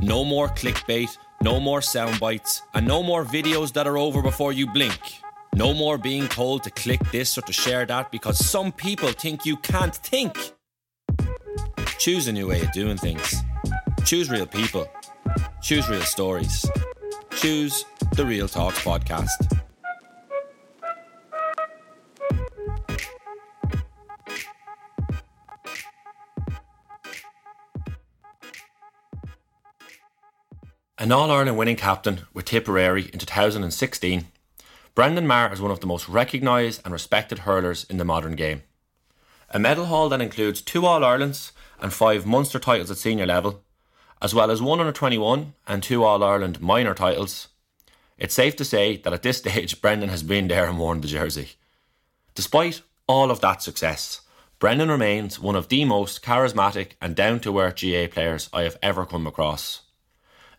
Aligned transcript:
No 0.00 0.24
more 0.24 0.48
clickbait, 0.48 1.16
no 1.42 1.58
more 1.58 1.82
sound 1.82 2.20
bites, 2.20 2.62
and 2.74 2.86
no 2.86 3.02
more 3.02 3.24
videos 3.24 3.72
that 3.72 3.86
are 3.86 3.98
over 3.98 4.22
before 4.22 4.52
you 4.52 4.66
blink. 4.66 5.00
No 5.54 5.74
more 5.74 5.98
being 5.98 6.28
told 6.28 6.62
to 6.64 6.70
click 6.70 7.00
this 7.10 7.36
or 7.36 7.42
to 7.42 7.52
share 7.52 7.84
that 7.86 8.12
because 8.12 8.44
some 8.44 8.70
people 8.70 9.08
think 9.08 9.44
you 9.44 9.56
can't 9.56 9.94
think. 9.94 10.36
Choose 11.98 12.28
a 12.28 12.32
new 12.32 12.46
way 12.46 12.60
of 12.60 12.70
doing 12.72 12.96
things. 12.96 13.36
Choose 14.04 14.30
real 14.30 14.46
people. 14.46 14.88
Choose 15.60 15.88
real 15.88 16.02
stories. 16.02 16.64
Choose 17.32 17.84
the 18.12 18.24
Real 18.24 18.46
Talks 18.46 18.80
podcast. 18.82 19.57
An 31.00 31.12
All 31.12 31.30
Ireland 31.30 31.56
winning 31.56 31.76
captain 31.76 32.22
with 32.34 32.46
Tipperary 32.46 33.08
in 33.12 33.20
2016, 33.20 34.26
Brendan 34.96 35.28
Maher 35.28 35.52
is 35.52 35.60
one 35.60 35.70
of 35.70 35.78
the 35.78 35.86
most 35.86 36.08
recognised 36.08 36.80
and 36.84 36.92
respected 36.92 37.40
hurlers 37.40 37.86
in 37.88 37.98
the 37.98 38.04
modern 38.04 38.34
game. 38.34 38.64
A 39.50 39.60
medal 39.60 39.84
haul 39.84 40.08
that 40.08 40.20
includes 40.20 40.60
two 40.60 40.84
All 40.84 41.04
Irelands 41.04 41.52
and 41.80 41.92
five 41.92 42.26
Munster 42.26 42.58
titles 42.58 42.90
at 42.90 42.96
senior 42.96 43.26
level, 43.26 43.62
as 44.20 44.34
well 44.34 44.50
as 44.50 44.60
one 44.60 44.80
under 44.80 44.90
21 44.90 45.54
and 45.68 45.84
two 45.84 46.02
All 46.02 46.24
Ireland 46.24 46.60
minor 46.60 46.94
titles. 46.94 47.46
It's 48.18 48.34
safe 48.34 48.56
to 48.56 48.64
say 48.64 48.96
that 48.96 49.12
at 49.12 49.22
this 49.22 49.38
stage, 49.46 49.80
Brendan 49.80 50.08
has 50.08 50.24
been 50.24 50.48
there 50.48 50.66
and 50.66 50.80
worn 50.80 51.00
the 51.00 51.06
jersey. 51.06 51.50
Despite 52.34 52.82
all 53.06 53.30
of 53.30 53.40
that 53.40 53.62
success, 53.62 54.22
Brendan 54.58 54.90
remains 54.90 55.38
one 55.38 55.54
of 55.54 55.68
the 55.68 55.84
most 55.84 56.24
charismatic 56.24 56.94
and 57.00 57.14
down 57.14 57.38
to 57.40 57.60
earth 57.60 57.80
GAA 57.80 58.12
players 58.12 58.50
I 58.52 58.62
have 58.62 58.78
ever 58.82 59.06
come 59.06 59.28
across. 59.28 59.82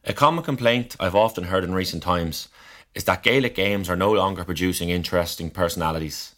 A 0.06 0.14
common 0.14 0.46
complaint 0.46 0.96
I've 0.98 1.16
often 1.16 1.46
heard 1.46 1.66
in 1.66 1.74
recent 1.74 2.02
times 2.02 2.48
is 2.96 3.04
that 3.04 3.22
Gaelic 3.22 3.54
games 3.54 3.90
are 3.90 3.98
no 3.98 4.14
longer 4.14 4.46
producing 4.46 4.90
interesting 4.90 5.52
personalities. 5.52 6.36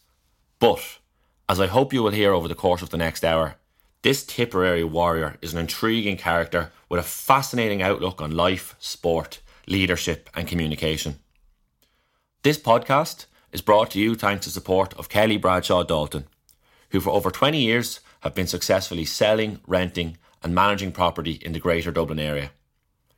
But, 0.60 0.98
as 1.48 1.60
I 1.60 1.68
hope 1.68 1.94
you 1.94 2.02
will 2.02 2.12
hear 2.12 2.34
over 2.34 2.48
the 2.48 2.56
course 2.56 2.82
of 2.82 2.90
the 2.90 2.98
next 2.98 3.24
hour, 3.24 3.56
this 4.02 4.26
Tipperary 4.26 4.84
warrior 4.84 5.38
is 5.44 5.54
an 5.54 5.60
intriguing 5.60 6.18
character 6.18 6.72
with 6.90 7.00
a 7.00 7.04
fascinating 7.04 7.84
outlook 7.84 8.20
on 8.20 8.32
life, 8.32 8.76
sport, 8.80 9.40
leadership, 9.68 10.28
and 10.34 10.48
communication. 10.48 11.20
This 12.42 12.58
podcast 12.58 13.28
is 13.52 13.62
brought 13.62 13.92
to 13.92 14.00
you 14.00 14.16
thanks 14.16 14.46
to 14.46 14.50
the 14.50 14.54
support 14.54 14.96
of 14.96 15.08
Kelly 15.08 15.38
Bradshaw 15.38 15.84
Dalton, 15.84 16.26
who 16.90 17.00
for 17.00 17.12
over 17.12 17.30
20 17.30 17.62
years 17.62 18.00
have 18.22 18.34
been 18.34 18.48
successfully 18.48 19.06
selling, 19.06 19.60
renting, 19.68 20.18
and 20.42 20.56
managing 20.56 20.92
property 20.92 21.34
in 21.44 21.54
the 21.54 21.60
Greater 21.60 21.92
Dublin 21.92 22.20
area. 22.20 22.50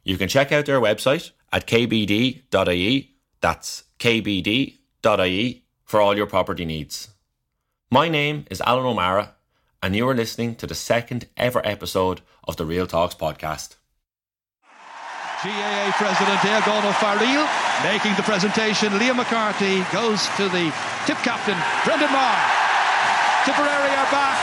You 0.04 0.18
can 0.18 0.28
check 0.28 0.52
out 0.52 0.66
their 0.66 0.82
website 0.82 1.32
at 1.52 1.66
kbd.ie, 1.66 3.16
that's 3.40 3.84
kbd.ie, 4.00 5.64
for 5.86 6.02
all 6.02 6.18
your 6.18 6.28
property 6.28 6.66
needs. 6.66 7.10
My 7.90 8.10
name 8.10 8.46
is 8.52 8.60
Alan 8.62 8.86
O'Mara, 8.86 9.36
and 9.82 9.96
you 9.96 10.08
are 10.10 10.16
listening 10.16 10.56
to 10.56 10.68
the 10.68 10.76
second 10.76 11.28
ever 11.38 11.62
episode 11.66 12.22
of 12.46 12.58
the 12.58 12.66
Real 12.66 12.88
Talks 12.88 13.16
podcast. 13.16 13.76
GAA 15.44 15.92
President 15.98 16.40
Aogán 16.40 16.84
Ó 16.84 16.92
Fearghail 16.94 17.48
making 17.84 18.16
the 18.16 18.24
presentation. 18.24 18.94
Liam 18.94 19.18
McCarthy 19.18 19.84
goes 19.92 20.26
to 20.38 20.48
the 20.50 20.74
Tipp 21.06 21.18
captain, 21.18 21.58
Brendan 21.86 22.12
Maher. 22.12 22.63
Tipperary 23.46 23.92
are 24.00 24.08
back. 24.08 24.40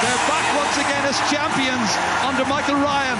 They're 0.00 0.24
back 0.24 0.56
once 0.56 0.72
again 0.80 1.04
as 1.04 1.18
champions 1.28 1.90
under 2.24 2.48
Michael 2.48 2.76
Ryan. 2.76 3.18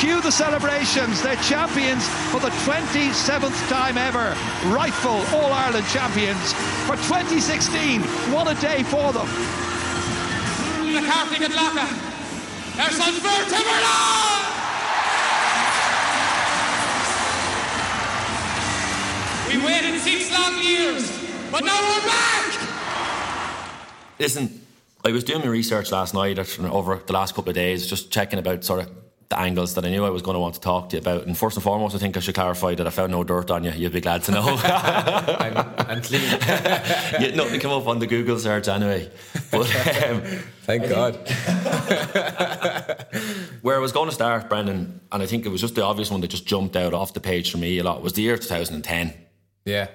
Cue 0.00 0.20
the 0.20 0.32
celebrations. 0.32 1.22
They're 1.22 1.36
champions 1.36 2.08
for 2.34 2.40
the 2.40 2.50
27th 2.66 3.54
time 3.68 3.96
ever. 3.96 4.34
Rightful 4.66 5.22
All 5.38 5.52
Ireland 5.52 5.86
champions 5.86 6.52
for 6.82 6.96
2016. 7.06 8.02
What 8.34 8.50
a 8.50 8.60
day 8.60 8.82
for 8.82 9.12
them. 9.12 9.28
McCarthy 10.82 11.44
and 11.44 11.54
Laka. 11.54 11.86
There's 12.74 12.98
Sunspur 12.98 13.38
Timberland! 13.46 14.42
We 19.46 19.64
waited 19.64 20.00
six 20.00 20.32
long 20.32 20.60
years, 20.60 21.08
but 21.52 21.64
now 21.64 21.80
we're 21.80 22.06
back! 22.06 22.35
Listen, 24.18 24.66
I 25.04 25.12
was 25.12 25.24
doing 25.24 25.40
my 25.40 25.46
research 25.46 25.92
last 25.92 26.14
night 26.14 26.38
over 26.38 27.02
the 27.06 27.12
last 27.12 27.34
couple 27.34 27.50
of 27.50 27.54
days, 27.54 27.86
just 27.86 28.10
checking 28.10 28.38
about 28.38 28.64
sort 28.64 28.80
of 28.80 28.90
the 29.28 29.38
angles 29.38 29.74
that 29.74 29.84
I 29.84 29.90
knew 29.90 30.04
I 30.04 30.10
was 30.10 30.22
going 30.22 30.36
to 30.36 30.40
want 30.40 30.54
to 30.54 30.60
talk 30.60 30.90
to 30.90 30.96
you 30.96 31.00
about. 31.00 31.26
And 31.26 31.36
first 31.36 31.56
and 31.56 31.64
foremost, 31.64 31.96
I 31.96 31.98
think 31.98 32.16
I 32.16 32.20
should 32.20 32.36
clarify 32.36 32.74
that 32.76 32.86
I 32.86 32.90
found 32.90 33.12
no 33.12 33.24
dirt 33.24 33.50
on 33.50 33.64
you. 33.64 33.72
You'd 33.72 33.92
be 33.92 34.00
glad 34.00 34.22
to 34.24 34.32
know. 34.32 34.44
I'm, 34.64 35.56
I'm 35.78 36.00
clean. 36.02 36.22
you 36.22 36.28
had 36.28 37.36
nothing 37.36 37.54
to 37.54 37.58
come 37.58 37.72
up 37.72 37.88
on 37.88 37.98
the 37.98 38.06
Google 38.06 38.38
search 38.38 38.68
anyway. 38.68 39.10
But 39.50 39.66
um, 40.04 40.22
thank 40.62 40.84
I 40.84 40.88
God. 40.88 41.16
where 43.62 43.76
I 43.76 43.80
was 43.80 43.92
going 43.92 44.08
to 44.08 44.14
start, 44.14 44.48
Brendan, 44.48 45.00
and 45.10 45.22
I 45.22 45.26
think 45.26 45.44
it 45.44 45.48
was 45.48 45.60
just 45.60 45.74
the 45.74 45.82
obvious 45.84 46.10
one 46.10 46.20
that 46.20 46.28
just 46.28 46.46
jumped 46.46 46.76
out 46.76 46.94
off 46.94 47.12
the 47.12 47.20
page 47.20 47.50
for 47.50 47.58
me 47.58 47.78
a 47.78 47.84
lot 47.84 48.02
was 48.02 48.12
the 48.12 48.22
year 48.22 48.38
2010. 48.38 49.12
Yeah. 49.64 49.88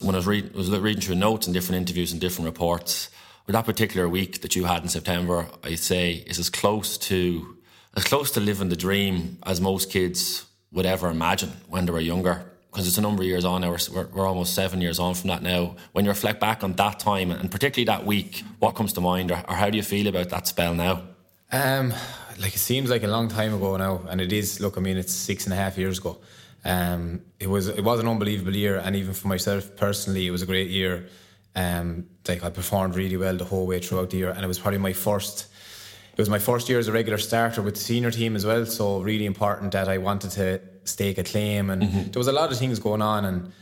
When 0.00 0.14
I 0.14 0.18
was, 0.18 0.26
read, 0.26 0.54
was 0.54 0.70
reading 0.70 1.02
through 1.02 1.16
notes 1.16 1.46
and 1.46 1.52
different 1.52 1.80
interviews 1.80 2.12
and 2.12 2.20
different 2.20 2.46
reports, 2.46 3.10
with 3.10 3.18
that 3.52 3.64
particular 3.64 4.08
week 4.08 4.42
that 4.42 4.54
you 4.54 4.64
had 4.64 4.82
in 4.82 4.88
September, 4.88 5.46
I'd 5.64 5.78
say 5.78 6.12
is 6.26 6.38
as 6.38 6.50
close 6.50 6.98
to 6.98 7.56
as 7.96 8.04
close 8.04 8.30
to 8.32 8.40
living 8.40 8.68
the 8.68 8.76
dream 8.76 9.38
as 9.44 9.60
most 9.60 9.90
kids 9.90 10.46
would 10.70 10.86
ever 10.86 11.08
imagine 11.08 11.50
when 11.68 11.86
they 11.86 11.92
were 11.92 12.00
younger. 12.00 12.44
Because 12.70 12.86
it's 12.86 12.98
a 12.98 13.00
number 13.00 13.22
of 13.22 13.26
years 13.26 13.46
on 13.46 13.62
now, 13.62 13.70
we're, 13.70 14.06
we're 14.08 14.26
almost 14.26 14.54
seven 14.54 14.80
years 14.82 14.98
on 14.98 15.14
from 15.14 15.28
that 15.28 15.42
now. 15.42 15.74
When 15.92 16.04
you 16.04 16.10
reflect 16.10 16.38
back 16.38 16.62
on 16.62 16.74
that 16.74 17.00
time 17.00 17.30
and 17.30 17.50
particularly 17.50 17.86
that 17.86 18.06
week, 18.06 18.44
what 18.58 18.74
comes 18.74 18.92
to 18.92 19.00
mind, 19.00 19.30
or, 19.30 19.42
or 19.48 19.54
how 19.54 19.70
do 19.70 19.78
you 19.78 19.82
feel 19.82 20.06
about 20.06 20.28
that 20.28 20.46
spell 20.46 20.74
now? 20.74 21.02
Um, 21.50 21.94
like 22.38 22.54
it 22.54 22.58
seems 22.58 22.90
like 22.90 23.02
a 23.02 23.08
long 23.08 23.28
time 23.28 23.54
ago 23.54 23.76
now, 23.76 24.02
and 24.08 24.20
it 24.20 24.32
is. 24.32 24.60
Look, 24.60 24.76
I 24.76 24.80
mean, 24.80 24.96
it's 24.96 25.12
six 25.12 25.44
and 25.44 25.52
a 25.52 25.56
half 25.56 25.78
years 25.78 25.98
ago. 25.98 26.18
Um, 26.64 27.22
it 27.40 27.48
was 27.48 27.68
it 27.68 27.82
was 27.82 28.00
an 28.00 28.08
unbelievable 28.08 28.54
year, 28.54 28.78
and 28.78 28.94
even 28.94 29.14
for 29.14 29.28
myself 29.28 29.74
personally, 29.76 30.26
it 30.26 30.30
was 30.30 30.42
a 30.42 30.46
great 30.46 30.68
year. 30.68 31.08
Um, 31.54 32.06
like 32.28 32.44
I 32.44 32.50
performed 32.50 32.94
really 32.94 33.16
well 33.16 33.36
the 33.36 33.44
whole 33.44 33.66
way 33.66 33.80
throughout 33.80 34.10
the 34.10 34.18
year, 34.18 34.30
and 34.30 34.44
it 34.44 34.46
was 34.46 34.58
probably 34.58 34.78
my 34.78 34.92
first. 34.92 35.46
It 36.12 36.18
was 36.18 36.28
my 36.28 36.38
first 36.38 36.68
year 36.68 36.78
as 36.78 36.88
a 36.88 36.92
regular 36.92 37.18
starter 37.18 37.62
with 37.62 37.74
the 37.74 37.80
senior 37.80 38.10
team 38.10 38.34
as 38.34 38.44
well, 38.44 38.66
so 38.66 39.00
really 39.00 39.24
important 39.24 39.72
that 39.72 39.88
I 39.88 39.98
wanted 39.98 40.32
to 40.32 40.60
stake 40.84 41.18
a 41.18 41.24
claim, 41.24 41.70
and 41.70 41.82
mm-hmm. 41.82 42.10
there 42.10 42.20
was 42.20 42.28
a 42.28 42.32
lot 42.32 42.50
of 42.50 42.58
things 42.58 42.78
going 42.78 43.02
on, 43.02 43.24
and 43.24 43.52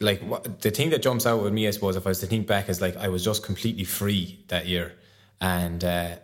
like 0.00 0.20
what, 0.22 0.60
the 0.60 0.70
thing 0.70 0.90
that 0.90 1.02
jumps 1.02 1.26
out 1.26 1.42
with 1.42 1.52
me, 1.52 1.68
I 1.68 1.70
suppose, 1.70 1.96
if 1.96 2.06
I 2.06 2.10
was 2.10 2.20
to 2.20 2.26
think 2.26 2.46
back, 2.46 2.68
is 2.68 2.80
like 2.80 2.96
I 2.96 3.08
was 3.08 3.24
just 3.24 3.42
completely 3.42 3.84
free 3.84 4.44
that 4.48 4.66
year, 4.66 4.94
and 5.40 5.82
uh, 5.84 6.16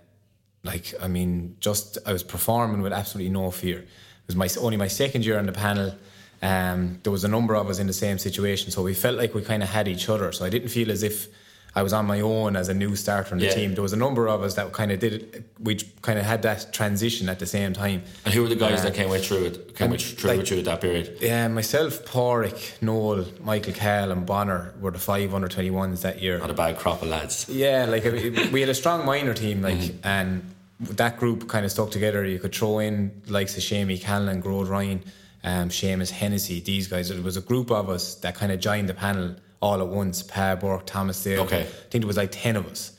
like 0.65 0.93
I 1.00 1.09
mean, 1.09 1.56
just 1.60 1.98
I 2.06 2.12
was 2.12 2.22
performing 2.22 2.83
with 2.83 2.93
absolutely 2.93 3.33
no 3.33 3.50
fear. 3.50 3.78
It 3.78 3.87
was 4.27 4.37
my 4.37 4.48
only 4.60 4.77
my 4.77 4.88
second 4.88 5.25
year 5.25 5.38
on 5.38 5.47
the 5.47 5.53
panel 5.53 5.94
um, 6.42 6.98
there 7.02 7.12
was 7.12 7.24
a 7.24 7.28
number 7.28 7.54
of 7.54 7.69
us 7.69 7.78
in 7.78 7.86
the 7.86 7.92
same 7.92 8.19
situation, 8.19 8.70
so 8.70 8.82
we 8.82 8.94
felt 8.94 9.16
like 9.16 9.34
we 9.34 9.42
kind 9.42 9.62
of 9.62 9.69
had 9.69 9.88
each 9.88 10.08
other. 10.08 10.32
So 10.32 10.44
I 10.44 10.50
didn't 10.50 10.69
feel 10.69 10.91
as 10.91 11.02
if 11.02 11.28
I 11.74 11.82
was 11.82 11.92
on 11.92 12.06
my 12.06 12.22
own 12.22 12.56
as 12.56 12.70
a 12.70 12.74
new 12.74 12.97
starter 12.97 13.34
on 13.34 13.38
the 13.38 13.47
yeah. 13.47 13.54
team. 13.54 13.74
There 13.74 13.82
was 13.82 13.92
a 13.92 13.98
number 13.98 14.28
of 14.28 14.42
us 14.42 14.54
that 14.54 14.72
kind 14.72 14.91
of 14.91 14.98
did 14.98 15.12
it. 15.12 15.44
We 15.60 15.76
kind 16.00 16.19
of 16.19 16.24
had 16.24 16.41
that 16.41 16.72
transition 16.72 17.28
at 17.28 17.38
the 17.38 17.44
same 17.44 17.74
time. 17.74 18.02
And 18.24 18.32
who 18.32 18.42
were 18.42 18.48
the 18.48 18.56
guys 18.56 18.80
uh, 18.80 18.84
that 18.84 18.94
came 18.94 19.10
with 19.10 19.26
through 19.26 19.44
it? 19.44 19.76
Came 19.76 19.91
with 19.91 20.00
through 20.00 20.30
like, 20.30 20.38
with 20.38 20.50
you 20.50 20.58
at 20.60 20.64
that 20.64 20.80
period? 20.80 21.19
Yeah, 21.20 21.48
myself, 21.48 22.02
Pádraic, 22.06 22.80
Noel, 22.80 23.26
Michael 23.42 23.74
Cahill, 23.74 24.10
and 24.10 24.24
Bonner 24.24 24.72
were 24.80 24.91
the 24.91 24.98
five 24.98 25.34
under 25.34 25.48
twenty 25.48 25.70
ones 25.70 26.00
that 26.00 26.22
year. 26.22 26.38
Not 26.38 26.48
a 26.48 26.54
bad 26.54 26.78
crop 26.78 27.03
of 27.03 27.08
lads. 27.08 27.47
Yeah, 27.47 27.84
like 27.84 28.04
we 28.53 28.60
had 28.60 28.70
a 28.70 28.74
strong 28.74 29.04
minor 29.04 29.34
team, 29.34 29.60
like 29.60 29.76
mm-hmm. 29.76 30.06
and 30.06 30.54
that 30.80 31.18
group 31.18 31.47
kind 31.47 31.66
of 31.66 31.70
stuck 31.70 31.91
together. 31.91 32.24
You 32.24 32.38
could 32.38 32.54
throw 32.54 32.78
in 32.78 33.20
likes 33.26 33.54
of 33.54 33.62
Shamey 33.62 33.98
Callan, 33.98 34.42
Gearóid 34.42 34.71
Ryan 34.71 35.04
um, 35.47 35.69
Seamus 35.69 36.10
Hennessy, 36.10 36.60
these 36.60 36.89
guys. 36.89 37.09
There 37.09 37.22
was 37.22 37.37
a 37.37 37.41
group 37.41 37.71
of 37.71 37.89
us 37.89 38.16
that 38.16 38.34
kind 38.34 38.51
of 38.51 38.59
joined 38.60 38.89
the 38.89 38.95
panel 38.95 39.37
all 39.63 39.81
at 39.81 39.87
once. 39.87 40.22
Pa 40.22 40.57
Bourke, 40.57 40.84
Thomas 40.84 41.22
Dale. 41.22 41.43
Okay. 41.43 41.60
I 41.60 41.65
think 41.65 42.03
there 42.03 42.07
was 42.07 42.16
like 42.16 42.33
10 42.33 42.57
of 42.57 42.66
us. 42.66 42.93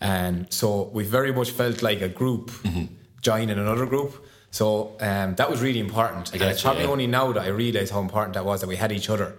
And 0.00 0.50
so 0.50 0.84
we 0.94 1.04
very 1.04 1.30
much 1.30 1.50
felt 1.50 1.82
like 1.82 2.00
a 2.00 2.08
group 2.08 2.50
mm-hmm. 2.50 2.86
joining 3.20 3.50
another 3.50 3.84
group. 3.84 4.26
So 4.50 4.96
um, 5.00 5.34
that 5.34 5.48
was 5.50 5.60
really 5.60 5.78
important. 5.78 6.32
and 6.32 6.42
it's 6.42 6.62
probably 6.62 6.84
yeah. 6.84 6.90
only 6.90 7.06
now 7.06 7.32
that 7.32 7.42
I 7.42 7.48
realise 7.48 7.90
how 7.90 8.00
important 8.00 8.34
that 8.34 8.46
was 8.46 8.62
that 8.62 8.66
we 8.66 8.76
had 8.76 8.92
each 8.92 9.10
other. 9.10 9.36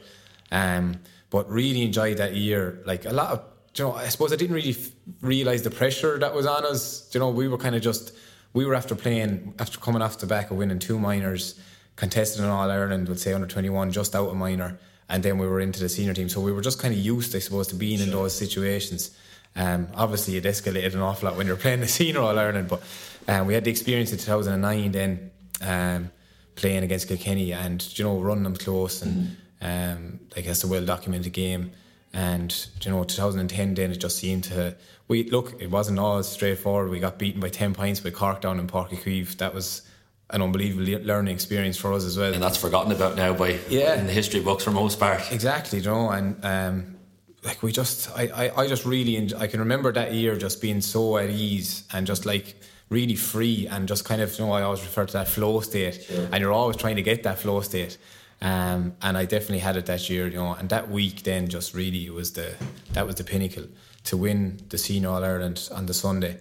Um, 0.52 1.00
but 1.32 1.50
really 1.50 1.82
enjoyed 1.82 2.18
that 2.18 2.36
year. 2.36 2.84
Like 2.86 3.06
a 3.06 3.12
lot 3.12 3.32
of, 3.32 3.44
you 3.76 3.86
know, 3.86 3.94
I 3.94 4.10
suppose 4.10 4.32
I 4.32 4.36
didn't 4.36 4.56
really 4.56 4.72
f- 4.72 4.92
realise 5.22 5.64
the 5.64 5.72
pressure 5.72 6.20
that 6.20 6.36
was 6.36 6.46
on 6.46 6.64
us. 6.66 7.10
You 7.12 7.22
know, 7.22 7.30
we 7.32 7.48
were 7.48 7.58
kind 7.58 7.74
of 7.74 7.82
just, 7.82 8.14
we 8.54 8.66
were 8.66 8.76
after 8.76 8.94
playing, 8.94 9.56
after 9.58 9.80
coming 9.80 10.04
off 10.04 10.20
the 10.20 10.28
back 10.28 10.52
of 10.52 10.58
winning 10.58 10.78
two 10.78 11.00
minors 11.00 11.60
contested 12.02 12.44
in 12.44 12.50
All 12.50 12.70
Ireland 12.70 13.08
with 13.08 13.20
say 13.20 13.32
under 13.34 13.48
21 13.48 13.92
just 13.92 14.16
out 14.16 14.28
of 14.28 14.36
minor 14.36 14.78
and 15.08 15.24
then 15.24 15.38
we 15.38 15.48
were 15.48 15.62
into 15.62 15.80
the 15.80 15.88
senior 15.88 16.14
team 16.14 16.28
so 16.28 16.42
we 16.42 16.52
were 16.52 16.62
just 16.62 16.80
kind 16.80 16.94
of 16.94 17.00
used 17.00 17.36
I 17.36 17.40
suppose 17.40 17.68
to 17.68 17.76
being 17.76 18.00
sure. 18.00 18.08
in 18.08 18.12
those 18.12 18.36
situations 18.36 19.16
um, 19.56 19.88
obviously 19.96 20.36
it 20.36 20.44
escalated 20.44 20.94
an 20.94 21.02
awful 21.02 21.30
lot 21.30 21.38
when 21.38 21.48
you're 21.48 21.56
playing 21.66 21.80
the 21.80 21.88
senior 21.88 22.22
All 22.22 22.38
Ireland 22.38 22.68
but 22.68 22.82
um, 23.28 23.48
we 23.48 23.54
had 23.54 23.64
the 23.64 23.72
experience 23.72 24.12
in 24.12 24.18
2009 24.18 24.92
then 24.92 25.32
um, 25.62 26.12
playing 26.56 26.84
against 26.84 27.08
Kilkenny 27.08 27.54
and 27.54 27.98
you 27.98 28.06
know 28.06 28.20
running 28.20 28.44
them 28.44 28.56
close 28.56 29.02
and 29.02 29.38
um, 29.62 30.20
like 30.36 30.46
it's 30.46 30.64
a 30.64 30.68
well 30.68 30.86
documented 30.86 31.34
game. 31.34 31.72
And 32.14 32.54
you 32.82 32.92
know, 32.92 33.04
2010 33.04 33.76
then 33.76 33.92
it 33.92 33.98
just 33.98 34.18
seemed 34.18 34.44
to 34.46 34.76
we 35.08 35.30
look. 35.30 35.62
It 35.62 35.70
wasn't 35.70 36.00
all 36.00 36.22
straightforward. 36.24 36.90
We 36.90 37.00
got 37.00 37.18
beaten 37.18 37.40
by 37.40 37.50
10 37.50 37.74
points 37.74 38.00
by 38.00 38.10
Cork 38.10 38.42
down 38.42 38.60
in 38.60 38.68
Uí 38.68 39.38
That 39.38 39.54
was 39.54 39.84
an 40.32 40.42
unbelievable 40.42 41.06
learning 41.06 41.34
experience 41.34 41.78
for 41.78 41.94
us 41.94 42.06
as 42.06 42.18
well. 42.18 42.34
And 42.34 42.42
that's 42.42 42.58
forgotten 42.58 42.92
about 42.92 43.16
now 43.16 43.34
by 43.34 43.60
Yeah. 43.70 43.96
in 44.00 44.08
the 44.08 44.14
history 44.14 44.40
books 44.40 44.64
for 44.64 44.72
most 44.72 45.00
part. 45.00 45.32
Exactly, 45.32 45.80
you 45.80 45.86
know, 45.86 46.10
and 46.10 46.44
um, 46.46 46.96
like 47.44 47.62
we 47.64 47.72
just, 47.72 48.10
I, 48.18 48.24
I, 48.56 48.62
I 48.64 48.68
just 48.68 48.86
really, 48.86 49.14
enj- 49.14 49.38
I 49.38 49.48
can 49.48 49.60
remember 49.60 49.92
that 49.94 50.14
year 50.14 50.36
just 50.38 50.62
being 50.62 50.82
so 50.82 51.18
at 51.18 51.30
ease 51.30 51.84
and 51.94 52.08
just 52.08 52.26
like 52.26 52.56
really 52.90 53.16
free 53.16 53.68
and 53.68 53.88
just 53.88 54.06
kind 54.06 54.22
of, 54.22 54.38
you 54.38 54.46
know, 54.46 54.52
I 54.54 54.62
always 54.64 54.82
refer 54.82 55.06
to 55.06 55.14
that 55.14 55.28
flow 55.28 55.60
state, 55.62 56.10
and 56.10 56.42
you're 56.42 56.52
always 56.54 56.78
trying 56.78 56.96
to 56.98 57.02
get 57.02 57.24
that 57.24 57.40
flow 57.40 57.62
state. 57.62 57.98
Um, 58.44 58.96
and 59.02 59.18
I 59.18 59.26
definitely 59.26 59.60
had 59.60 59.78
it 59.78 59.86
that 59.86 60.10
year, 60.10 60.28
you 60.28 60.38
know, 60.38 60.54
and 60.54 60.68
that 60.70 60.90
week 60.90 61.24
then 61.24 61.48
just 61.48 61.74
really 61.76 62.10
was 62.10 62.34
the 62.34 62.56
that 62.94 63.06
was 63.06 63.16
the 63.16 63.24
pinnacle 63.24 63.66
to 64.06 64.18
win 64.18 64.60
the 64.70 64.78
senior 64.80 65.10
All 65.10 65.24
Ireland 65.24 65.70
on 65.72 65.86
the 65.86 65.94
Sunday. 65.94 66.40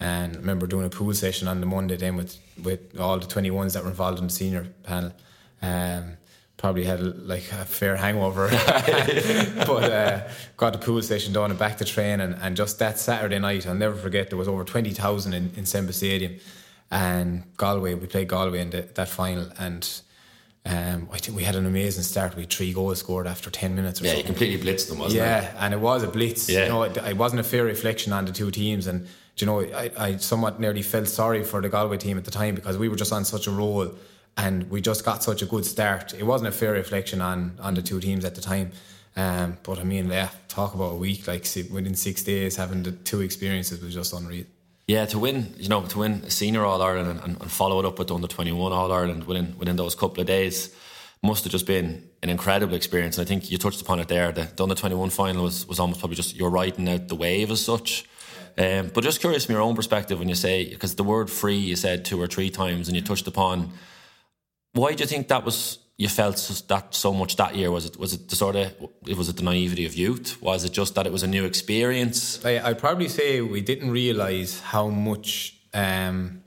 And 0.00 0.34
I 0.34 0.38
remember 0.38 0.66
doing 0.66 0.86
a 0.86 0.90
pool 0.90 1.12
session 1.12 1.46
on 1.46 1.60
the 1.60 1.66
Monday 1.66 1.96
then 1.96 2.16
with, 2.16 2.38
with 2.62 2.98
all 2.98 3.18
the 3.18 3.26
21s 3.26 3.74
that 3.74 3.82
were 3.84 3.90
involved 3.90 4.18
in 4.18 4.24
the 4.28 4.32
senior 4.32 4.66
panel. 4.82 5.12
Um, 5.60 6.16
probably 6.56 6.84
had 6.84 7.00
like 7.26 7.50
a 7.52 7.64
fair 7.64 7.96
hangover, 7.96 8.48
but 9.66 9.92
uh, 9.92 10.28
got 10.56 10.72
the 10.72 10.78
pool 10.78 11.02
session 11.02 11.32
done 11.32 11.50
and 11.50 11.58
back 11.58 11.78
to 11.78 11.84
train. 11.84 12.20
And, 12.20 12.34
and 12.40 12.56
just 12.56 12.78
that 12.78 12.98
Saturday 12.98 13.38
night, 13.38 13.66
I'll 13.66 13.74
never 13.74 13.94
forget, 13.94 14.30
there 14.30 14.38
was 14.38 14.48
over 14.48 14.64
20,000 14.64 15.32
in, 15.34 15.52
in 15.56 15.66
Semple 15.66 15.92
Stadium. 15.92 16.36
And 16.90 17.44
Galway, 17.56 17.94
we 17.94 18.06
played 18.06 18.28
Galway 18.28 18.60
in 18.60 18.70
the, 18.70 18.82
that 18.94 19.08
final. 19.08 19.48
And 19.58 19.88
um, 20.66 21.08
I 21.12 21.18
think 21.18 21.36
we 21.36 21.44
had 21.44 21.56
an 21.56 21.66
amazing 21.66 22.02
start. 22.02 22.36
We 22.36 22.42
had 22.42 22.50
three 22.50 22.72
goals 22.72 22.98
scored 22.98 23.26
after 23.26 23.50
10 23.50 23.74
minutes 23.74 24.00
or 24.00 24.04
Yeah, 24.06 24.10
you 24.12 24.16
something. 24.18 24.34
completely 24.34 24.72
blitzed 24.72 24.88
them, 24.88 24.98
wasn't 24.98 25.22
it? 25.22 25.24
Yeah, 25.24 25.54
and 25.58 25.72
it 25.74 25.80
was 25.80 26.02
a 26.02 26.08
blitz. 26.08 26.48
Yeah. 26.48 26.64
You 26.64 26.68
know, 26.70 26.82
it, 26.84 26.96
it 26.96 27.16
wasn't 27.16 27.40
a 27.40 27.44
fair 27.44 27.64
reflection 27.64 28.12
on 28.12 28.24
the 28.24 28.32
two 28.32 28.50
teams, 28.50 28.86
and 28.86 29.06
do 29.36 29.44
you 29.44 29.46
know, 29.46 29.60
I, 29.60 29.90
I 29.96 30.16
somewhat 30.16 30.60
nearly 30.60 30.82
felt 30.82 31.08
sorry 31.08 31.44
for 31.44 31.60
the 31.60 31.68
Galway 31.68 31.96
team 31.96 32.18
at 32.18 32.24
the 32.24 32.30
time 32.30 32.54
because 32.54 32.76
we 32.76 32.88
were 32.88 32.96
just 32.96 33.12
on 33.12 33.24
such 33.24 33.46
a 33.46 33.50
roll, 33.50 33.92
and 34.36 34.70
we 34.70 34.80
just 34.80 35.04
got 35.04 35.22
such 35.22 35.42
a 35.42 35.46
good 35.46 35.64
start. 35.64 36.14
It 36.14 36.24
wasn't 36.24 36.48
a 36.48 36.52
fair 36.52 36.72
reflection 36.72 37.20
on 37.20 37.58
on 37.60 37.74
the 37.74 37.82
two 37.82 38.00
teams 38.00 38.24
at 38.24 38.34
the 38.34 38.40
time. 38.40 38.72
Um, 39.16 39.58
but 39.62 39.78
I 39.78 39.84
mean, 39.84 40.08
yeah, 40.08 40.30
talk 40.48 40.74
about 40.74 40.92
a 40.92 40.96
week 40.96 41.26
like 41.26 41.44
within 41.70 41.94
six 41.94 42.22
days 42.22 42.56
having 42.56 42.82
the 42.82 42.92
two 42.92 43.20
experiences 43.20 43.82
was 43.82 43.94
just 43.94 44.12
unreal. 44.12 44.44
Yeah, 44.86 45.06
to 45.06 45.18
win, 45.18 45.54
you 45.56 45.68
know, 45.68 45.82
to 45.86 45.98
win 45.98 46.22
a 46.24 46.30
senior 46.30 46.64
All 46.64 46.80
Ireland 46.82 47.10
and, 47.10 47.20
and, 47.20 47.40
and 47.40 47.50
follow 47.50 47.78
it 47.80 47.86
up 47.86 47.98
with 47.98 48.08
the 48.08 48.14
under 48.14 48.28
twenty 48.28 48.52
one 48.52 48.72
All 48.72 48.90
Ireland 48.92 49.24
within 49.24 49.56
within 49.58 49.76
those 49.76 49.94
couple 49.94 50.20
of 50.20 50.26
days 50.26 50.74
must 51.22 51.44
have 51.44 51.52
just 51.52 51.66
been 51.66 52.08
an 52.22 52.30
incredible 52.30 52.74
experience. 52.74 53.18
And 53.18 53.26
I 53.26 53.28
think 53.28 53.50
you 53.50 53.58
touched 53.58 53.80
upon 53.80 54.00
it 54.00 54.08
there. 54.08 54.32
The, 54.32 54.48
the 54.56 54.62
under 54.62 54.74
twenty 54.74 54.94
one 54.94 55.10
final 55.10 55.44
was, 55.44 55.66
was 55.66 55.78
almost 55.78 56.00
probably 56.00 56.16
just 56.16 56.34
you're 56.36 56.50
riding 56.50 56.88
out 56.88 57.08
the 57.08 57.14
wave 57.16 57.50
as 57.50 57.64
such. 57.64 58.04
Um, 58.60 58.90
but 58.92 59.02
just 59.02 59.20
curious 59.20 59.46
from 59.46 59.54
your 59.54 59.62
own 59.62 59.74
perspective 59.74 60.18
when 60.18 60.28
you 60.28 60.34
say 60.34 60.68
because 60.68 60.94
the 60.94 61.04
word 61.04 61.30
free 61.30 61.56
you 61.56 61.76
said 61.76 62.04
two 62.04 62.20
or 62.20 62.26
three 62.26 62.50
times 62.50 62.88
and 62.88 62.94
you 62.94 63.02
touched 63.02 63.26
upon 63.26 63.72
why 64.72 64.92
do 64.92 65.02
you 65.02 65.06
think 65.06 65.28
that 65.28 65.44
was 65.44 65.78
you 65.96 66.08
felt 66.08 66.36
that 66.68 66.94
so 66.94 67.12
much 67.12 67.36
that 67.36 67.56
year? 67.56 67.70
Was 67.70 67.84
it 67.84 67.98
was 67.98 68.14
it 68.14 68.28
the 68.28 68.36
sort 68.36 68.56
of 68.56 68.72
was 69.18 69.28
it 69.28 69.36
the 69.36 69.42
naivety 69.42 69.84
of 69.84 69.94
youth? 69.94 70.40
Was 70.40 70.64
it 70.64 70.72
just 70.72 70.94
that 70.94 71.06
it 71.06 71.12
was 71.12 71.22
a 71.22 71.26
new 71.26 71.44
experience? 71.44 72.42
I, 72.44 72.58
I'd 72.58 72.78
probably 72.78 73.08
say 73.08 73.42
we 73.42 73.60
didn't 73.60 73.90
realise 73.90 74.60
how 74.60 74.88
much. 74.88 75.56
Um, 75.74 76.42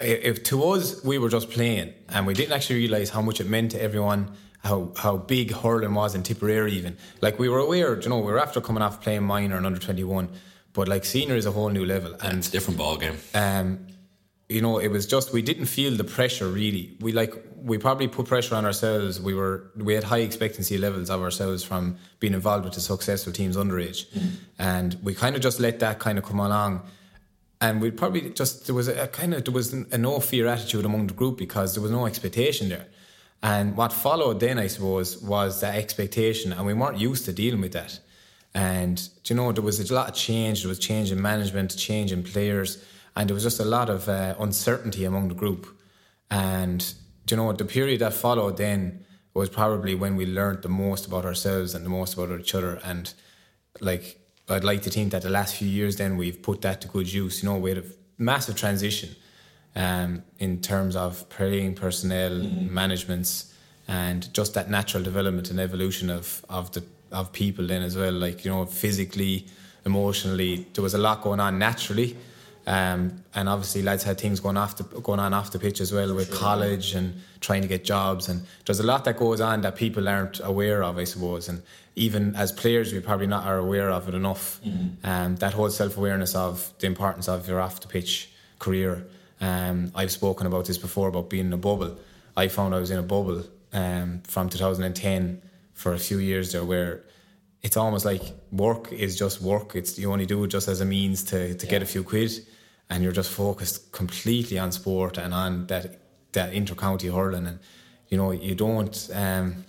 if 0.00 0.44
to 0.44 0.62
us 0.70 1.02
we 1.02 1.18
were 1.18 1.28
just 1.28 1.50
playing 1.50 1.92
and 2.08 2.24
we 2.24 2.32
didn't 2.32 2.52
actually 2.52 2.76
realise 2.76 3.10
how 3.10 3.20
much 3.20 3.40
it 3.40 3.48
meant 3.48 3.72
to 3.72 3.82
everyone 3.82 4.30
how 4.62 4.92
how 4.96 5.16
big 5.16 5.52
hurling 5.52 5.94
was 5.94 6.14
in 6.14 6.22
Tipperary 6.22 6.72
even. 6.72 6.96
Like 7.20 7.40
we 7.40 7.48
were 7.48 7.58
aware 7.58 8.00
you 8.00 8.08
know 8.08 8.18
we 8.18 8.30
were 8.30 8.38
after 8.38 8.60
coming 8.60 8.82
off 8.84 9.00
playing 9.00 9.24
minor 9.24 9.56
and 9.56 9.66
under 9.66 9.80
21 9.80 10.28
but 10.78 10.86
like 10.94 11.04
senior 11.16 11.36
is 11.42 11.46
a 11.52 11.54
whole 11.58 11.70
new 11.78 11.86
level 11.94 12.12
and 12.22 12.38
it's 12.38 12.48
a 12.48 12.54
different 12.56 12.78
ball 12.82 12.96
game 13.04 13.16
um, 13.34 13.68
you 14.48 14.62
know, 14.62 14.78
it 14.78 14.88
was 14.88 15.06
just 15.06 15.32
we 15.32 15.42
didn't 15.42 15.66
feel 15.66 15.94
the 15.94 16.04
pressure 16.04 16.48
really. 16.48 16.96
We 17.00 17.12
like 17.12 17.34
we 17.56 17.76
probably 17.76 18.08
put 18.08 18.26
pressure 18.26 18.54
on 18.54 18.64
ourselves. 18.64 19.20
We 19.20 19.34
were 19.34 19.70
we 19.76 19.92
had 19.94 20.04
high 20.04 20.20
expectancy 20.20 20.78
levels 20.78 21.10
of 21.10 21.20
ourselves 21.20 21.62
from 21.62 21.98
being 22.18 22.32
involved 22.32 22.64
with 22.64 22.74
the 22.74 22.80
successful 22.80 23.32
teams 23.32 23.56
underage, 23.56 24.06
and 24.58 24.96
we 25.02 25.14
kind 25.14 25.36
of 25.36 25.42
just 25.42 25.60
let 25.60 25.80
that 25.80 25.98
kind 25.98 26.16
of 26.16 26.24
come 26.24 26.40
along. 26.40 26.82
And 27.60 27.82
we 27.82 27.90
probably 27.90 28.30
just 28.30 28.66
there 28.66 28.74
was 28.74 28.88
a, 28.88 29.02
a 29.02 29.08
kind 29.08 29.34
of 29.34 29.44
there 29.44 29.52
was 29.52 29.72
a 29.74 29.98
no 29.98 30.18
fear 30.20 30.46
attitude 30.46 30.86
among 30.86 31.08
the 31.08 31.14
group 31.14 31.36
because 31.36 31.74
there 31.74 31.82
was 31.82 31.92
no 31.92 32.06
expectation 32.06 32.70
there. 32.70 32.86
And 33.42 33.76
what 33.76 33.92
followed 33.92 34.40
then, 34.40 34.58
I 34.58 34.66
suppose, 34.66 35.18
was 35.18 35.60
that 35.60 35.76
expectation, 35.76 36.52
and 36.52 36.66
we 36.66 36.72
weren't 36.72 36.98
used 36.98 37.26
to 37.26 37.32
dealing 37.32 37.60
with 37.60 37.72
that. 37.72 38.00
And 38.58 38.96
do 39.22 39.34
you 39.34 39.36
know, 39.36 39.52
there 39.52 39.62
was 39.62 39.78
a 39.78 39.94
lot 39.94 40.08
of 40.08 40.16
change. 40.16 40.62
There 40.62 40.68
was 40.68 40.80
change 40.80 41.12
in 41.12 41.22
management, 41.22 41.76
change 41.76 42.10
in 42.10 42.24
players, 42.24 42.84
and 43.14 43.28
there 43.28 43.34
was 43.34 43.44
just 43.44 43.60
a 43.60 43.64
lot 43.64 43.88
of 43.88 44.08
uh, 44.08 44.34
uncertainty 44.40 45.04
among 45.04 45.28
the 45.28 45.36
group. 45.36 45.62
And 46.28 46.80
do 47.24 47.36
you 47.36 47.40
know, 47.40 47.52
the 47.52 47.64
period 47.64 48.00
that 48.00 48.14
followed 48.14 48.56
then 48.56 49.04
was 49.32 49.48
probably 49.48 49.94
when 49.94 50.16
we 50.16 50.26
learned 50.26 50.62
the 50.62 50.68
most 50.68 51.06
about 51.06 51.24
ourselves 51.24 51.72
and 51.72 51.86
the 51.86 51.88
most 51.88 52.14
about 52.14 52.40
each 52.40 52.52
other. 52.52 52.80
And 52.82 53.14
like, 53.80 54.18
I'd 54.48 54.64
like 54.64 54.82
to 54.82 54.90
think 54.90 55.12
that 55.12 55.22
the 55.22 55.30
last 55.30 55.54
few 55.54 55.68
years, 55.68 55.94
then 55.94 56.16
we've 56.16 56.42
put 56.42 56.60
that 56.62 56.80
to 56.80 56.88
good 56.88 57.12
use. 57.12 57.44
You 57.44 57.50
know, 57.50 57.58
we 57.58 57.70
had 57.70 57.78
a 57.78 57.88
massive 58.16 58.56
transition 58.56 59.10
um, 59.76 60.24
in 60.40 60.60
terms 60.60 60.96
of 60.96 61.28
playing 61.28 61.76
personnel, 61.76 62.34
managements, 62.80 63.54
and 63.86 64.34
just 64.34 64.54
that 64.54 64.68
natural 64.68 65.04
development 65.04 65.48
and 65.48 65.60
evolution 65.60 66.10
of 66.10 66.44
of 66.48 66.72
the 66.72 66.82
of 67.10 67.32
people 67.32 67.66
then 67.66 67.82
as 67.82 67.96
well. 67.96 68.12
Like 68.12 68.44
you 68.44 68.50
know, 68.50 68.64
physically, 68.66 69.46
emotionally, 69.84 70.66
there 70.74 70.82
was 70.82 70.94
a 70.94 70.98
lot 70.98 71.22
going 71.22 71.40
on 71.40 71.58
naturally. 71.58 72.16
Um, 72.66 73.24
and 73.34 73.48
obviously, 73.48 73.80
lads 73.80 74.04
had 74.04 74.20
things 74.20 74.40
going 74.40 74.58
off 74.58 74.76
the, 74.76 74.84
going 75.00 75.20
on 75.20 75.32
off 75.32 75.52
the 75.52 75.58
pitch 75.58 75.80
as 75.80 75.90
well 75.90 76.14
with 76.14 76.30
college 76.30 76.94
and 76.94 77.14
trying 77.40 77.62
to 77.62 77.68
get 77.68 77.82
jobs. 77.82 78.28
And 78.28 78.42
there's 78.66 78.78
a 78.78 78.82
lot 78.82 79.06
that 79.06 79.16
goes 79.16 79.40
on 79.40 79.62
that 79.62 79.74
people 79.74 80.06
aren't 80.06 80.40
aware 80.44 80.82
of, 80.84 80.98
I 80.98 81.04
suppose. 81.04 81.48
And 81.48 81.62
even 81.96 82.36
as 82.36 82.52
players, 82.52 82.92
we 82.92 83.00
probably 83.00 83.26
not 83.26 83.46
are 83.46 83.56
aware 83.56 83.90
of 83.90 84.06
it 84.06 84.14
enough. 84.14 84.60
Um, 85.02 85.36
that 85.36 85.54
whole 85.54 85.70
self 85.70 85.96
awareness 85.96 86.34
of 86.34 86.70
the 86.78 86.86
importance 86.86 87.26
of 87.26 87.48
your 87.48 87.58
off 87.58 87.80
the 87.80 87.88
pitch 87.88 88.30
career. 88.58 89.06
Um, 89.40 89.90
I've 89.94 90.10
spoken 90.10 90.46
about 90.46 90.66
this 90.66 90.76
before 90.76 91.08
about 91.08 91.30
being 91.30 91.46
in 91.46 91.52
a 91.54 91.56
bubble. 91.56 91.96
I 92.36 92.48
found 92.48 92.74
I 92.74 92.80
was 92.80 92.90
in 92.90 92.98
a 92.98 93.02
bubble 93.02 93.44
um, 93.72 94.20
from 94.24 94.50
2010 94.50 95.40
for 95.78 95.94
a 95.94 95.98
few 95.98 96.18
years 96.18 96.50
there 96.52 96.64
where 96.64 97.04
it's 97.62 97.76
almost 97.76 98.04
like 98.04 98.22
work 98.50 98.92
is 98.92 99.16
just 99.16 99.40
work. 99.40 99.76
It's 99.76 99.98
you 99.98 100.12
only 100.12 100.26
do 100.26 100.42
it 100.44 100.48
just 100.48 100.66
as 100.68 100.80
a 100.80 100.84
means 100.84 101.22
to, 101.24 101.54
to 101.54 101.66
get 101.66 101.82
a 101.82 101.86
few 101.86 102.02
quid, 102.02 102.32
and 102.90 103.02
you're 103.02 103.12
just 103.12 103.30
focused 103.30 103.92
completely 103.92 104.58
on 104.58 104.72
sport 104.72 105.18
and 105.18 105.32
on 105.32 105.66
that 105.68 106.00
that 106.32 106.52
intercounty 106.52 107.12
hurling, 107.12 107.46
and 107.46 107.58
you 108.08 108.18
know 108.18 108.32
you 108.32 108.54
don't. 108.54 109.08
Um, 109.14 109.64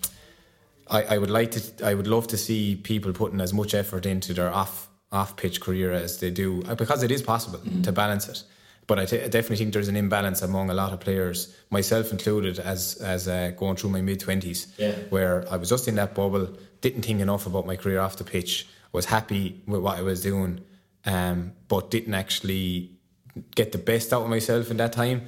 I, 0.89 1.03
I 1.03 1.17
would 1.19 1.29
like 1.29 1.51
to. 1.51 1.61
I 1.85 1.93
would 1.93 2.07
love 2.07 2.27
to 2.27 2.37
see 2.37 2.75
people 2.75 3.13
putting 3.13 3.39
as 3.39 3.53
much 3.53 3.75
effort 3.75 4.05
into 4.07 4.33
their 4.33 4.51
off 4.51 4.89
off 5.11 5.35
pitch 5.35 5.61
career 5.61 5.91
as 5.91 6.19
they 6.19 6.31
do 6.31 6.63
uh, 6.67 6.75
because 6.75 7.03
it 7.03 7.11
is 7.11 7.21
possible 7.21 7.59
to 7.83 7.91
balance 7.91 8.27
it. 8.27 8.43
But 8.89 8.98
I, 9.00 9.05
t- 9.05 9.22
I 9.22 9.27
definitely 9.27 9.58
think 9.58 9.74
there's 9.74 9.88
an 9.88 9.96
imbalance 9.96 10.41
among 10.41 10.69
a 10.72 10.74
lot 10.74 10.91
of 10.93 11.00
players, 11.00 11.55
myself 11.69 12.12
included, 12.12 12.58
as 12.60 12.96
as 13.13 13.27
uh, 13.27 13.51
going 13.55 13.75
through 13.77 13.91
my 13.91 14.01
mid 14.01 14.19
twenties, 14.19 14.60
Yeah. 14.77 14.93
where 15.15 15.46
I 15.53 15.58
was 15.58 15.69
just 15.69 15.88
in 15.88 15.96
that 15.96 16.15
bubble, 16.15 16.46
didn't 16.81 17.03
think 17.03 17.22
enough 17.22 17.46
about 17.46 17.65
my 17.67 17.75
career 17.75 18.00
off 18.00 18.15
the 18.17 18.24
pitch, 18.24 18.67
was 18.91 19.05
happy 19.05 19.62
with 19.67 19.81
what 19.81 20.00
I 20.00 20.01
was 20.01 20.22
doing, 20.24 20.62
um, 21.05 21.53
but 21.67 21.91
didn't 21.91 22.15
actually 22.15 22.89
get 23.55 23.72
the 23.72 23.77
best 23.91 24.12
out 24.12 24.24
of 24.24 24.29
myself 24.29 24.72
in 24.72 24.77
that 24.77 24.91
time. 24.93 25.22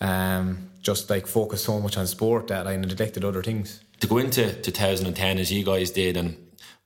Um, 0.00 0.70
just 0.82 1.08
like 1.08 1.26
focus 1.26 1.62
so 1.64 1.80
much 1.80 1.96
on 1.96 2.06
sport 2.06 2.48
that 2.48 2.66
I 2.66 2.76
neglected 2.76 3.24
other 3.24 3.42
things. 3.42 3.80
to 4.00 4.06
go 4.08 4.18
into 4.18 4.52
2010 4.52 5.38
as 5.38 5.50
you 5.52 5.64
guys 5.64 5.92
did 5.92 6.16
and 6.16 6.36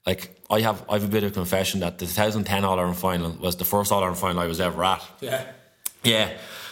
like 0.06 0.38
I 0.50 0.60
have 0.60 0.84
I 0.88 0.92
have 0.94 1.04
a 1.04 1.08
bit 1.08 1.24
of 1.24 1.32
confession 1.32 1.80
that 1.80 1.98
the 1.98 2.06
2010 2.06 2.64
All 2.64 2.78
Ireland 2.78 2.96
final 2.98 3.30
was 3.40 3.56
the 3.56 3.64
first 3.64 3.90
All 3.92 4.00
Ireland 4.02 4.18
final 4.18 4.40
I 4.42 4.46
was 4.46 4.60
ever 4.60 4.84
at. 4.84 5.02
Yeah. 5.20 5.42
Yeah, 6.08 6.30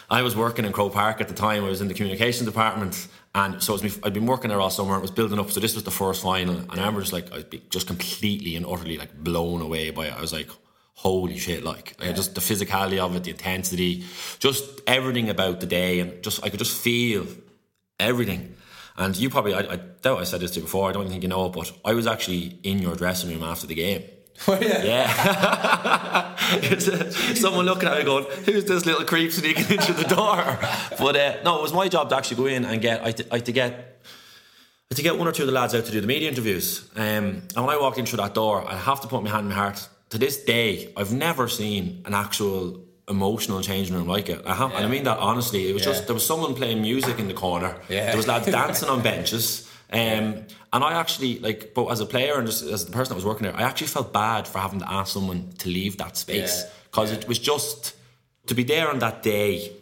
I 0.08 0.22
was 0.22 0.34
working 0.34 0.64
in 0.64 0.72
Croke 0.72 0.94
Park 0.94 1.20
at 1.20 1.28
the 1.28 1.34
time. 1.34 1.62
I 1.62 1.68
was 1.68 1.82
in 1.82 1.88
the 1.88 1.94
communications 1.94 2.48
department, 2.48 3.06
and 3.34 3.62
so 3.62 3.74
it 3.74 3.82
was 3.82 3.96
me, 3.96 4.02
I'd 4.02 4.14
been 4.14 4.24
working 4.24 4.48
there 4.48 4.60
all 4.60 4.70
summer. 4.70 4.96
It 4.96 5.02
was 5.02 5.10
building 5.10 5.38
up, 5.38 5.50
so 5.50 5.60
this 5.60 5.74
was 5.74 5.84
the 5.84 5.90
first 5.90 6.22
final, 6.22 6.56
and 6.56 6.70
I 6.70 6.76
remember 6.76 7.00
just 7.00 7.12
like 7.12 7.30
I'd 7.34 7.50
be 7.50 7.62
just 7.68 7.86
completely 7.86 8.56
and 8.56 8.64
utterly 8.64 8.96
like 8.96 9.14
blown 9.22 9.60
away 9.60 9.90
by 9.90 10.06
it. 10.06 10.14
I 10.14 10.22
was 10.22 10.32
like, 10.32 10.48
"Holy 10.94 11.36
shit!" 11.36 11.64
Like, 11.64 12.00
like 12.00 12.16
just 12.16 12.34
the 12.34 12.40
physicality 12.40 12.98
of 12.98 13.14
it, 13.14 13.24
the 13.24 13.32
intensity, 13.32 14.04
just 14.38 14.64
everything 14.86 15.28
about 15.28 15.60
the 15.60 15.66
day, 15.66 16.00
and 16.00 16.22
just 16.22 16.42
I 16.42 16.48
could 16.48 16.58
just 16.58 16.80
feel 16.80 17.26
everything. 18.00 18.54
And 18.96 19.14
you 19.14 19.28
probably, 19.28 19.52
I, 19.52 19.74
I 19.74 19.76
doubt 19.76 20.20
I 20.20 20.24
said 20.24 20.40
this 20.40 20.52
to 20.52 20.60
you 20.60 20.62
before. 20.62 20.88
I 20.88 20.92
don't 20.92 21.08
think 21.10 21.22
you 21.22 21.28
know, 21.28 21.50
but 21.50 21.70
I 21.84 21.92
was 21.92 22.06
actually 22.06 22.58
in 22.62 22.78
your 22.78 22.96
dressing 22.96 23.28
room 23.28 23.42
after 23.42 23.66
the 23.66 23.74
game 23.74 24.02
Yeah. 24.48 26.32
It's, 26.48 26.86
uh, 26.86 27.10
Someone 27.34 27.64
looking 27.64 27.88
at 27.88 27.98
me 27.98 28.04
going, 28.04 28.24
who's 28.44 28.64
this 28.66 28.86
little 28.86 29.04
creep 29.04 29.32
sneaking 29.32 29.68
into 29.78 29.92
the 29.92 30.04
door? 30.04 30.58
But 30.98 31.16
uh, 31.16 31.42
no, 31.44 31.58
it 31.58 31.62
was 31.62 31.72
my 31.72 31.88
job 31.88 32.08
to 32.10 32.16
actually 32.16 32.36
go 32.36 32.46
in 32.46 32.64
and 32.64 32.80
get, 32.80 33.02
I 33.02 33.06
had 33.06 33.16
to, 33.16 33.34
I 33.34 33.38
to 33.40 33.52
get, 33.52 34.00
I 34.92 34.94
to 34.94 35.02
get 35.02 35.18
one 35.18 35.26
or 35.26 35.32
two 35.32 35.42
of 35.42 35.48
the 35.48 35.52
lads 35.52 35.74
out 35.74 35.84
to 35.86 35.90
do 35.92 36.00
the 36.00 36.06
media 36.06 36.28
interviews. 36.28 36.88
Um, 36.94 37.02
and 37.56 37.66
when 37.66 37.70
I 37.70 37.76
walked 37.80 37.98
in 37.98 38.06
through 38.06 38.18
that 38.18 38.34
door, 38.34 38.64
I 38.68 38.76
have 38.76 39.00
to 39.00 39.08
put 39.08 39.24
my 39.24 39.30
hand 39.30 39.42
in 39.46 39.48
my 39.48 39.54
heart. 39.56 39.88
To 40.10 40.18
this 40.18 40.44
day, 40.44 40.92
I've 40.96 41.12
never 41.12 41.48
seen 41.48 42.02
an 42.06 42.14
actual 42.14 42.80
emotional 43.08 43.60
changing 43.62 43.96
room 43.96 44.06
like 44.06 44.28
it. 44.28 44.42
I 44.46 44.54
have, 44.54 44.72
and 44.72 44.84
I 44.84 44.88
mean 44.88 45.02
that 45.04 45.18
honestly. 45.18 45.68
It 45.68 45.72
was 45.72 45.82
Yeah. 45.84 45.92
just 45.92 46.06
there 46.06 46.14
was 46.14 46.24
someone 46.24 46.54
playing 46.54 46.80
music 46.80 47.18
in 47.18 47.26
the 47.26 47.34
corner. 47.34 47.76
Yeah. 47.88 48.06
There 48.06 48.16
was 48.16 48.28
lads 48.28 48.46
dancing 48.46 48.88
on 48.88 49.02
benches. 49.02 49.68
Um, 49.92 50.44
and 50.72 50.82
I 50.84 50.94
actually 50.94 51.38
like, 51.38 51.72
but 51.74 51.86
as 51.86 52.00
a 52.00 52.06
player 52.06 52.36
and 52.38 52.46
just 52.46 52.62
as 52.64 52.84
the 52.84 52.92
person 52.92 53.10
that 53.10 53.14
was 53.16 53.24
working 53.24 53.44
there, 53.44 53.56
I 53.56 53.62
actually 53.62 53.86
felt 53.86 54.12
bad 54.12 54.48
for 54.48 54.58
having 54.58 54.80
to 54.80 54.90
ask 54.92 55.12
someone 55.12 55.52
to 55.58 55.68
leave 55.68 55.96
that 55.98 56.16
space 56.16 56.62
Yeah. 56.64 56.70
because 56.90 57.12
it 57.12 57.28
was 57.28 57.38
just 57.38 57.94
to 58.46 58.54
be 58.54 58.64
there 58.64 58.88
on 58.90 58.98
that 58.98 59.22
day 59.22 59.72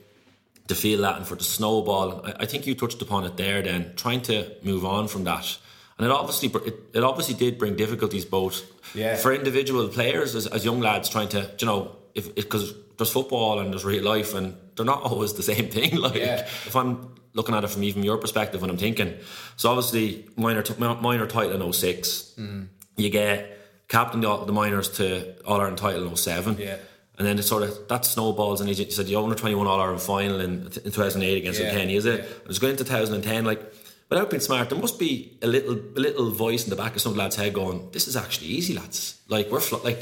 to 0.69 0.75
feel 0.75 1.01
that 1.03 1.17
and 1.17 1.27
for 1.27 1.37
the 1.37 1.45
snowball. 1.45 2.25
I, 2.27 2.35
I 2.41 2.47
think 2.47 2.67
you 2.67 2.75
touched 2.75 3.01
upon 3.03 3.25
it 3.25 3.37
there. 3.37 3.63
Then 3.63 3.93
trying 3.97 4.21
to 4.23 4.51
move 4.63 4.85
on 4.85 5.09
from 5.09 5.25
that, 5.25 5.59
and 5.99 6.07
it 6.07 6.11
obviously 6.13 6.49
it, 6.67 6.75
it 6.95 7.03
obviously 7.05 7.35
did 7.35 7.59
bring 7.59 7.75
difficulties 7.77 8.25
both 8.27 8.63
Yeah. 8.95 9.17
for 9.17 9.33
individual 9.33 9.89
players 9.89 10.35
as, 10.35 10.47
as 10.47 10.65
young 10.65 10.81
lads 10.81 11.09
trying 11.09 11.29
to 11.31 11.51
you 11.59 11.67
know 11.67 11.97
if 12.15 12.35
because 12.35 12.75
there's 12.99 13.11
football 13.11 13.59
and 13.59 13.73
there's 13.73 13.85
real 13.85 14.05
life 14.05 14.35
and 14.35 14.55
they're 14.77 14.87
not 14.87 15.03
always 15.03 15.33
the 15.35 15.43
same 15.43 15.69
thing. 15.69 15.97
Like 16.07 16.17
Yeah. 16.17 16.41
if 16.67 16.75
I'm 16.77 17.15
looking 17.35 17.55
at 17.55 17.65
it 17.65 17.69
from 17.71 17.83
even 17.85 18.03
your 18.03 18.19
perspective 18.19 18.61
when 18.61 18.71
I'm 18.71 18.77
thinking, 18.77 19.15
so 19.57 19.71
obviously 19.71 20.27
minor 20.37 20.63
t- 20.63 20.75
minor 20.79 21.27
title 21.27 21.61
in 21.63 21.73
6 21.73 22.35
Mm. 22.39 22.69
you 22.97 23.11
get 23.11 23.59
captain 23.89 24.21
the, 24.21 24.45
the 24.45 24.53
minors 24.53 24.89
to 24.99 25.35
All 25.45 25.61
Ireland 25.61 25.79
title 25.79 26.07
in 26.09 26.17
07. 26.17 26.57
Yeah. 26.59 26.77
And 27.19 27.27
then 27.27 27.39
it 27.39 27.45
sort 27.45 27.63
of 27.63 27.87
that 27.89 28.05
snowballs, 28.05 28.61
and 28.61 28.69
he 28.69 28.75
j- 28.75 28.91
said, 28.91 29.07
"You 29.09 29.23
under 29.23 29.37
twenty 29.37 29.55
one 29.55 29.69
All 29.69 29.81
Ireland 29.81 30.03
final 30.03 30.41
in, 30.41 30.53
in 30.65 30.71
two 30.71 30.91
thousand 31.03 31.23
eight 31.23 31.39
against 31.39 31.61
Yeah. 31.61 31.71
Kilkenny, 31.71 31.95
is 31.95 32.07
it?" 32.07 32.19
And 32.43 32.51
it's 32.51 32.59
going 32.59 32.73
into 32.73 32.83
two 32.83 32.91
thousand 32.91 33.15
and 33.15 33.23
ten. 33.23 33.45
Like, 33.45 33.63
without 34.11 34.31
being 34.31 34.41
smart, 34.41 34.69
there 34.69 34.79
must 34.81 34.99
be 34.99 35.39
a 35.41 35.47
little 35.47 35.75
a 35.97 36.01
little 36.01 36.31
voice 36.33 36.65
in 36.65 36.71
the 36.71 36.77
back 36.77 36.97
of 36.97 37.01
some 37.03 37.15
lad's 37.15 37.37
head 37.37 37.53
going, 37.53 37.89
"This 37.93 38.09
is 38.09 38.17
actually 38.17 38.49
easy, 38.49 38.75
lads. 38.75 39.21
Like 39.29 39.49
we're 39.49 39.61
fl- 39.61 39.85
like, 39.85 40.01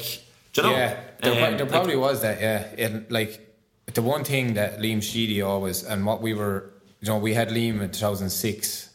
do 0.55 0.63
you 0.63 0.69
know?" 0.69 0.73
Yeah, 0.75 1.01
there, 1.21 1.33
Um, 1.33 1.39
there 1.39 1.59
like- 1.67 1.69
probably 1.69 1.97
was 1.97 2.23
that. 2.23 2.41
Yeah, 2.41 2.67
and 2.87 3.05
like 3.11 3.52
the 3.95 4.03
one 4.03 4.25
thing 4.25 4.55
that 4.55 4.79
Liam 4.79 5.03
Sheedy 5.03 5.43
always 5.43 5.85
and 5.85 6.05
what 6.07 6.21
we 6.23 6.35
were, 6.35 6.71
you 7.01 7.09
know, 7.09 7.19
we 7.19 7.35
had 7.35 7.49
Liam 7.51 7.81
in 7.81 7.91
2006 7.91 8.91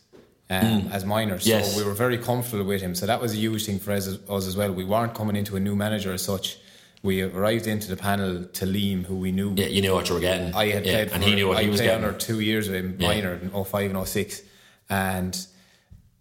um, 0.49 0.89
as 0.93 1.03
minors, 1.05 1.43
Mm. 1.43 1.47
Yes. 1.47 1.73
so 1.73 1.77
we 1.79 1.85
were 1.85 1.93
very 1.93 2.17
comfortable 2.17 2.63
with 2.63 2.81
him. 2.81 2.95
So 2.95 3.05
that 3.05 3.19
was 3.21 3.33
a 3.33 3.35
huge 3.35 3.65
thing 3.65 3.79
for 3.79 3.91
us, 3.91 4.07
us 4.29 4.47
as 4.47 4.55
well. 4.55 4.71
We 4.71 4.85
weren't 4.85 5.13
coming 5.13 5.35
into 5.35 5.55
a 5.57 5.59
new 5.59 5.75
manager 5.75 6.13
as 6.13 6.21
such. 6.23 6.57
We 7.03 7.21
arrived 7.21 7.67
into 7.67 7.89
the 7.89 7.97
panel 7.97 8.45
to 8.45 8.65
Liam, 8.65 9.05
who 9.05 9.15
we 9.17 9.31
knew. 9.31 9.53
yeah, 9.55 9.67
you 9.67 9.81
knew 9.81 9.93
what 9.93 10.07
you 10.09 10.15
were 10.15 10.21
getting. 10.21 10.53
I 10.55 10.69
had 10.69 10.85
yeah, 10.85 10.93
played, 10.93 11.11
and 11.11 11.23
for, 11.23 11.29
he 11.29 11.35
knew 11.35 11.47
what 11.49 11.57
I 11.57 11.63
he 11.63 11.69
was 11.69 11.81
getting. 11.81 12.03
under 12.03 12.17
two 12.17 12.39
years 12.39 12.67
of 12.69 12.73
him, 12.75 12.95
Yeah. 12.99 13.07
minor 13.09 13.33
in 13.35 13.49
05 13.51 13.91
and 13.91 14.07
06. 14.07 14.41
And 14.89 15.37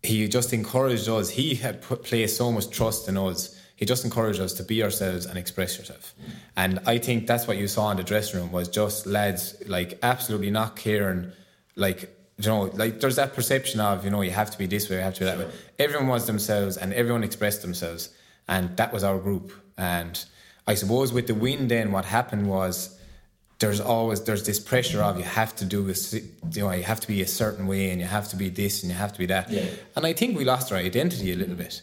he 0.02 0.28
just 0.28 0.52
encouraged 0.52 1.08
us. 1.08 1.30
He 1.30 1.54
had 1.54 1.80
put, 1.80 2.02
placed 2.02 2.36
so 2.36 2.52
much 2.52 2.68
trust 2.70 3.08
in 3.08 3.16
us. 3.16 3.55
He 3.76 3.84
just 3.84 4.04
encouraged 4.04 4.40
us 4.40 4.54
to 4.54 4.62
be 4.62 4.82
ourselves 4.82 5.26
and 5.26 5.36
express 5.38 5.76
yourself. 5.78 6.14
And 6.56 6.80
I 6.86 6.96
think 6.98 7.26
that's 7.26 7.46
what 7.46 7.58
you 7.58 7.68
saw 7.68 7.90
in 7.90 7.98
the 7.98 8.02
dressing 8.02 8.40
room 8.40 8.50
was 8.50 8.68
just 8.68 9.06
lads 9.06 9.54
like 9.66 9.98
absolutely 10.02 10.50
not 10.50 10.76
caring, 10.76 11.32
like 11.76 12.12
you 12.38 12.48
know, 12.48 12.62
like 12.74 13.00
there's 13.00 13.16
that 13.16 13.34
perception 13.34 13.80
of 13.80 14.04
you 14.04 14.10
know 14.10 14.22
you 14.22 14.30
have 14.30 14.50
to 14.50 14.58
be 14.58 14.66
this 14.66 14.88
way, 14.90 14.96
you 14.96 15.02
have 15.02 15.14
to 15.14 15.20
be 15.20 15.26
that 15.26 15.38
way. 15.38 15.48
Everyone 15.78 16.08
was 16.08 16.26
themselves, 16.26 16.76
and 16.76 16.92
everyone 16.94 17.22
expressed 17.24 17.62
themselves, 17.62 18.10
and 18.48 18.74
that 18.78 18.92
was 18.92 19.04
our 19.04 19.18
group. 19.18 19.52
And 19.78 20.22
I 20.66 20.74
suppose 20.74 21.12
with 21.12 21.26
the 21.26 21.34
win, 21.34 21.68
then 21.68 21.92
what 21.92 22.04
happened 22.06 22.48
was 22.48 22.98
there's 23.58 23.80
always 23.80 24.22
there's 24.24 24.44
this 24.44 24.60
pressure 24.60 25.02
of 25.02 25.16
you 25.18 25.24
have 25.24 25.54
to 25.56 25.64
do 25.64 25.82
this 25.86 26.12
you 26.12 26.22
know 26.62 26.70
you 26.72 26.82
have 26.82 27.00
to 27.00 27.08
be 27.08 27.22
a 27.22 27.26
certain 27.26 27.66
way 27.66 27.90
and 27.90 28.00
you 28.02 28.06
have 28.06 28.28
to 28.28 28.36
be 28.36 28.50
this 28.50 28.82
and 28.82 28.92
you 28.92 28.98
have 28.98 29.12
to 29.14 29.18
be 29.18 29.24
that 29.26 29.50
Yeah. 29.50 29.64
and 29.96 30.04
I 30.04 30.12
think 30.12 30.36
we 30.36 30.44
lost 30.44 30.70
our 30.72 30.76
identity 30.78 31.32
a 31.32 31.36
little 31.36 31.54
bit 31.54 31.80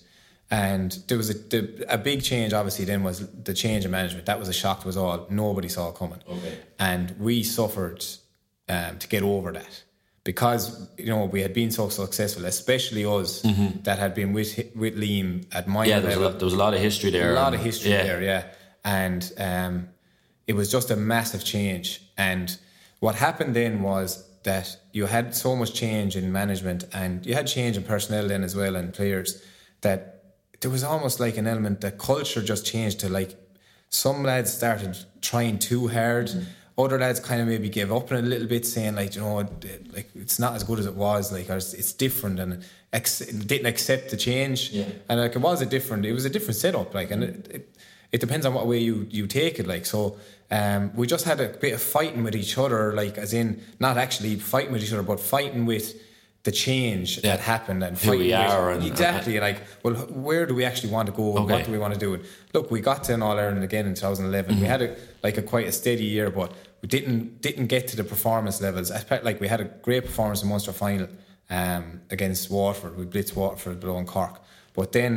and 0.62 0.90
there 1.08 1.18
was 1.24 1.30
a 1.36 1.38
the, 1.54 1.62
a 1.98 1.98
big 2.10 2.20
change 2.32 2.52
obviously 2.60 2.86
then 2.92 3.00
was 3.10 3.18
the 3.50 3.56
change 3.64 3.82
in 3.88 3.92
management 4.00 4.24
that 4.32 4.40
was 4.44 4.50
a 4.56 4.58
shock 4.62 4.78
to 4.82 4.88
us 4.90 4.98
all 5.02 5.26
nobody 5.30 5.70
saw 5.76 5.84
it 5.92 5.96
coming 6.02 6.22
Okay. 6.36 6.56
and 6.90 7.06
we 7.28 7.36
suffered 7.60 8.02
um, 8.76 8.94
to 9.04 9.08
get 9.14 9.24
over 9.24 9.50
that 9.60 9.74
because 10.32 10.64
you 11.04 11.10
know 11.14 11.22
we 11.36 11.42
had 11.46 11.54
been 11.62 11.72
so 11.80 11.90
successful 11.90 12.44
especially 12.46 13.04
us 13.18 13.32
that 13.88 13.98
had 14.06 14.14
been 14.20 14.32
with 14.38 14.52
with 14.84 14.96
Liam 15.04 15.30
at 15.58 15.66
Mm-hmm. 15.68 15.90
yeah, 15.90 16.00
there 16.00 16.10
was, 16.10 16.18
a 16.18 16.20
level 16.20 16.30
lot, 16.32 16.40
there 16.40 16.46
was 16.52 16.54
a 16.62 16.64
lot 16.66 16.74
of 16.78 16.82
history 16.90 17.10
there. 17.18 17.32
a 17.32 17.36
lot 17.46 17.54
of 17.58 17.62
history 17.70 17.92
yeah. 17.92 18.04
there, 18.04 18.22
yeah. 18.32 18.44
And 18.86 19.22
um, 19.50 19.74
it 20.46 20.54
was 20.60 20.68
just 20.72 20.92
a 20.92 20.96
massive 20.96 21.44
change. 21.44 22.02
And 22.18 22.48
what 23.00 23.16
happened 23.16 23.54
then 23.56 23.82
was 23.82 24.10
that 24.44 24.78
you 24.92 25.06
had 25.08 25.36
so 25.36 25.56
much 25.56 25.74
change 25.74 26.16
in 26.18 26.32
management 26.32 26.84
and 26.94 27.26
you 27.26 27.34
had 27.34 27.48
change 27.48 27.78
in 27.78 27.84
personnel 27.84 28.28
then 28.28 28.44
as 28.44 28.56
well 28.56 28.76
and 28.76 28.94
players 28.94 29.42
that 29.82 30.13
there 30.64 30.72
was 30.72 30.84
almost 30.84 31.20
like 31.20 31.38
an 31.38 31.46
element 31.46 31.82
that 31.82 32.00
culture 32.00 32.42
just 32.42 32.66
changed 32.66 33.00
to 33.02 33.10
like 33.10 33.36
some 33.90 34.24
lads 34.24 34.52
started 34.52 34.98
trying 35.22 35.60
too 35.60 35.88
hard. 35.88 36.32
Other 36.76 36.98
lads 36.98 37.20
kind 37.20 37.40
of 37.40 37.48
maybe 37.48 37.70
gave 37.70 37.92
up 37.92 38.12
in 38.12 38.18
a 38.18 38.22
little 38.22 38.48
bit, 38.48 38.66
saying 38.66 38.96
like, 38.96 39.14
you 39.16 39.22
know, 39.22 39.36
like 39.94 40.10
it's 40.16 40.40
not 40.40 40.56
as 40.56 40.64
good 40.64 40.80
as 40.80 40.88
it 40.88 40.96
was. 40.96 41.32
Like, 41.32 41.48
or 41.52 41.58
it's, 41.58 41.76
it's 41.76 41.94
different, 41.94 42.40
and 42.40 42.64
ex- 42.92 43.20
didn't 43.20 43.68
accept 43.68 44.10
the 44.10 44.18
change. 44.18 44.72
Yeah. 44.72 44.86
And 45.08 45.20
like, 45.20 45.36
it 45.36 45.40
was 45.40 45.62
a 45.62 45.68
different. 45.68 46.04
It 46.08 46.14
was 46.14 46.26
a 46.26 46.32
different 46.32 46.56
setup. 46.56 46.96
Like, 46.96 47.12
and 47.12 47.24
it, 47.24 47.48
it, 47.52 47.78
it 48.12 48.22
depends 48.22 48.48
on 48.48 48.56
what 48.56 48.66
way 48.66 48.80
you 48.80 49.06
you 49.12 49.28
take 49.28 49.60
it. 49.60 49.68
Like, 49.68 49.86
so 49.86 50.18
um, 50.50 50.92
we 50.96 51.06
just 51.06 51.26
had 51.26 51.40
a 51.40 51.50
bit 51.50 51.74
of 51.74 51.82
fighting 51.82 52.24
with 52.24 52.36
each 52.36 52.58
other. 52.58 52.94
Like, 52.94 53.20
as 53.20 53.34
in 53.34 53.62
not 53.80 54.00
actually 54.00 54.38
fighting 54.38 54.72
with 54.72 54.84
each 54.84 54.94
other, 54.94 55.04
but 55.04 55.20
fighting 55.20 55.68
with 55.68 55.94
the 56.44 56.52
change 56.52 57.18
Yeah. 57.18 57.32
that 57.36 57.40
happened 57.40 57.84
and 57.84 57.98
Who 57.98 58.12
we 58.18 58.34
are 58.34 58.72
and- 58.72 58.86
exactly 58.86 59.40
like 59.40 59.62
well 59.84 59.96
where 60.28 60.46
do 60.46 60.54
we 60.54 60.66
actually 60.66 60.92
want 60.92 61.06
to 61.08 61.14
go 61.14 61.30
and 61.38 61.46
Okay. 61.46 61.54
what 61.54 61.66
do 61.66 61.72
we 61.72 61.78
want 61.78 61.94
to 61.94 62.00
do? 62.00 62.14
And 62.16 62.24
look 62.54 62.70
we 62.70 62.82
got 62.82 63.04
to 63.06 63.14
an 63.14 63.22
All 63.22 63.38
Ireland 63.40 63.64
again 63.64 63.86
in 63.86 63.94
2011 63.96 64.52
Mm-hmm. 64.52 64.62
we 64.62 64.68
had 64.68 64.82
a 64.82 64.96
like 65.24 65.38
a 65.38 65.42
quite 65.42 65.68
a 65.68 65.72
steady 65.72 66.04
year 66.04 66.30
but 66.30 66.52
we 66.82 66.88
didn't 66.90 67.42
didn't 67.42 67.68
get 67.68 67.88
to 67.90 67.96
the 67.96 68.04
performance 68.04 68.60
levels. 68.62 68.92
I 68.92 69.00
felt 69.00 69.24
like 69.24 69.40
we 69.40 69.48
had 69.48 69.62
a 69.62 69.66
great 69.88 70.04
performance 70.06 70.44
in 70.44 70.50
Munster 70.50 70.74
final 70.74 71.08
um, 71.50 72.02
against 72.12 72.50
Waterford 72.50 72.98
we 72.98 73.06
blitzed 73.06 73.36
Waterford 73.36 73.80
below 73.80 73.98
in 73.98 74.06
Cork. 74.06 74.42
But 74.74 74.92
then 74.92 75.14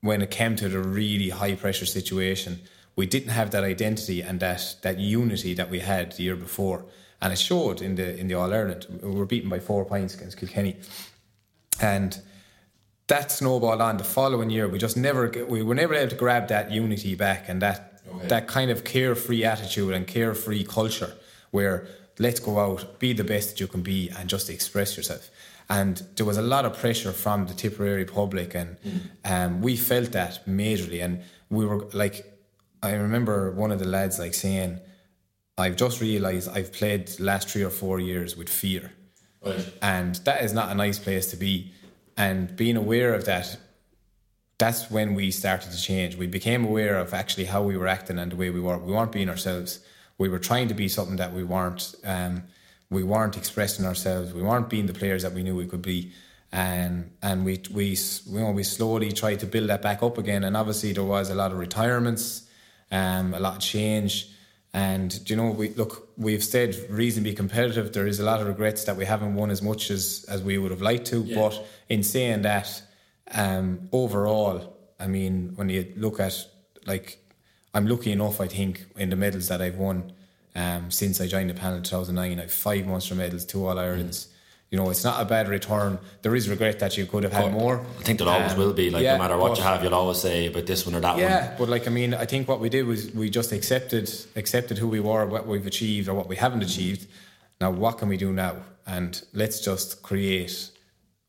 when 0.00 0.22
it 0.22 0.30
came 0.30 0.54
to 0.56 0.68
the 0.68 0.78
really 0.78 1.30
high 1.30 1.54
pressure 1.56 1.86
situation 1.86 2.60
we 2.94 3.06
didn't 3.06 3.30
have 3.30 3.50
that 3.50 3.64
identity 3.64 4.20
and 4.22 4.38
that 4.40 4.76
that 4.82 4.98
unity 5.00 5.54
that 5.54 5.68
we 5.70 5.80
had 5.80 6.12
the 6.12 6.22
year 6.22 6.36
before 6.36 6.84
and 7.22 7.32
it 7.32 7.38
showed 7.38 7.80
in 7.80 7.94
the 7.94 8.08
in 8.20 8.26
the 8.28 8.34
All 8.34 8.52
Ireland 8.52 8.86
we 9.02 9.10
were 9.20 9.26
beaten 9.34 9.48
by 9.48 9.60
four 9.60 9.84
points 9.84 10.14
against 10.14 10.36
Kilkenny 10.36 10.76
and 11.80 12.20
that 13.08 13.30
snowballed 13.30 13.80
on 13.80 13.96
the 13.96 14.04
following 14.04 14.50
year. 14.50 14.68
We 14.68 14.78
just 14.78 14.96
never 14.96 15.22
we 15.48 15.62
were 15.62 15.74
never 15.74 15.94
able 15.94 16.10
to 16.10 16.16
grab 16.16 16.48
that 16.48 16.70
unity 16.70 17.14
back 17.14 17.48
and 17.48 17.62
that 17.62 17.88
Okay. 18.16 18.26
that 18.28 18.48
kind 18.48 18.70
of 18.70 18.82
carefree 18.84 19.44
attitude 19.44 19.94
and 19.94 20.06
carefree 20.06 20.64
culture 20.64 21.12
where 21.52 21.86
let's 22.18 22.40
go 22.40 22.58
out, 22.58 22.98
be 22.98 23.12
the 23.12 23.24
best 23.24 23.50
that 23.50 23.60
you 23.60 23.68
can 23.68 23.82
be, 23.82 24.10
and 24.18 24.28
just 24.28 24.50
express 24.50 24.96
yourself. 24.96 25.30
And 25.70 26.02
there 26.16 26.26
was 26.26 26.36
a 26.36 26.42
lot 26.42 26.64
of 26.66 26.72
pressure 26.76 27.12
from 27.12 27.46
the 27.46 27.54
Tipperary 27.54 28.04
public, 28.04 28.54
and 28.56 28.76
um, 29.24 29.62
we 29.62 29.76
felt 29.76 30.10
that 30.12 30.44
majorly. 30.46 31.00
And 31.02 31.22
we 31.48 31.64
were 31.64 31.86
like, 31.92 32.16
I 32.82 32.92
remember 32.94 33.52
one 33.52 33.70
of 33.70 33.78
the 33.78 33.88
lads 33.88 34.18
like 34.18 34.34
saying, 34.34 34.80
"I've 35.58 35.76
just 35.76 36.00
realised 36.00 36.48
I've 36.48 36.72
played 36.72 37.08
the 37.08 37.24
last 37.24 37.48
three 37.48 37.62
or 37.62 37.70
four 37.70 38.00
years 38.00 38.36
with 38.36 38.48
fear." 38.48 38.92
Right. 39.44 39.72
and 39.82 40.14
that 40.24 40.44
is 40.44 40.52
not 40.52 40.70
a 40.70 40.74
nice 40.74 41.00
place 41.00 41.26
to 41.32 41.36
be. 41.36 41.72
And 42.16 42.54
being 42.54 42.76
aware 42.76 43.12
of 43.12 43.24
that 43.24 43.58
that's 44.62 44.88
when 44.92 45.14
we 45.14 45.32
started 45.32 45.72
to 45.72 45.82
change. 45.82 46.14
We 46.14 46.28
became 46.28 46.64
aware 46.64 46.96
of 46.96 47.12
actually 47.12 47.46
how 47.46 47.64
we 47.64 47.76
were 47.76 47.88
acting 47.88 48.16
and 48.20 48.30
the 48.30 48.36
way 48.36 48.50
we 48.50 48.60
were. 48.60 48.78
We 48.78 48.92
weren't 48.92 49.10
being 49.10 49.28
ourselves. 49.28 49.80
We 50.18 50.28
were 50.28 50.38
trying 50.38 50.68
to 50.68 50.74
be 50.74 50.86
something 50.86 51.16
that 51.16 51.32
we 51.32 51.42
weren't 51.42 51.96
um, 52.04 52.44
we 52.88 53.02
weren't 53.02 53.36
expressing 53.36 53.84
ourselves. 53.86 54.32
We 54.32 54.42
weren't 54.42 54.68
being 54.70 54.86
the 54.86 54.92
players 54.92 55.22
that 55.22 55.32
we 55.32 55.42
knew 55.42 55.56
we 55.56 55.66
could 55.66 55.82
be. 55.82 56.12
And 56.52 57.10
and 57.22 57.44
we 57.44 57.60
we 57.72 57.96
you 58.26 58.40
know, 58.40 58.52
we 58.52 58.62
slowly 58.62 59.10
tried 59.10 59.40
to 59.40 59.46
build 59.46 59.68
that 59.70 59.82
back 59.82 60.00
up 60.00 60.16
again. 60.16 60.44
And 60.44 60.56
obviously 60.56 60.92
there 60.92 61.02
was 61.16 61.28
a 61.30 61.34
lot 61.34 61.50
of 61.50 61.58
retirements 61.58 62.46
um, 62.92 63.32
a 63.34 63.40
lot 63.40 63.54
of 63.56 63.60
change 63.60 64.28
and 64.74 65.22
do 65.24 65.34
you 65.34 65.36
know, 65.36 65.50
we 65.50 65.68
look, 65.70 66.08
we've 66.16 66.42
said 66.42 66.76
reasonably 66.88 67.34
competitive. 67.34 67.92
There 67.92 68.06
is 68.06 68.20
a 68.20 68.24
lot 68.24 68.40
of 68.40 68.46
regrets 68.46 68.84
that 68.84 68.96
we 68.96 69.04
haven't 69.04 69.34
won 69.34 69.50
as 69.50 69.60
much 69.60 69.90
as 69.90 70.24
as 70.28 70.42
we 70.42 70.56
would 70.56 70.70
have 70.70 70.80
liked 70.80 71.06
to. 71.08 71.22
Yeah. 71.22 71.36
But 71.36 71.66
in 71.90 72.02
saying 72.02 72.42
that, 72.42 72.82
um, 73.32 73.88
overall, 73.92 74.76
I 74.98 75.08
mean, 75.08 75.52
when 75.56 75.68
you 75.68 75.92
look 75.96 76.20
at 76.20 76.46
like, 76.86 77.18
I'm 77.74 77.86
lucky 77.86 78.12
enough, 78.12 78.40
I 78.40 78.46
think, 78.46 78.86
in 78.96 79.10
the 79.10 79.16
medals 79.16 79.48
that 79.48 79.60
I've 79.60 79.76
won 79.76 80.12
um, 80.54 80.90
since 80.90 81.20
I 81.20 81.26
joined 81.26 81.50
the 81.50 81.54
panel 81.54 81.76
in 81.76 81.82
2009. 81.82 82.40
I've 82.40 82.52
five 82.52 82.86
Munster 82.86 83.14
medals, 83.14 83.44
two 83.44 83.66
All 83.66 83.78
Irelands. 83.78 84.28
You 84.72 84.78
know, 84.78 84.88
it's 84.88 85.04
not 85.04 85.20
a 85.20 85.26
bad 85.26 85.48
return. 85.48 85.98
There 86.22 86.34
is 86.34 86.48
regret 86.48 86.78
that 86.78 86.96
you 86.96 87.04
could 87.04 87.24
have 87.24 87.32
had 87.34 87.52
more. 87.52 87.84
I 88.00 88.02
think 88.04 88.18
there 88.18 88.26
always 88.28 88.52
Um, 88.52 88.58
will 88.58 88.72
be. 88.72 88.88
Like 88.88 89.02
yeah, 89.02 89.12
no 89.18 89.22
matter 89.22 89.36
what 89.36 89.50
but- 89.50 89.58
you 89.58 89.64
have, 89.64 89.82
you'll 89.84 89.94
always 89.94 90.16
say 90.16 90.46
about 90.46 90.64
this 90.64 90.86
one 90.86 90.94
or 90.94 91.00
that 91.00 91.12
one. 91.12 91.20
yeah, 91.20 91.54
but 91.58 91.68
like 91.68 91.86
I 91.86 91.90
mean, 91.90 92.14
I 92.14 92.24
think 92.24 92.48
what 92.48 92.58
we 92.58 92.70
did 92.70 92.86
was 92.86 93.12
we 93.12 93.28
just 93.28 93.52
accepted 93.52 94.10
accepted 94.34 94.78
who 94.78 94.88
we 94.88 94.98
were, 94.98 95.26
what 95.26 95.46
we've 95.46 95.66
achieved 95.66 96.08
or 96.08 96.14
what 96.14 96.26
we 96.26 96.36
haven't 96.36 96.62
achieved. 96.62 97.06
Now, 97.60 97.70
what 97.70 97.98
can 97.98 98.08
we 98.08 98.16
do 98.16 98.32
now? 98.32 98.54
And 98.86 99.20
let's 99.34 99.60
just 99.60 100.02
create 100.02 100.70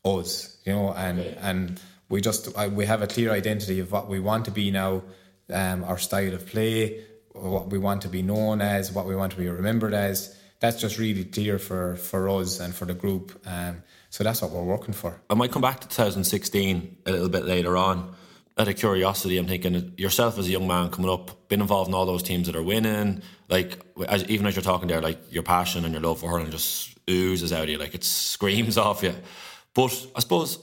us, 0.06 0.56
you 0.64 0.72
know, 0.72 0.94
and 0.94 1.18
and 1.42 1.78
we 2.08 2.22
just 2.22 2.48
we 2.72 2.86
have 2.86 3.02
a 3.02 3.06
clear 3.06 3.30
identity 3.30 3.78
of 3.78 3.92
what 3.92 4.08
we 4.08 4.20
want 4.20 4.46
to 4.46 4.52
be 4.52 4.70
now, 4.70 5.02
um, 5.52 5.84
our 5.84 5.98
style 5.98 6.32
of 6.32 6.46
play, 6.46 7.04
what 7.32 7.68
we 7.68 7.76
want 7.78 8.00
to 8.02 8.08
be 8.08 8.22
known 8.22 8.62
as, 8.62 8.90
what 8.90 9.04
we 9.04 9.14
want 9.14 9.32
to 9.32 9.38
be 9.38 9.48
remembered 9.50 9.92
as. 9.92 10.34
That's 10.64 10.80
just 10.80 10.98
really 10.98 11.24
clear 11.24 11.58
for 11.58 11.96
for 11.96 12.26
us 12.30 12.58
and 12.60 12.74
for 12.74 12.86
the 12.86 12.94
group. 12.94 13.38
Um, 13.46 13.82
so 14.08 14.24
that's 14.24 14.40
what 14.40 14.50
we're 14.50 14.62
working 14.62 14.94
for. 14.94 15.20
I 15.28 15.34
might 15.34 15.52
come 15.52 15.60
back 15.60 15.80
to 15.80 15.88
2016 15.88 16.96
a 17.04 17.12
little 17.12 17.28
bit 17.28 17.44
later 17.44 17.76
on. 17.76 18.14
Out 18.56 18.68
of 18.68 18.76
curiosity, 18.76 19.36
I'm 19.36 19.46
thinking 19.46 19.92
yourself 19.98 20.38
as 20.38 20.46
a 20.46 20.50
young 20.50 20.66
man 20.66 20.88
coming 20.90 21.10
up, 21.10 21.48
been 21.48 21.60
involved 21.60 21.88
in 21.88 21.94
all 21.94 22.06
those 22.06 22.22
teams 22.22 22.46
that 22.46 22.56
are 22.56 22.62
winning. 22.62 23.20
Like 23.50 23.78
as, 24.08 24.24
even 24.24 24.46
as 24.46 24.56
you're 24.56 24.62
talking 24.62 24.88
there, 24.88 25.02
like 25.02 25.18
your 25.30 25.42
passion 25.42 25.84
and 25.84 25.92
your 25.92 26.00
love 26.02 26.20
for 26.20 26.30
hurling 26.30 26.50
just 26.50 26.96
oozes 27.10 27.52
out 27.52 27.64
of 27.64 27.68
you, 27.68 27.76
like 27.76 27.94
it 27.94 28.04
screams 28.04 28.78
off 28.86 29.02
you. 29.02 29.14
But 29.74 29.92
I 30.16 30.20
suppose 30.20 30.58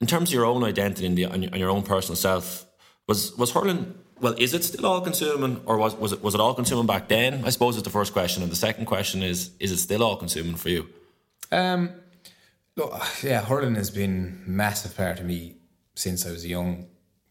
in 0.00 0.08
terms 0.08 0.30
of 0.30 0.34
your 0.34 0.46
own 0.46 0.64
identity 0.64 1.06
and, 1.06 1.16
the, 1.16 1.24
and 1.24 1.42
your- 1.44 1.52
and 1.52 1.60
your 1.60 1.70
own 1.70 1.82
personal 1.82 2.16
self, 2.16 2.66
was 3.06 3.36
was 3.36 3.52
hurling? 3.52 3.94
Well, 4.20 4.34
is 4.36 4.54
it 4.54 4.64
still 4.64 4.86
all 4.86 5.00
consuming, 5.00 5.60
or 5.66 5.76
was 5.78 5.94
was 5.94 6.12
it 6.12 6.22
was 6.22 6.34
it 6.34 6.40
all 6.40 6.54
consuming 6.54 6.86
back 6.86 7.08
then? 7.08 7.44
I 7.44 7.50
suppose 7.50 7.76
it's 7.76 7.84
the 7.84 7.90
first 7.90 8.12
question, 8.12 8.42
and 8.42 8.50
the 8.50 8.56
second 8.56 8.86
question 8.86 9.22
is: 9.22 9.50
Is 9.60 9.70
it 9.70 9.78
still 9.78 10.02
all 10.02 10.16
consuming 10.16 10.56
for 10.56 10.68
you? 10.68 10.88
Um, 11.52 11.90
look, 12.76 13.00
yeah, 13.22 13.42
hurling 13.42 13.76
has 13.76 13.90
been 13.90 14.42
a 14.46 14.50
massive 14.50 14.96
part 14.96 15.20
of 15.20 15.26
me 15.26 15.56
since 15.94 16.26
I 16.26 16.30
was 16.30 16.46
young. 16.46 16.86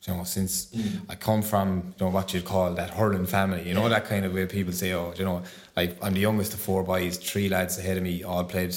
You 0.07 0.13
know, 0.13 0.23
since 0.23 0.73
I 1.09 1.15
come 1.15 1.41
from 1.41 1.93
you 1.99 2.05
know 2.05 2.11
what 2.11 2.33
you'd 2.33 2.45
call 2.45 2.73
that 2.75 2.91
hurling 2.91 3.25
family. 3.25 3.67
You 3.67 3.73
know 3.73 3.89
that 3.89 4.05
kind 4.05 4.23
of 4.23 4.33
way 4.33 4.45
people 4.45 4.71
say, 4.71 4.93
oh, 4.93 5.13
you 5.17 5.25
know, 5.25 5.43
like 5.75 5.97
I'm 6.01 6.13
the 6.13 6.21
youngest 6.21 6.53
of 6.53 6.61
four 6.61 6.83
boys. 6.83 7.17
Three 7.17 7.49
lads 7.49 7.77
ahead 7.77 7.97
of 7.97 8.03
me 8.03 8.23
all 8.23 8.45
played 8.45 8.73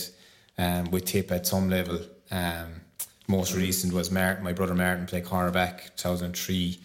um, 0.58 0.90
with 0.90 1.04
Tipp 1.04 1.30
at 1.30 1.46
some 1.46 1.70
level. 1.70 2.00
Um, 2.32 2.80
most 3.28 3.54
recent 3.54 3.92
was 3.92 4.10
Martin, 4.10 4.42
my 4.42 4.52
brother 4.52 4.74
Martin 4.74 5.06
played 5.06 5.24
cornerback 5.24 5.94
2003. 5.96 6.80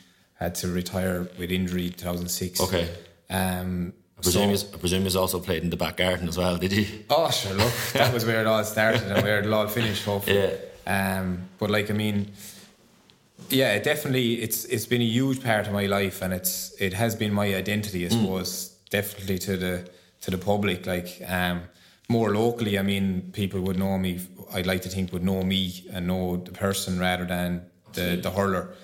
Had 0.46 0.54
to 0.56 0.68
retire 0.68 1.28
with 1.40 1.52
injury 1.52 1.90
2006. 1.90 2.62
Okay. 2.62 2.88
Um, 3.32 3.94
I 4.20 4.22
presume, 4.22 4.44
so- 4.44 4.50
he's, 4.50 4.74
I 4.76 4.78
presume 4.78 5.02
he's 5.02 5.16
also 5.16 5.40
played 5.40 5.64
in 5.64 5.72
the 5.72 5.76
back 5.78 5.98
garden 5.98 6.28
as 6.28 6.38
well, 6.38 6.56
did 6.58 6.72
he? 6.72 7.04
Oh, 7.10 7.32
sure. 7.32 7.54
Look, 7.54 7.74
that 7.94 8.14
was 8.14 8.26
where 8.26 8.42
it 8.42 8.46
all 8.48 8.64
started 8.64 9.02
and 9.12 9.24
where 9.24 9.40
it 9.40 9.52
all 9.52 9.68
finished. 9.68 10.06
Hopefully. 10.06 10.38
Yeah. 10.38 11.18
Um, 11.18 11.50
but 11.58 11.72
like, 11.72 11.90
I 11.90 11.94
mean, 11.96 12.32
yeah, 13.50 13.80
definitely, 13.80 14.36
it's 14.36 14.66
it's 14.66 14.86
been 14.86 15.02
a 15.02 15.12
huge 15.20 15.44
part 15.44 15.66
of 15.68 15.74
my 15.74 15.88
life, 15.88 16.22
and 16.22 16.32
it's 16.32 16.76
it 16.80 16.94
has 16.94 17.16
been 17.16 17.34
my 17.34 17.48
identity. 17.56 18.06
I 18.06 18.10
suppose 18.10 18.70
definitely 18.92 19.40
to 19.40 19.58
the 19.58 19.90
to 20.22 20.30
the 20.32 20.38
public. 20.38 20.86
Like, 20.86 21.10
um, 21.28 21.64
more 22.08 22.30
locally, 22.36 22.78
I 22.78 22.84
mean, 22.84 23.32
people 23.34 23.62
would 23.62 23.78
know 23.80 23.98
me. 23.98 24.20
I'd 24.54 24.68
like 24.68 24.84
to 24.84 24.90
think 24.90 25.12
would 25.12 25.24
know 25.24 25.42
me 25.44 25.84
and 25.92 26.06
know 26.06 26.38
the 26.38 26.52
person 26.52 27.00
rather 27.00 27.26
than 27.26 27.66
the 27.94 28.16
the 28.22 28.30
hurler. 28.30 28.76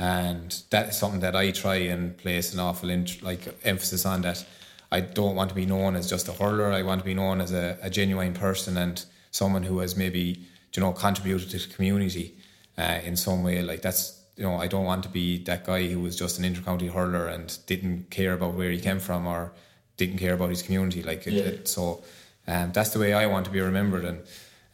And 0.00 0.62
that's 0.70 0.96
something 0.96 1.20
that 1.20 1.36
I 1.36 1.50
try 1.50 1.76
and 1.92 2.16
place 2.16 2.54
an 2.54 2.60
awful 2.60 2.88
int- 2.88 3.22
like 3.22 3.42
emphasis 3.64 4.06
on 4.06 4.22
that. 4.22 4.42
I 4.90 5.00
don't 5.00 5.36
want 5.36 5.50
to 5.50 5.54
be 5.54 5.66
known 5.66 5.94
as 5.94 6.08
just 6.08 6.26
a 6.28 6.32
hurler. 6.32 6.72
I 6.72 6.82
want 6.82 7.00
to 7.00 7.04
be 7.04 7.12
known 7.14 7.40
as 7.42 7.52
a, 7.52 7.76
a 7.82 7.90
genuine 7.90 8.32
person 8.32 8.76
and 8.78 9.04
someone 9.30 9.62
who 9.62 9.78
has 9.80 9.96
maybe 9.96 10.40
you 10.74 10.80
know 10.82 10.92
contributed 10.92 11.50
to 11.50 11.58
the 11.58 11.74
community 11.74 12.34
uh, 12.78 13.00
in 13.04 13.14
some 13.16 13.42
way. 13.42 13.60
Like 13.62 13.82
that's 13.82 14.18
you 14.38 14.44
know 14.44 14.54
I 14.56 14.68
don't 14.68 14.86
want 14.86 15.02
to 15.02 15.10
be 15.10 15.44
that 15.44 15.66
guy 15.66 15.86
who 15.86 16.00
was 16.00 16.16
just 16.16 16.38
an 16.38 16.44
intercounty 16.50 16.90
hurler 16.90 17.26
and 17.26 17.56
didn't 17.66 18.08
care 18.10 18.32
about 18.32 18.54
where 18.54 18.70
he 18.70 18.80
came 18.80 19.00
from 19.00 19.26
or 19.26 19.52
didn't 19.98 20.16
care 20.18 20.32
about 20.32 20.48
his 20.48 20.62
community. 20.62 21.02
Like 21.02 21.26
it, 21.26 21.34
it- 21.34 21.68
so, 21.68 22.02
um, 22.48 22.72
that's 22.72 22.90
the 22.90 22.98
way 22.98 23.12
I 23.12 23.26
want 23.26 23.44
to 23.44 23.50
be 23.52 23.60
remembered. 23.60 24.04
And 24.06 24.20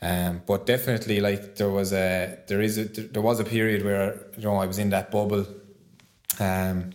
um, 0.07 0.43
but 0.47 0.67
definitely 0.67 1.21
like 1.21 1.57
there 1.57 1.69
was 1.69 1.93
a 1.93 2.39
there 2.47 2.61
is 2.61 2.79
a, 2.79 2.85
there 2.85 3.23
was 3.23 3.41
a 3.41 3.45
period 3.45 3.85
where 3.85 4.09
you 4.37 4.45
know 4.45 4.57
I 4.57 4.67
was 4.67 4.79
in 4.79 4.91
that 4.91 5.11
bubble. 5.11 5.47
Um, 6.39 6.91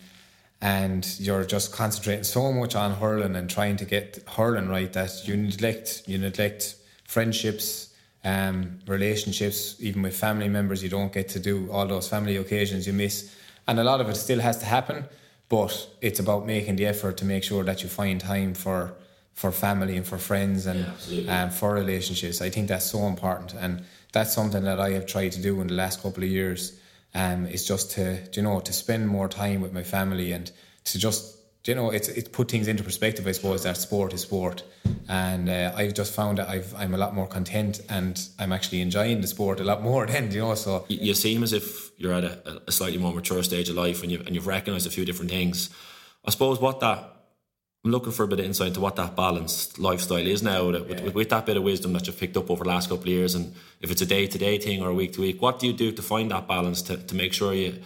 and 0.61 1.19
you're 1.19 1.43
just 1.43 1.73
concentrating 1.73 2.23
so 2.23 2.53
much 2.53 2.75
on 2.75 2.91
hurling 2.93 3.35
and 3.35 3.49
trying 3.49 3.77
to 3.77 3.85
get 3.85 4.23
hurling 4.27 4.69
right 4.69 4.93
that 4.93 5.27
you 5.27 5.35
neglect 5.35 6.03
you 6.05 6.19
neglect 6.19 6.75
friendships, 7.03 7.93
um, 8.23 8.79
relationships, 8.87 9.75
even 9.79 10.03
with 10.03 10.15
family 10.15 10.47
members. 10.47 10.83
You 10.83 10.89
don't 10.89 11.11
get 11.11 11.27
to 11.29 11.39
do 11.39 11.69
all 11.71 11.87
those 11.87 12.07
family 12.07 12.37
occasions 12.37 12.87
you 12.87 12.93
miss, 12.93 13.35
and 13.67 13.79
a 13.79 13.83
lot 13.83 13.99
of 13.99 14.07
it 14.07 14.15
still 14.15 14.39
has 14.39 14.57
to 14.59 14.65
happen. 14.65 15.05
But 15.49 15.89
it's 15.99 16.19
about 16.19 16.45
making 16.45 16.77
the 16.77 16.85
effort 16.85 17.17
to 17.17 17.25
make 17.25 17.43
sure 17.43 17.63
that 17.65 17.83
you 17.83 17.89
find 17.89 18.21
time 18.21 18.53
for 18.53 18.93
for 19.33 19.51
family 19.51 19.97
and 19.97 20.05
for 20.05 20.17
friends 20.17 20.65
and 20.65 20.85
um, 21.29 21.49
for 21.49 21.73
relationships. 21.73 22.41
I 22.41 22.49
think 22.49 22.67
that's 22.67 22.85
so 22.85 23.07
important, 23.07 23.53
and 23.53 23.83
that's 24.13 24.33
something 24.33 24.63
that 24.63 24.79
I 24.79 24.91
have 24.91 25.05
tried 25.05 25.31
to 25.33 25.41
do 25.41 25.61
in 25.61 25.67
the 25.67 25.73
last 25.73 26.01
couple 26.01 26.23
of 26.23 26.29
years 26.29 26.79
um, 27.13 27.45
is 27.45 27.65
just 27.65 27.91
to 27.91 28.17
you 28.33 28.41
know 28.41 28.59
to 28.59 28.73
spend 28.73 29.07
more 29.07 29.27
time 29.27 29.61
with 29.61 29.73
my 29.73 29.83
family 29.83 30.31
and 30.31 30.51
to 30.85 30.97
just 30.97 31.37
you 31.65 31.75
know 31.75 31.91
it's 31.91 32.07
it's 32.07 32.29
put 32.29 32.49
things 32.49 32.67
into 32.67 32.83
perspective. 32.83 33.27
I 33.27 33.31
suppose 33.33 33.63
that 33.63 33.77
sport 33.77 34.13
is 34.13 34.21
sport, 34.21 34.63
and 35.07 35.49
uh, 35.49 35.73
I've 35.75 35.93
just 35.93 36.13
found 36.13 36.37
that 36.37 36.49
I've 36.49 36.73
I'm 36.75 36.93
a 36.93 36.97
lot 36.97 37.13
more 37.13 37.27
content 37.27 37.81
and 37.89 38.19
I'm 38.39 38.51
actually 38.51 38.81
enjoying 38.81 39.21
the 39.21 39.27
sport 39.27 39.59
a 39.59 39.63
lot 39.63 39.81
more 39.81 40.05
then 40.11 40.31
you 40.31 40.41
know. 40.41 40.55
So 40.55 40.85
You, 40.87 40.97
you 41.01 41.13
seem 41.13 41.43
as 41.43 41.53
if 41.53 41.91
you're 41.97 42.13
at 42.13 42.23
a, 42.23 42.61
a 42.67 42.71
slightly 42.71 42.97
more 42.97 43.13
mature 43.13 43.43
stage 43.43 43.69
of 43.69 43.75
life 43.75 44.01
and 44.01 44.11
you've, 44.11 44.25
and 44.25 44.35
you've 44.35 44.47
recognised 44.47 44.87
a 44.87 44.89
few 44.89 45.05
different 45.05 45.29
things. 45.31 45.69
I 46.25 46.31
suppose 46.31 46.59
what 46.59 46.79
that, 46.79 47.15
I'm 47.83 47.89
looking 47.91 48.11
for 48.11 48.23
a 48.23 48.27
bit 48.27 48.39
of 48.39 48.45
insight 48.45 48.67
into 48.69 48.79
what 48.79 48.95
that 48.97 49.15
balanced 49.15 49.79
lifestyle 49.79 50.17
is 50.27 50.43
now 50.43 50.67
with, 50.69 50.87
with, 50.87 51.13
with 51.15 51.29
that 51.29 51.47
bit 51.47 51.57
of 51.57 51.63
wisdom 51.63 51.93
that 51.93 52.05
you've 52.05 52.19
picked 52.19 52.37
up 52.37 52.51
over 52.51 52.63
the 52.63 52.69
last 52.69 52.89
couple 52.89 53.03
of 53.05 53.07
years. 53.07 53.33
And 53.33 53.55
if 53.81 53.89
it's 53.89 54.01
a 54.03 54.05
day 54.05 54.27
to 54.27 54.37
day 54.37 54.59
thing 54.59 54.83
or 54.83 54.89
a 54.89 54.93
week 54.93 55.13
to 55.13 55.21
week, 55.21 55.41
what 55.41 55.57
do 55.57 55.65
you 55.65 55.73
do 55.73 55.91
to 55.91 56.01
find 56.03 56.29
that 56.29 56.47
balance 56.47 56.83
to, 56.83 56.97
to 56.97 57.15
make 57.15 57.33
sure 57.33 57.53
you 57.53 57.81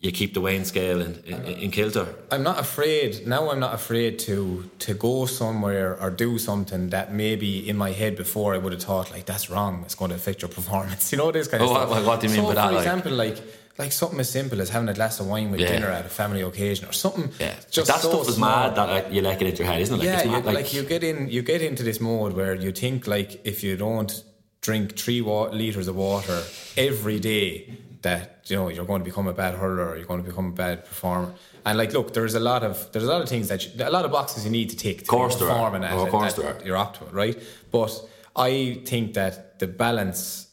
you 0.00 0.12
keep 0.12 0.34
the 0.34 0.40
weighing 0.40 0.64
scale 0.64 1.00
in, 1.00 1.14
in, 1.24 1.44
in 1.46 1.70
kilter? 1.70 2.06
I'm 2.30 2.42
not 2.42 2.58
afraid 2.58 3.24
now. 3.26 3.50
I'm 3.50 3.60
not 3.60 3.72
afraid 3.72 4.18
to 4.26 4.68
to 4.80 4.94
go 4.94 5.26
somewhere 5.26 5.96
or 6.02 6.10
do 6.10 6.36
something 6.36 6.90
that 6.90 7.12
maybe 7.14 7.66
in 7.68 7.76
my 7.76 7.92
head 7.92 8.16
before 8.16 8.54
I 8.54 8.58
would 8.58 8.72
have 8.72 8.82
thought 8.82 9.12
like 9.12 9.26
that's 9.26 9.48
wrong. 9.48 9.82
It's 9.84 9.94
going 9.94 10.10
to 10.10 10.16
affect 10.16 10.42
your 10.42 10.48
performance. 10.60 11.12
You 11.12 11.18
know 11.18 11.30
this 11.30 11.46
kind 11.46 11.62
of 11.62 11.70
Oh, 11.70 11.74
stuff. 11.74 11.88
what- 11.90 12.04
what 12.04 12.20
do 12.20 12.26
you 12.26 12.32
mean 12.34 12.42
so 12.42 12.48
by 12.48 12.54
that, 12.54 12.70
For 12.72 12.78
example, 12.78 13.12
like 13.12 13.36
like 13.36 13.44
something 13.92 14.20
as 14.20 14.30
simple 14.30 14.60
as 14.60 14.68
having 14.70 14.88
a 14.88 14.94
glass 14.94 15.18
of 15.20 15.26
wine 15.26 15.50
with 15.50 15.60
Yeah. 15.60 15.72
dinner 15.72 15.88
at 15.88 16.06
a 16.06 16.08
family 16.08 16.42
occasion 16.42 16.88
or 16.88 16.92
something. 16.92 17.30
Yeah, 17.40 17.54
just 17.70 17.88
that 17.88 18.00
so 18.00 18.10
stuff 18.10 18.28
is 18.28 18.34
small. 18.36 18.48
mad 18.50 18.76
that 18.76 18.88
like, 18.88 19.12
you 19.12 19.20
like 19.22 19.40
it 19.42 19.48
in 19.48 19.56
your 19.56 19.66
head, 19.66 19.80
isn't 19.82 19.94
it? 19.94 19.98
Like, 19.98 20.06
yeah, 20.06 20.14
it's 20.16 20.24
you, 20.24 20.30
mad, 20.30 20.44
like, 20.44 20.72
you 20.74 20.82
get 20.84 21.02
in, 21.04 21.28
you 21.28 21.42
get 21.42 21.60
into 21.62 21.82
this 21.82 22.00
mode 22.00 22.32
where 22.34 22.54
you 22.54 22.70
think 22.72 23.06
like 23.06 23.40
if 23.44 23.64
you 23.64 23.76
don't 23.76 24.22
drink 24.60 24.96
three 24.96 25.20
wa- 25.20 25.48
liters 25.50 25.88
of 25.88 25.96
water 25.96 26.42
every 26.76 27.18
day, 27.20 27.76
that 28.02 28.42
you 28.48 28.56
know 28.56 28.68
you're 28.68 28.84
going 28.84 29.00
to 29.00 29.04
become 29.04 29.26
a 29.26 29.32
bad 29.32 29.54
hurler 29.54 29.88
or 29.88 29.96
you're 29.96 30.04
going 30.06 30.22
to 30.22 30.28
become 30.28 30.48
a 30.48 30.52
bad 30.52 30.84
performer. 30.84 31.32
And 31.66 31.78
like, 31.78 31.92
look, 31.94 32.12
there's 32.12 32.34
a 32.34 32.40
lot 32.40 32.62
of 32.62 32.92
there's 32.92 33.04
a 33.04 33.08
lot 33.10 33.22
of 33.22 33.28
things 33.30 33.48
that 33.48 33.64
you, 33.64 33.70
a 33.84 33.88
lot 33.90 34.04
of 34.04 34.10
boxes 34.12 34.44
you 34.44 34.50
need 34.50 34.68
to 34.70 34.76
tick 34.76 34.98
to 34.98 35.04
Course 35.06 35.34
be 35.34 35.40
there 35.40 35.48
are. 35.50 35.54
performing 35.70 35.84
at, 35.84 35.92
Oh, 35.94 36.04
of 36.04 36.10
course 36.10 36.38
at 36.38 36.64
your 36.66 36.76
optimal, 36.76 37.12
right? 37.12 37.42
But 37.72 37.92
I 38.36 38.82
think 38.84 39.14
that 39.14 39.58
the 39.58 39.66
balance 39.66 40.48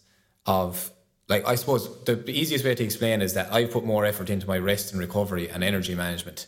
of 0.45 0.91
like 1.31 1.47
I 1.47 1.55
suppose 1.55 1.83
the 2.03 2.15
easiest 2.41 2.63
way 2.65 2.75
to 2.75 2.83
explain 2.83 3.21
is 3.21 3.33
that 3.37 3.47
I 3.57 3.65
put 3.65 3.83
more 3.93 4.03
effort 4.11 4.29
into 4.29 4.45
my 4.53 4.59
rest 4.71 4.91
and 4.91 4.99
recovery 5.07 5.45
and 5.49 5.63
energy 5.63 5.95
management 5.95 6.39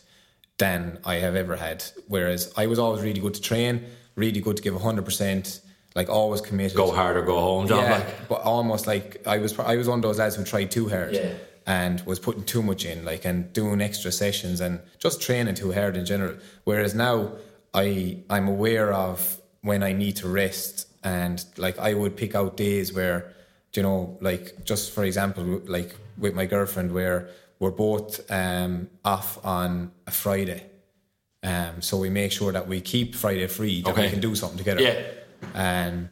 than 0.58 0.98
I 1.04 1.14
have 1.24 1.34
ever 1.44 1.56
had. 1.56 1.78
Whereas 2.06 2.52
I 2.62 2.66
was 2.72 2.78
always 2.78 3.02
really 3.02 3.20
good 3.26 3.34
to 3.34 3.40
train, 3.40 3.72
really 4.14 4.40
good 4.46 4.56
to 4.58 4.62
give 4.62 4.74
hundred 4.88 5.04
percent, 5.04 5.60
like 5.98 6.08
always 6.08 6.40
committed. 6.40 6.76
go 6.76 6.92
hard 6.92 7.16
or 7.16 7.22
go 7.22 7.40
home, 7.40 7.66
John. 7.66 7.82
Yeah, 7.84 7.96
Like, 7.98 8.28
but 8.28 8.40
almost 8.42 8.86
like 8.86 9.26
I 9.26 9.38
was 9.38 9.58
I 9.58 9.76
was 9.76 9.88
one 9.88 9.98
of 9.98 10.02
those 10.02 10.18
lads 10.18 10.36
who 10.36 10.44
tried 10.44 10.70
too 10.70 10.88
hard. 10.88 11.14
Yeah. 11.14 11.32
And 11.66 12.02
was 12.02 12.18
putting 12.18 12.44
too 12.44 12.62
much 12.62 12.84
in, 12.84 13.06
like 13.06 13.24
and 13.24 13.50
doing 13.54 13.80
extra 13.80 14.12
sessions 14.12 14.60
and 14.60 14.80
just 14.98 15.22
training 15.22 15.54
too 15.54 15.72
hard 15.72 15.96
in 15.96 16.04
general. 16.04 16.34
Whereas 16.64 16.94
now 16.94 17.16
I 17.72 18.18
I'm 18.28 18.48
aware 18.48 18.92
of 18.92 19.40
when 19.62 19.82
I 19.82 19.92
need 19.94 20.16
to 20.16 20.28
rest 20.28 20.86
and 21.02 21.42
like 21.56 21.78
I 21.78 21.94
would 21.94 22.16
pick 22.16 22.34
out 22.34 22.58
days 22.58 22.92
where, 22.92 23.32
you 23.76 23.82
know, 23.82 24.16
like 24.20 24.64
just 24.64 24.92
for 24.92 25.04
example, 25.04 25.62
like 25.66 25.94
with 26.18 26.34
my 26.34 26.46
girlfriend 26.46 26.92
where 26.92 27.28
we're 27.58 27.70
both 27.70 28.30
um, 28.30 28.88
off 29.04 29.44
on 29.44 29.92
a 30.06 30.10
Friday. 30.10 30.66
Um, 31.42 31.82
so 31.82 31.98
we 31.98 32.08
make 32.08 32.32
sure 32.32 32.52
that 32.52 32.66
we 32.66 32.80
keep 32.80 33.14
Friday 33.14 33.46
free, 33.46 33.82
that 33.82 33.96
we 33.96 34.08
can 34.08 34.20
do 34.20 34.34
something 34.34 34.58
together. 34.58 34.80
Yeah. 34.80 35.02
And 35.54 36.08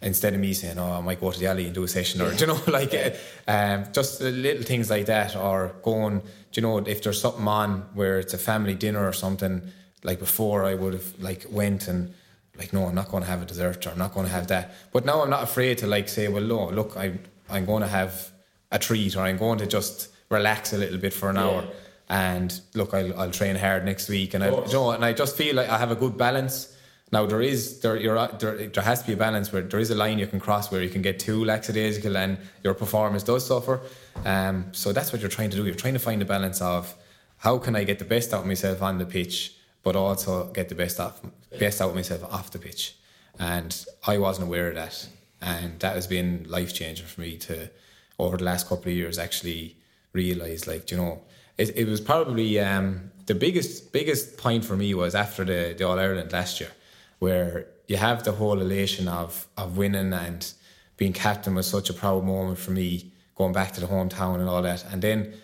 instead 0.00 0.34
of 0.34 0.40
me 0.40 0.52
saying, 0.52 0.78
"Oh, 0.78 0.92
I 0.92 1.00
might 1.00 1.20
go 1.20 1.30
to 1.30 1.38
the 1.38 1.46
alley 1.46 1.66
and 1.66 1.74
do 1.74 1.84
a 1.84 1.88
session," 1.88 2.20
or 2.20 2.32
you 2.40 2.46
know, 2.46 2.60
like 2.66 2.94
uh, 2.94 3.10
um, 3.46 3.86
just 3.92 4.20
little 4.20 4.62
things 4.62 4.90
like 4.90 5.06
that, 5.06 5.36
or 5.36 5.74
going, 5.82 6.18
do 6.18 6.24
you 6.54 6.62
know, 6.62 6.78
if 6.78 7.02
there's 7.02 7.20
something 7.20 7.46
on 7.46 7.86
where 7.94 8.18
it's 8.18 8.34
a 8.34 8.38
family 8.38 8.74
dinner 8.74 9.06
or 9.06 9.12
something, 9.12 9.62
like 10.02 10.18
before 10.18 10.64
I 10.64 10.74
would 10.74 10.94
have 10.94 11.20
like 11.20 11.46
went 11.48 11.88
and 11.88 12.12
like 12.58 12.72
no, 12.72 12.86
I'm 12.86 12.94
not 12.94 13.08
going 13.08 13.22
to 13.22 13.28
have 13.28 13.42
a 13.42 13.44
dessert 13.44 13.86
or 13.86 13.90
I'm 13.90 13.98
not 13.98 14.12
going 14.14 14.26
to 14.26 14.32
have 14.32 14.48
that. 14.48 14.74
But 14.92 15.04
now 15.04 15.22
I'm 15.22 15.30
not 15.30 15.42
afraid 15.42 15.78
to 15.78 15.86
like 15.86 16.08
say, 16.08 16.28
well, 16.28 16.42
no, 16.42 16.68
look, 16.68 16.96
I 16.96 17.18
I'm 17.48 17.64
going 17.64 17.82
to 17.82 17.88
have 17.88 18.30
a 18.70 18.78
treat 18.78 19.16
or 19.16 19.20
I'm 19.20 19.38
going 19.38 19.58
to 19.58 19.66
just 19.66 20.08
relax 20.28 20.72
a 20.72 20.78
little 20.78 20.98
bit 20.98 21.12
for 21.12 21.30
an 21.30 21.36
yeah. 21.36 21.42
hour. 21.42 21.68
And 22.08 22.60
look, 22.74 22.92
I'll, 22.94 23.18
I'll 23.18 23.30
train 23.30 23.56
hard 23.56 23.84
next 23.84 24.08
week, 24.08 24.34
and 24.34 24.44
I, 24.44 24.48
you 24.50 24.72
know, 24.72 24.90
and 24.90 25.04
I 25.04 25.12
just 25.12 25.36
feel 25.36 25.54
like 25.54 25.68
I 25.68 25.78
have 25.78 25.90
a 25.90 25.96
good 25.96 26.18
balance. 26.18 26.76
Now 27.10 27.26
there 27.26 27.42
is 27.42 27.80
there 27.80 27.96
you're, 27.96 28.26
there 28.38 28.68
there 28.68 28.82
has 28.82 29.00
to 29.02 29.06
be 29.06 29.12
a 29.12 29.16
balance 29.16 29.52
where 29.52 29.62
there 29.62 29.80
is 29.80 29.90
a 29.90 29.94
line 29.94 30.18
you 30.18 30.26
can 30.26 30.40
cross 30.40 30.70
where 30.70 30.82
you 30.82 30.88
can 30.88 31.02
get 31.02 31.18
too 31.18 31.44
lackadaisical 31.44 32.16
and 32.16 32.38
your 32.64 32.74
performance 32.74 33.22
does 33.22 33.46
suffer. 33.46 33.80
Um, 34.24 34.66
so 34.72 34.92
that's 34.92 35.12
what 35.12 35.20
you're 35.20 35.30
trying 35.30 35.50
to 35.50 35.56
do. 35.56 35.64
You're 35.64 35.74
trying 35.74 35.92
to 35.94 36.00
find 36.00 36.20
a 36.22 36.24
balance 36.24 36.60
of 36.60 36.94
how 37.36 37.58
can 37.58 37.76
I 37.76 37.84
get 37.84 37.98
the 37.98 38.04
best 38.04 38.32
out 38.32 38.40
of 38.40 38.46
myself 38.46 38.82
on 38.82 38.98
the 38.98 39.04
pitch, 39.06 39.54
but 39.82 39.96
also 39.96 40.46
get 40.52 40.68
the 40.68 40.74
best 40.74 41.00
off 41.00 41.20
best 41.58 41.80
out 41.80 41.90
of 41.90 41.94
myself 41.94 42.24
off 42.24 42.50
the 42.50 42.58
pitch. 42.58 42.96
And 43.38 43.84
I 44.06 44.18
wasn't 44.18 44.48
aware 44.48 44.68
of 44.68 44.74
that, 44.74 45.08
and 45.40 45.80
that 45.80 45.94
has 45.94 46.06
been 46.06 46.46
life 46.48 46.74
changing 46.74 47.06
for 47.06 47.20
me 47.20 47.36
to 47.38 47.70
over 48.18 48.36
the 48.36 48.44
last 48.44 48.68
couple 48.68 48.90
of 48.90 48.96
years 48.96 49.18
actually 49.18 49.76
realize 50.12 50.66
like 50.66 50.90
you 50.90 50.96
know 50.96 51.22
it, 51.58 51.76
it 51.76 51.86
was 51.86 52.00
probably 52.00 52.58
um, 52.60 53.10
the 53.26 53.34
biggest 53.34 53.92
biggest 53.92 54.36
point 54.36 54.64
for 54.64 54.76
me 54.76 54.94
was 54.94 55.14
after 55.14 55.44
the, 55.44 55.74
the 55.76 55.86
All 55.86 55.98
Ireland 55.98 56.32
last 56.32 56.60
year, 56.60 56.70
where 57.18 57.66
you 57.86 57.96
have 57.96 58.24
the 58.24 58.32
whole 58.32 58.60
elation 58.60 59.08
of 59.08 59.46
of 59.56 59.76
winning 59.76 60.12
and 60.12 60.52
being 60.96 61.12
captain 61.12 61.54
was 61.54 61.66
such 61.66 61.90
a 61.90 61.92
proud 61.92 62.24
moment 62.24 62.58
for 62.58 62.70
me, 62.70 63.12
going 63.34 63.52
back 63.52 63.72
to 63.72 63.80
the 63.80 63.86
hometown 63.86 64.36
and 64.36 64.48
all 64.48 64.62
that. 64.62 64.84
And 64.92 65.02
then 65.02 65.34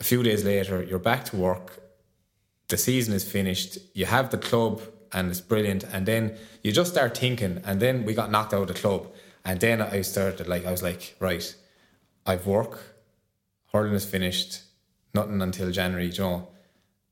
a 0.00 0.04
few 0.04 0.22
days 0.22 0.44
later, 0.44 0.82
you're 0.82 0.98
back 0.98 1.24
to 1.26 1.36
work. 1.36 1.81
The 2.72 2.78
season 2.78 3.12
is 3.12 3.22
finished. 3.22 3.76
You 3.92 4.06
have 4.06 4.30
the 4.30 4.38
club 4.38 4.80
and 5.12 5.30
it's 5.30 5.42
brilliant. 5.42 5.84
And 5.92 6.06
then 6.06 6.38
you 6.62 6.72
just 6.72 6.92
start 6.92 7.14
thinking. 7.18 7.60
And 7.66 7.80
then 7.80 8.06
we 8.06 8.14
got 8.14 8.30
knocked 8.30 8.54
out 8.54 8.62
of 8.62 8.68
the 8.68 8.80
club. 8.82 9.08
And 9.44 9.60
then 9.60 9.82
I 9.82 10.00
started 10.00 10.48
like 10.48 10.64
I 10.64 10.70
was 10.70 10.82
like, 10.82 11.14
right, 11.20 11.54
I've 12.24 12.46
work, 12.46 12.78
hurling 13.74 13.92
is 13.92 14.06
finished 14.06 14.62
nothing 15.12 15.42
until 15.42 15.70
January, 15.70 16.06
you 16.06 16.22
know. 16.22 16.48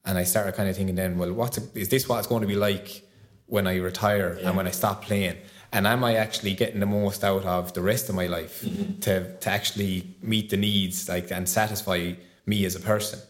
And 0.07 0.17
I 0.17 0.25
started 0.25 0.55
kind 0.55 0.71
of 0.71 0.77
thinking 0.77 0.95
then, 0.95 1.19
well, 1.19 1.31
what's 1.35 1.59
is 1.75 1.91
this 1.91 2.09
what 2.09 2.21
it's 2.21 2.27
going 2.27 2.41
to 2.41 2.49
be 2.49 2.57
like 2.57 3.03
when 3.45 3.67
I 3.67 3.77
retire 3.77 4.39
yeah. 4.41 4.49
and 4.49 4.57
when 4.57 4.67
I 4.67 4.71
stop 4.71 5.03
playing? 5.03 5.37
And 5.75 5.87
am 5.87 6.03
I 6.05 6.15
actually 6.15 6.55
getting 6.55 6.81
the 6.81 6.87
most 6.87 7.23
out 7.23 7.45
of 7.45 7.75
the 7.75 7.83
rest 7.83 8.09
of 8.09 8.15
my 8.15 8.29
life 8.29 8.63
mm-hmm. 8.63 8.99
to 9.01 9.37
to 9.37 9.51
actually 9.51 10.17
meet 10.23 10.49
the 10.49 10.57
needs 10.57 11.07
like 11.07 11.31
and 11.31 11.47
satisfy 11.47 12.15
me 12.47 12.65
as 12.65 12.75
a 12.77 12.81
person? 12.81 13.21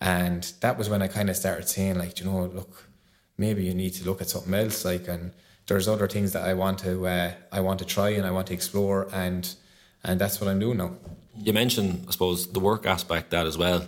And 0.00 0.50
that 0.60 0.78
was 0.78 0.88
when 0.88 1.02
I 1.02 1.08
kind 1.08 1.28
of 1.28 1.36
started 1.36 1.68
saying, 1.68 1.98
like, 1.98 2.20
you 2.20 2.26
know, 2.26 2.46
look, 2.46 2.88
maybe 3.36 3.64
you 3.64 3.74
need 3.74 3.90
to 3.94 4.04
look 4.04 4.20
at 4.20 4.30
something 4.30 4.54
else, 4.54 4.84
like, 4.84 5.08
and 5.08 5.32
there's 5.66 5.88
other 5.88 6.08
things 6.08 6.32
that 6.32 6.44
I 6.44 6.54
want 6.54 6.78
to 6.80 7.06
uh, 7.06 7.32
I 7.52 7.60
want 7.60 7.78
to 7.80 7.84
try 7.84 8.10
and 8.10 8.26
I 8.26 8.30
want 8.30 8.48
to 8.48 8.54
explore, 8.54 9.08
and 9.12 9.54
and 10.02 10.20
that's 10.20 10.40
what 10.40 10.48
I'm 10.48 10.58
doing 10.58 10.78
now 10.78 10.96
you 11.36 11.52
mentioned, 11.52 12.04
I 12.08 12.12
suppose, 12.12 12.52
the 12.52 12.60
work 12.60 12.86
aspect 12.86 13.30
that 13.30 13.46
as 13.46 13.56
well. 13.56 13.86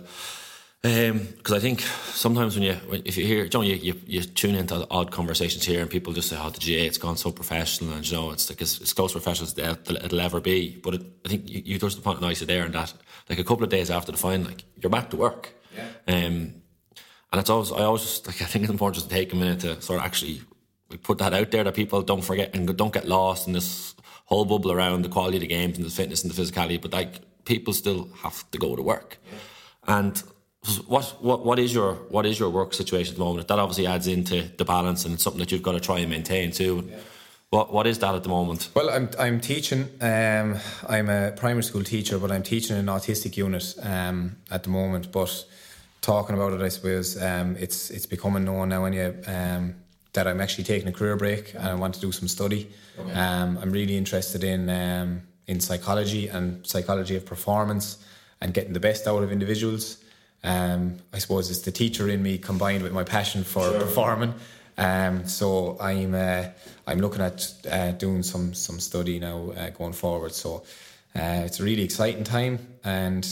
Because 0.81 1.51
um, 1.51 1.55
I 1.55 1.59
think 1.59 1.79
sometimes 1.79 2.55
when 2.55 2.63
you, 2.63 2.77
if 3.05 3.15
you 3.15 3.25
hear, 3.25 3.47
John, 3.47 3.65
you, 3.65 3.75
you, 3.75 4.01
you, 4.05 4.21
tune 4.21 4.55
into 4.55 4.85
odd 4.91 5.11
conversations 5.11 5.63
here 5.63 5.79
and 5.79 5.89
people 5.89 6.11
just 6.11 6.27
say, 6.27 6.37
oh, 6.37 6.49
the 6.49 6.59
GAA, 6.59 6.87
it's 6.87 6.97
gone 6.97 7.15
so 7.15 7.31
professional 7.31 7.93
and, 7.93 8.09
you 8.09 8.17
know, 8.17 8.31
it's 8.31 8.49
like 8.49 8.61
as 8.61 8.91
close 8.91 9.13
professional 9.13 9.47
as 9.47 9.57
it'll 9.57 10.19
ever 10.19 10.41
be. 10.41 10.77
But 10.83 10.95
it, 10.95 11.01
I 11.25 11.29
think 11.29 11.49
you, 11.49 11.61
you 11.63 11.79
touched 11.79 11.95
the 11.95 12.01
point 12.01 12.19
nicer 12.19 12.45
there 12.45 12.65
and 12.65 12.73
that, 12.73 12.93
like 13.29 13.39
a 13.39 13.45
couple 13.45 13.63
of 13.63 13.69
days 13.69 13.89
after 13.89 14.11
the 14.11 14.17
final, 14.17 14.47
like 14.47 14.65
you're 14.81 14.89
back 14.89 15.09
to 15.11 15.17
work. 15.17 15.53
Yeah. 15.75 16.15
Um, 16.15 16.55
and 17.31 17.39
it's 17.39 17.49
always, 17.49 17.71
I 17.71 17.83
always 17.83 18.03
just, 18.03 18.27
like, 18.27 18.41
I 18.41 18.45
think 18.45 18.63
it's 18.63 18.71
important 18.71 18.95
just 18.95 19.09
to 19.09 19.15
take 19.15 19.33
a 19.33 19.35
minute 19.35 19.61
to 19.61 19.81
sort 19.81 19.99
of 19.99 20.05
actually 20.05 20.41
put 21.01 21.17
that 21.17 21.33
out 21.33 21.49
there 21.51 21.63
that 21.63 21.73
people 21.73 22.01
don't 22.01 22.23
forget 22.23 22.55
and 22.55 22.77
don't 22.77 22.93
get 22.93 23.07
lost 23.07 23.47
in 23.47 23.53
this 23.53 23.95
whole 24.25 24.45
bubble 24.45 24.71
around 24.71 25.01
the 25.01 25.09
quality 25.09 25.37
of 25.37 25.41
the 25.41 25.47
games 25.47 25.77
and 25.77 25.85
the 25.85 25.89
fitness 25.89 26.23
and 26.23 26.31
the 26.31 26.41
physicality. 26.41 26.81
But 26.81 26.93
like, 26.93 27.21
people 27.45 27.73
still 27.73 28.09
have 28.17 28.49
to 28.51 28.57
go 28.57 28.75
to 28.75 28.81
work. 28.81 29.17
Yeah. 29.25 29.39
And 29.95 30.23
what 30.87 31.03
what 31.21 31.45
what 31.45 31.59
is 31.59 31.73
your 31.73 31.95
what 32.09 32.25
is 32.25 32.39
your 32.39 32.49
work 32.49 32.73
situation 32.73 33.13
at 33.13 33.17
the 33.17 33.23
moment? 33.23 33.47
That 33.49 33.59
obviously 33.59 33.85
adds 33.85 34.07
into 34.07 34.49
the 34.57 34.63
balance 34.63 35.03
and 35.03 35.15
it's 35.15 35.23
something 35.23 35.39
that 35.39 35.51
you've 35.51 35.61
got 35.61 35.73
to 35.73 35.79
try 35.81 35.99
and 35.99 36.09
maintain 36.09 36.51
too. 36.51 36.87
Yeah. 36.89 36.97
What 37.49 37.73
what 37.73 37.85
is 37.85 37.99
that 37.99 38.15
at 38.15 38.23
the 38.23 38.29
moment? 38.29 38.69
Well, 38.73 38.89
I'm 38.89 39.09
I'm 39.19 39.39
teaching. 39.41 39.89
Um, 39.99 40.57
I'm 40.87 41.09
a 41.09 41.31
primary 41.35 41.63
school 41.63 41.83
teacher, 41.83 42.17
but 42.17 42.31
I'm 42.31 42.43
teaching 42.43 42.77
an 42.77 42.85
autistic 42.85 43.35
unit 43.35 43.75
um, 43.83 44.37
at 44.49 44.63
the 44.63 44.69
moment. 44.69 45.11
But 45.11 45.45
talking 46.03 46.35
about 46.35 46.53
it, 46.53 46.61
I 46.61 46.69
suppose 46.69 47.19
um, 47.19 47.55
it's 47.57 47.89
it's 47.89 48.05
becoming 48.05 48.43
known 48.43 48.69
now 48.69 48.85
anyway 48.85 49.23
um, 49.25 49.73
that 50.11 50.27
I'm 50.27 50.41
actually 50.41 50.65
taking 50.65 50.87
a 50.87 50.91
career 50.91 51.15
break 51.15 51.55
and 51.55 51.63
I 51.63 51.73
want 51.73 51.95
to 51.95 52.01
do 52.01 52.11
some 52.11 52.27
study. 52.27 52.69
Okay. 52.99 53.11
Um, 53.13 53.57
I'm 53.59 53.71
really 53.71 53.97
interested 53.97 54.43
in 54.43 54.69
um, 54.69 55.23
in 55.47 55.59
psychology 55.59 56.27
and 56.27 56.65
psychology 56.67 57.15
of 57.15 57.25
performance 57.25 58.05
and 58.41 58.53
getting 58.53 58.73
the 58.73 58.79
best 58.79 59.07
out 59.07 59.23
of 59.23 59.31
individuals. 59.31 59.97
Um, 60.43 60.97
I 61.13 61.19
suppose 61.19 61.49
it's 61.49 61.61
the 61.61 61.71
teacher 61.71 62.09
in 62.09 62.21
me 62.21 62.37
combined 62.37 62.83
with 62.83 62.91
my 62.91 63.05
passion 63.05 63.43
for 63.43 63.63
sure. 63.63 63.79
performing. 63.79 64.33
Um, 64.77 65.25
so 65.25 65.77
I'm 65.79 66.13
uh, 66.13 66.45
I'm 66.85 66.99
looking 66.99 67.21
at 67.21 67.53
uh, 67.71 67.91
doing 67.91 68.23
some 68.23 68.53
some 68.53 68.79
study 68.79 69.19
now 69.19 69.51
uh, 69.51 69.69
going 69.69 69.93
forward. 69.93 70.33
So 70.33 70.63
uh, 71.15 71.43
it's 71.45 71.59
a 71.59 71.63
really 71.63 71.83
exciting 71.83 72.23
time, 72.23 72.59
and 72.83 73.25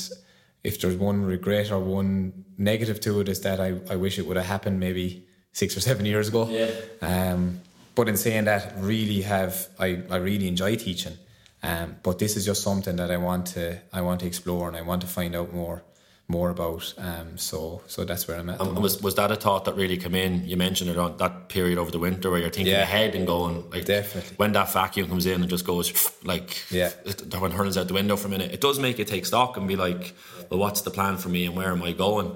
if 0.63 0.79
there's 0.79 0.95
one 0.95 1.23
regret 1.23 1.71
or 1.71 1.79
one 1.79 2.45
negative 2.62 3.00
to 3.02 3.19
it 3.19 3.28
is 3.28 3.41
that 3.41 3.60
I, 3.60 3.80
I 3.89 3.95
wish 3.95 4.19
it 4.19 4.26
would 4.28 4.38
have 4.38 4.45
happened 4.45 4.80
maybe 4.80 5.26
six 5.52 5.76
or 5.76 5.82
seven 5.82 6.06
years 6.06 6.30
ago. 6.30 6.47
Yeah. 6.50 6.71
Um, 7.02 7.62
but 7.95 8.08
in 8.08 8.17
saying 8.17 8.45
that, 8.45 8.74
really 8.78 9.21
have 9.21 9.67
I, 9.80 10.02
I 10.10 10.17
really 10.17 10.47
enjoy 10.47 10.76
teaching. 10.76 11.17
Um, 11.63 11.97
but 12.02 12.17
this 12.17 12.38
is 12.38 12.45
just 12.45 12.63
something 12.63 12.95
that 12.95 13.12
I 13.12 13.17
want 13.17 13.47
to 13.47 13.80
I 13.93 14.02
want 14.02 14.21
to 14.21 14.28
explore 14.28 14.67
and 14.67 14.78
I 14.78 14.82
want 14.82 15.02
to 15.02 15.08
find 15.08 15.36
out 15.36 15.54
more 15.54 15.84
more 16.28 16.50
about. 16.50 16.93
Um, 16.97 17.38
so 17.38 17.82
so 17.88 18.04
that's 18.06 18.28
where 18.28 18.39
I'm 18.39 18.50
at. 18.50 18.62
And 18.62 18.80
was 18.80 19.04
was 19.04 19.15
that 19.15 19.32
a 19.32 19.36
thought 19.36 19.65
that 19.65 19.76
really 19.76 19.97
came 19.97 20.15
in? 20.15 20.47
You 20.47 20.58
mentioned 20.58 20.89
it 20.89 20.97
on 20.97 21.17
that 21.17 21.50
period 21.50 21.78
over 21.78 21.91
the 21.91 22.00
winter 22.00 22.32
where 22.32 22.39
you're 22.39 22.50
thinking 22.50 22.74
yeah. 22.74 22.82
ahead 22.82 23.13
and 23.13 23.28
going 23.28 23.69
like 23.69 23.86
definitely 23.86 24.36
when 24.38 24.54
that 24.54 24.71
vacuum 24.71 25.08
comes 25.10 25.26
in 25.26 25.41
and 25.41 25.50
just 25.50 25.65
goes 25.65 26.12
like 26.24 26.58
yeah 26.71 26.89
when 27.38 27.52
hurls 27.52 27.78
out 27.78 27.88
the 27.88 27.93
window 27.93 28.15
for 28.15 28.28
a 28.28 28.32
minute. 28.32 28.52
It 28.52 28.62
does 28.62 28.80
make 28.80 28.97
you 28.97 29.06
take 29.06 29.26
stock 29.26 29.58
and 29.58 29.67
be 29.67 29.76
like, 29.76 30.15
well, 30.50 30.60
what's 30.60 30.82
the 30.82 30.91
plan 30.91 31.17
for 31.17 31.30
me 31.30 31.45
and 31.45 31.56
where 31.56 31.71
am 31.71 31.84
I 31.84 31.91
going? 31.91 32.36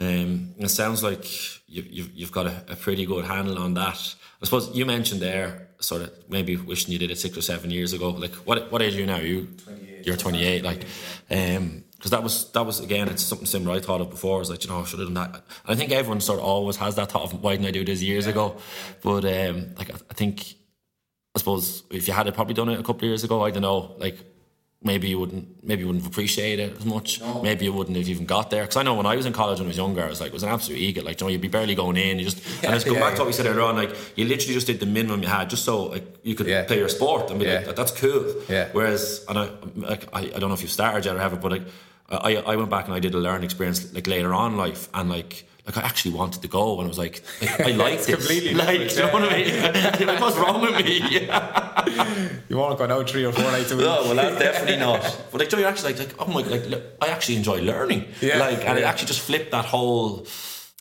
Um, 0.00 0.54
it 0.58 0.68
sounds 0.68 1.02
like 1.02 1.24
you, 1.68 1.82
you've, 1.88 2.12
you've 2.12 2.32
got 2.32 2.46
a, 2.46 2.64
a 2.68 2.76
pretty 2.76 3.04
good 3.04 3.24
handle 3.24 3.58
on 3.58 3.74
that. 3.74 4.14
I 4.40 4.44
suppose 4.44 4.70
you 4.74 4.86
mentioned 4.86 5.20
there 5.20 5.68
sort 5.80 6.02
of 6.02 6.12
maybe 6.28 6.56
wishing 6.56 6.92
you 6.92 6.98
did 6.98 7.10
it 7.10 7.18
six 7.18 7.36
or 7.36 7.42
seven 7.42 7.70
years 7.70 7.92
ago. 7.92 8.10
Like 8.10 8.34
what 8.34 8.70
what 8.70 8.82
age 8.82 8.96
are 8.96 9.00
you 9.00 9.06
now? 9.06 9.18
You 9.18 9.48
you're 10.04 10.16
28. 10.16 10.64
Like, 10.64 10.84
um, 11.30 11.84
because 11.96 12.12
that 12.12 12.22
was 12.22 12.50
that 12.52 12.64
was 12.64 12.78
again 12.78 13.08
it's 13.08 13.24
something 13.24 13.46
similar 13.46 13.76
I 13.76 13.80
thought 13.80 14.00
of 14.00 14.10
before. 14.10 14.36
I 14.36 14.38
was 14.38 14.50
like 14.50 14.62
you 14.62 14.70
know 14.70 14.80
I 14.80 14.84
should 14.84 15.00
have 15.00 15.08
done 15.08 15.14
that. 15.14 15.34
And 15.34 15.44
I 15.66 15.74
think 15.74 15.90
everyone 15.90 16.20
sort 16.20 16.38
of 16.38 16.44
always 16.44 16.76
has 16.76 16.94
that 16.94 17.10
thought 17.10 17.24
of 17.24 17.42
why 17.42 17.56
didn't 17.56 17.66
I 17.66 17.70
do 17.72 17.84
this 17.84 18.02
years 18.02 18.26
yeah. 18.26 18.32
ago? 18.32 18.56
But 19.02 19.24
um, 19.24 19.74
like 19.76 19.90
I, 19.90 19.94
I 20.10 20.14
think 20.14 20.54
I 21.34 21.38
suppose 21.38 21.82
if 21.90 22.06
you 22.06 22.14
had 22.14 22.32
probably 22.34 22.54
done 22.54 22.68
it 22.68 22.78
a 22.78 22.82
couple 22.82 23.00
of 23.00 23.02
years 23.04 23.24
ago, 23.24 23.44
I 23.44 23.50
don't 23.50 23.62
know. 23.62 23.96
Like 23.98 24.16
maybe 24.82 25.08
you 25.08 25.18
wouldn't 25.18 25.64
maybe 25.64 25.80
you 25.80 25.88
wouldn't 25.88 26.06
appreciate 26.06 26.58
it 26.60 26.76
as 26.78 26.84
much. 26.84 27.20
No. 27.20 27.42
Maybe 27.42 27.64
you 27.64 27.72
wouldn't 27.72 27.96
have 27.96 28.08
even 28.08 28.26
got 28.26 28.50
there. 28.50 28.62
Because 28.62 28.76
I 28.76 28.82
know 28.82 28.94
when 28.94 29.06
I 29.06 29.16
was 29.16 29.26
in 29.26 29.32
college 29.32 29.58
when 29.58 29.66
I 29.66 29.68
was 29.68 29.76
younger, 29.76 30.04
I 30.04 30.08
was 30.08 30.20
like, 30.20 30.28
it 30.28 30.32
was 30.32 30.44
an 30.44 30.50
absolute 30.50 30.78
ego. 30.78 31.02
Like, 31.02 31.20
you 31.20 31.26
know, 31.26 31.30
you'd 31.30 31.40
be 31.40 31.48
barely 31.48 31.74
going 31.74 31.96
in. 31.96 32.18
You 32.18 32.26
just 32.26 32.38
yeah, 32.62 32.68
and 32.68 32.76
it's 32.76 32.84
going 32.84 32.98
yeah, 32.98 33.04
back 33.04 33.14
to 33.14 33.22
what 33.22 33.26
we 33.26 33.32
said 33.32 33.46
earlier 33.46 33.62
on. 33.62 33.76
Like, 33.76 33.94
you 34.16 34.24
literally 34.24 34.54
just 34.54 34.66
did 34.66 34.80
the 34.80 34.86
minimum 34.86 35.22
you 35.22 35.28
had, 35.28 35.50
just 35.50 35.64
so 35.64 35.86
like 35.86 36.18
you 36.22 36.34
could 36.34 36.46
yeah. 36.46 36.64
play 36.64 36.78
your 36.78 36.88
sport 36.88 37.30
and 37.30 37.40
be 37.40 37.46
like, 37.46 37.74
that's 37.74 37.92
cool. 37.92 38.34
Yeah. 38.48 38.68
Whereas, 38.72 39.24
and 39.28 39.38
I, 39.38 39.50
like, 39.76 40.08
I, 40.12 40.20
I 40.20 40.38
don't 40.38 40.48
know 40.48 40.54
if 40.54 40.62
you've 40.62 40.70
started 40.70 41.04
yet 41.04 41.16
or 41.16 41.18
have 41.18 41.32
it, 41.32 41.40
but 41.40 41.52
like, 41.52 41.66
I, 42.10 42.36
I 42.36 42.56
went 42.56 42.70
back 42.70 42.86
and 42.86 42.94
I 42.94 43.00
did 43.00 43.14
a 43.14 43.18
learning 43.18 43.44
experience 43.44 43.92
like 43.92 44.06
later 44.06 44.32
on 44.32 44.56
life, 44.56 44.88
and 44.94 45.10
like 45.10 45.47
like 45.68 45.84
I 45.84 45.86
actually 45.86 46.14
wanted 46.14 46.40
to 46.40 46.48
go 46.48 46.78
and 46.78 46.86
I 46.86 46.88
was 46.88 46.96
like, 46.96 47.22
I 47.42 47.72
liked 47.72 48.08
it. 48.08 48.16
completely 48.16 48.54
like, 48.54 48.90
you 48.90 49.02
know 49.02 49.12
what 49.12 49.30
I 49.30 49.36
mean? 49.36 50.06
like, 50.06 50.20
what's 50.20 50.36
wrong 50.38 50.62
with 50.62 50.76
me? 50.76 50.94
you 52.48 52.56
want 52.56 52.72
to 52.72 52.78
go 52.78 52.86
now 52.86 53.02
three 53.04 53.26
or 53.26 53.32
four 53.32 53.44
nights 53.44 53.70
a 53.70 53.76
week? 53.76 53.84
No, 53.84 54.02
well, 54.04 54.14
that's 54.14 54.38
definitely 54.38 54.78
not. 54.78 55.02
But 55.30 55.40
like, 55.40 55.52
you're 55.52 55.66
actually 55.66 55.92
like, 55.92 56.08
like 56.08 56.14
oh 56.18 56.32
my, 56.32 56.40
like, 56.40 56.66
look, 56.68 56.82
I 57.02 57.08
actually 57.08 57.36
enjoy 57.36 57.60
learning. 57.60 58.06
Yeah. 58.22 58.38
Like, 58.38 58.60
and 58.60 58.78
yeah. 58.78 58.84
it 58.84 58.84
actually 58.84 59.08
just 59.08 59.20
flipped 59.20 59.50
that 59.50 59.66
whole. 59.66 60.26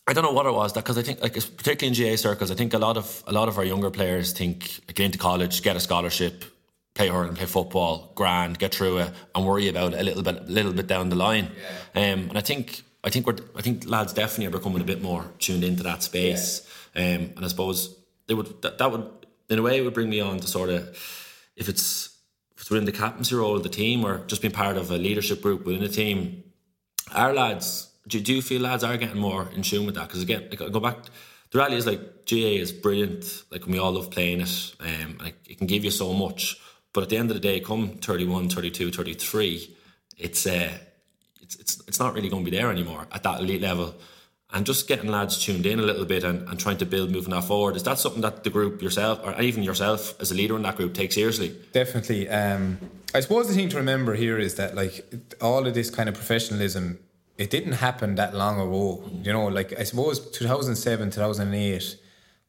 I 0.07 0.13
don't 0.13 0.23
know 0.23 0.31
what 0.31 0.45
it 0.45 0.53
was 0.53 0.71
that 0.71 0.85
because 0.85 0.97
I 0.97 1.01
think 1.01 1.21
like 1.21 1.33
particularly 1.33 1.87
in 1.87 2.11
GAA 2.11 2.15
circles, 2.15 2.49
I 2.49 2.55
think 2.55 2.73
a 2.73 2.77
lot 2.77 2.95
of 2.95 3.23
a 3.27 3.33
lot 3.33 3.49
of 3.49 3.57
our 3.57 3.65
younger 3.65 3.91
players 3.91 4.31
think 4.31 4.79
like, 4.87 4.95
get 4.95 5.05
into 5.07 5.17
college, 5.17 5.61
get 5.63 5.75
a 5.75 5.81
scholarship, 5.81 6.45
play 6.93 7.09
hurling, 7.09 7.35
play 7.35 7.45
football, 7.45 8.13
grand, 8.15 8.57
get 8.57 8.73
through 8.73 8.99
it, 8.99 9.11
and 9.35 9.45
worry 9.45 9.67
about 9.67 9.93
it 9.93 9.99
a 9.99 10.03
little 10.03 10.23
bit, 10.23 10.37
a 10.37 10.43
little 10.43 10.71
bit 10.71 10.87
down 10.87 11.09
the 11.09 11.17
line. 11.17 11.51
Yeah. 11.93 12.13
Um, 12.13 12.29
and 12.29 12.37
I 12.37 12.41
think 12.41 12.83
I 13.07 13.09
think 13.09 13.25
we're 13.25 13.37
I 13.55 13.61
think 13.61 13.89
lads 13.89 14.13
definitely 14.13 14.47
are 14.47 14.57
becoming 14.59 14.81
a 14.81 14.85
bit 14.85 15.01
more 15.01 15.25
tuned 15.39 15.63
into 15.63 15.83
that 15.83 16.03
space. 16.03 16.67
Yeah. 16.93 17.01
Um, 17.01 17.21
and 17.35 17.45
I 17.45 17.47
suppose 17.47 17.95
they 18.27 18.33
would 18.33 18.61
that, 18.61 18.77
that 18.79 18.91
would 18.91 19.07
in 19.49 19.59
a 19.59 19.61
way 19.61 19.77
it 19.77 19.83
would 19.83 19.93
bring 19.93 20.09
me 20.09 20.19
on 20.19 20.39
to 20.39 20.47
sort 20.47 20.69
of 20.69 20.81
if 21.55 21.69
it's 21.69 22.15
if 22.55 22.61
it's 22.61 22.69
within 22.69 22.85
the 22.85 22.91
captaincy 22.91 23.35
role 23.35 23.55
of 23.55 23.63
the 23.63 23.69
team 23.69 24.05
or 24.05 24.25
just 24.27 24.41
being 24.41 24.53
part 24.53 24.75
of 24.75 24.91
a 24.91 24.97
leadership 24.97 25.41
group 25.41 25.65
within 25.65 25.83
a 25.83 25.87
team. 25.87 26.43
Our 27.15 27.33
lads, 27.33 27.89
do, 28.05 28.19
do 28.19 28.33
you 28.33 28.41
feel 28.41 28.61
lads 28.61 28.83
are 28.83 28.97
getting 28.97 29.21
more 29.21 29.47
in 29.55 29.61
tune 29.61 29.85
with 29.85 29.95
that? 29.95 30.07
Because 30.07 30.21
again, 30.21 30.47
like, 30.49 30.61
I 30.61 30.67
go 30.67 30.81
back 30.81 30.97
the 31.51 31.59
reality 31.59 31.77
is 31.77 31.87
like 31.87 32.25
GAA 32.25 32.59
is 32.61 32.71
brilliant. 32.71 33.43
Like 33.51 33.65
we 33.67 33.79
all 33.79 33.93
love 33.93 34.11
playing 34.11 34.41
it. 34.41 34.75
Um, 34.79 35.17
like 35.19 35.35
it 35.49 35.57
can 35.57 35.67
give 35.67 35.85
you 35.85 35.91
so 35.91 36.13
much. 36.13 36.59
But 36.93 37.03
at 37.03 37.09
the 37.09 37.17
end 37.17 37.29
of 37.29 37.35
the 37.35 37.41
day, 37.41 37.59
come 37.59 37.97
31, 37.97 38.49
32, 38.49 38.91
33, 38.91 39.75
it's 40.17 40.47
uh, 40.47 40.71
it's 41.47 41.55
it's 41.55 41.87
it's 41.87 41.99
not 41.99 42.13
really 42.13 42.29
going 42.29 42.45
to 42.45 42.51
be 42.51 42.55
there 42.55 42.71
anymore 42.71 43.07
at 43.11 43.23
that 43.23 43.39
elite 43.39 43.61
level. 43.61 43.95
And 44.53 44.65
just 44.65 44.87
getting 44.87 45.09
lads 45.11 45.43
tuned 45.43 45.65
in 45.65 45.77
a 45.77 45.83
little 45.83 46.05
bit 46.05 46.23
and, 46.23 46.47
and 46.47 46.57
trying 46.57 46.77
to 46.77 46.85
build 46.85 47.11
moving 47.11 47.31
that 47.31 47.43
forward 47.43 47.75
is 47.75 47.83
that 47.83 47.99
something 47.99 48.21
that 48.21 48.45
the 48.45 48.49
group 48.49 48.81
yourself 48.81 49.19
or 49.25 49.39
even 49.41 49.61
yourself 49.61 50.15
as 50.21 50.31
a 50.31 50.35
leader 50.35 50.55
in 50.55 50.61
that 50.61 50.77
group 50.77 50.93
take 50.93 51.11
seriously? 51.11 51.53
Definitely. 51.73 52.29
Um, 52.29 52.77
I 53.13 53.19
suppose 53.19 53.49
the 53.49 53.53
thing 53.53 53.67
to 53.69 53.77
remember 53.77 54.13
here 54.15 54.37
is 54.39 54.55
that 54.55 54.73
like 54.73 55.05
all 55.41 55.67
of 55.67 55.73
this 55.73 55.89
kind 55.89 56.07
of 56.07 56.15
professionalism 56.15 56.99
it 57.37 57.49
didn't 57.49 57.73
happen 57.73 58.15
that 58.15 58.33
long 58.33 58.59
ago. 58.59 59.03
You 59.23 59.33
know, 59.33 59.45
like 59.47 59.79
I 59.79 59.83
suppose 59.83 60.19
2007, 60.31 61.11
2008 61.11 61.97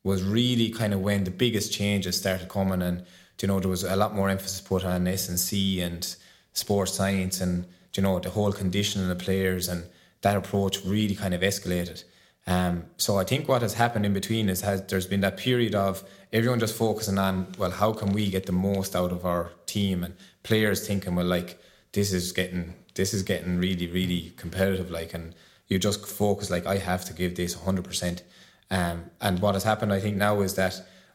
was 0.03 0.23
really 0.23 0.71
kind 0.71 0.95
of 0.95 1.01
when 1.01 1.25
the 1.25 1.31
biggest 1.31 1.73
changes 1.73 2.17
started 2.17 2.49
coming, 2.49 2.83
and 2.83 3.05
you 3.41 3.49
know 3.49 3.61
there 3.61 3.69
was 3.69 3.85
a 3.85 3.97
lot 3.97 4.15
more 4.15 4.31
emphasis 4.31 4.61
put 4.61 4.85
on 4.85 5.07
S 5.07 5.29
and 5.29 5.39
C 5.39 5.81
and 5.81 6.17
sports 6.53 6.95
science, 6.95 7.41
and 7.41 7.67
you 7.99 8.03
know 8.03 8.19
the 8.19 8.31
whole 8.31 8.53
conditioning 8.53 9.11
of 9.11 9.19
the 9.19 9.23
players, 9.23 9.69
and 9.69 9.85
that 10.23 10.37
approach 10.37 10.83
really 10.87 11.15
kind 11.15 11.35
of 11.35 11.43
escalated. 11.43 12.05
Um, 12.47 12.85
so 12.97 13.19
I 13.19 13.25
think 13.25 13.47
what 13.47 13.61
has 13.61 13.75
happened 13.75 14.07
in 14.07 14.15
between 14.15 14.49
is 14.49 14.63
has 14.63 14.87
there's 14.87 15.07
been 15.07 15.21
that 15.21 15.37
period 15.37 15.75
of 15.75 16.03
everyone 16.33 16.61
just 16.61 16.75
focusing 16.75 17.19
on 17.19 17.49
well 17.59 17.71
how 17.71 17.93
can 17.93 18.15
we 18.15 18.31
get 18.31 18.47
the 18.47 18.53
most 18.53 18.97
out 18.97 19.13
of 19.13 19.27
our 19.27 19.51
team 19.67 20.03
and 20.03 20.15
players 20.45 20.87
thinking 20.87 21.15
well 21.15 21.27
like 21.27 21.61
this 21.93 22.11
is 22.13 22.33
getting 22.33 22.75
this 22.99 23.15
is 23.15 23.23
getting 23.23 23.59
really, 23.59 23.87
really 23.87 24.33
competitive. 24.37 24.91
Like, 24.91 25.15
and 25.15 25.35
you 25.69 25.79
just 25.79 26.05
focus 26.07 26.51
like 26.51 26.67
I 26.67 26.77
have 26.79 27.05
to 27.07 27.13
give 27.13 27.37
this 27.37 27.55
hundred 27.55 27.85
percent. 27.85 28.23
Um, 28.71 29.05
and 29.21 29.41
what 29.41 29.55
has 29.55 29.65
happened, 29.65 29.93
I 29.93 30.01
think, 30.01 30.17
now 30.17 30.41
is 30.41 30.55
that 30.55 30.75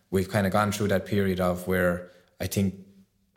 we've 0.09 0.29
kind 0.29 0.47
of 0.47 0.53
gone 0.53 0.71
through 0.71 0.87
that 0.87 1.05
period 1.05 1.39
of 1.39 1.67
where 1.67 2.09
I 2.39 2.47
think 2.47 2.75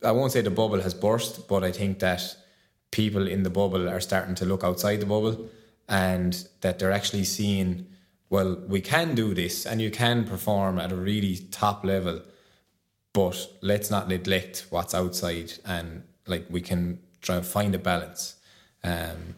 I 0.02 0.12
won't 0.12 0.32
say 0.32 0.40
the 0.40 0.50
bubble 0.50 0.80
has 0.80 0.94
burst, 0.94 1.48
but 1.48 1.64
I 1.64 1.72
think 1.72 1.98
that 1.98 2.37
people 2.90 3.27
in 3.27 3.42
the 3.42 3.51
bubble 3.51 3.88
are 3.88 4.01
starting 4.01 4.35
to 4.37 4.44
look 4.44 4.64
outside 4.64 5.01
the 5.01 5.07
bubble, 5.07 5.49
and 5.88 6.49
that 6.61 6.79
they're 6.79 6.92
actually 6.92 7.25
seeing, 7.25 7.87
well, 8.31 8.57
we 8.66 8.81
can 8.81 9.14
do 9.14 9.35
this, 9.35 9.66
and 9.66 9.81
you 9.81 9.90
can 9.90 10.25
perform 10.25 10.79
at 10.79 10.92
a 10.92 10.96
really 10.96 11.37
top 11.51 11.85
level, 11.85 12.22
but 13.12 13.49
let's 13.62 13.90
not 13.90 14.09
neglect 14.09 14.66
what's 14.70 14.94
outside, 14.94 15.53
and 15.64 16.03
like 16.27 16.46
we 16.51 16.61
can 16.61 16.99
try 17.20 17.37
and 17.37 17.46
find 17.46 17.75
a 17.75 17.79
balance. 17.79 18.37
Um, 18.83 19.37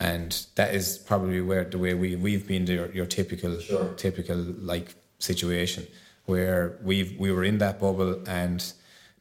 and 0.00 0.46
that 0.56 0.74
is 0.74 0.98
probably 0.98 1.40
where 1.40 1.64
the 1.64 1.78
way 1.78 1.94
we 1.94 2.16
we've 2.16 2.46
been 2.46 2.66
your, 2.66 2.90
your 2.90 3.06
typical 3.06 3.58
sure. 3.60 3.94
typical 3.94 4.36
like 4.36 4.96
situation 5.20 5.86
where 6.24 6.78
we've 6.82 7.16
we 7.18 7.30
were 7.30 7.44
in 7.44 7.58
that 7.58 7.78
bubble 7.78 8.20
and 8.28 8.72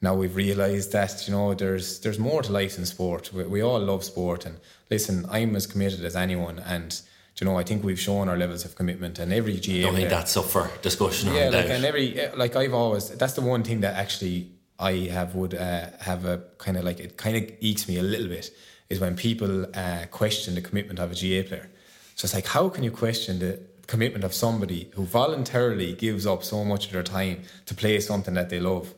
now 0.01 0.15
we've 0.15 0.35
realised 0.35 0.91
that 0.93 1.27
you 1.27 1.33
know 1.33 1.53
there's 1.53 1.99
there's 1.99 2.19
more 2.19 2.41
to 2.41 2.51
life 2.51 2.77
in 2.77 2.85
sport. 2.85 3.31
We, 3.33 3.43
we 3.43 3.61
all 3.61 3.79
love 3.79 4.03
sport, 4.03 4.45
and 4.45 4.57
listen, 4.89 5.25
I'm 5.29 5.55
as 5.55 5.67
committed 5.67 6.03
as 6.03 6.15
anyone, 6.15 6.59
and 6.59 6.99
you 7.39 7.45
know 7.45 7.57
I 7.57 7.63
think 7.63 7.83
we've 7.83 7.99
shown 7.99 8.27
our 8.27 8.37
levels 8.37 8.65
of 8.65 8.75
commitment, 8.75 9.19
and 9.19 9.31
every 9.31 9.57
GAA, 9.57 9.73
I 9.73 9.81
don't 9.81 9.95
think 9.95 10.09
that's 10.09 10.35
up 10.35 10.45
for 10.45 10.69
discussion. 10.81 11.33
Yeah, 11.33 11.49
like 11.49 11.69
and 11.69 11.85
every 11.85 12.19
like 12.35 12.55
I've 12.55 12.73
always 12.73 13.09
that's 13.09 13.33
the 13.33 13.41
one 13.41 13.63
thing 13.63 13.81
that 13.81 13.95
actually 13.95 14.51
I 14.79 14.93
have 15.11 15.35
would 15.35 15.53
uh, 15.53 15.87
have 15.99 16.25
a 16.25 16.41
kind 16.57 16.77
of 16.77 16.83
like 16.83 16.99
it 16.99 17.17
kind 17.17 17.37
of 17.37 17.43
ekes 17.61 17.87
me 17.87 17.97
a 17.97 18.03
little 18.03 18.27
bit 18.27 18.51
is 18.89 18.99
when 18.99 19.15
people 19.15 19.65
uh, 19.73 20.05
question 20.11 20.55
the 20.55 20.61
commitment 20.61 20.99
of 20.99 21.11
a 21.11 21.15
GAA 21.15 21.47
player. 21.47 21.69
So 22.15 22.25
it's 22.25 22.33
like, 22.33 22.47
how 22.47 22.67
can 22.67 22.83
you 22.83 22.91
question 22.91 23.39
the 23.39 23.59
commitment 23.87 24.23
of 24.23 24.33
somebody 24.33 24.91
who 24.95 25.05
voluntarily 25.05 25.93
gives 25.93 26.25
up 26.25 26.43
so 26.43 26.65
much 26.65 26.87
of 26.87 26.91
their 26.91 27.03
time 27.03 27.43
to 27.67 27.73
play 27.73 27.99
something 27.99 28.33
that 28.33 28.49
they 28.49 28.59
love? 28.59 28.93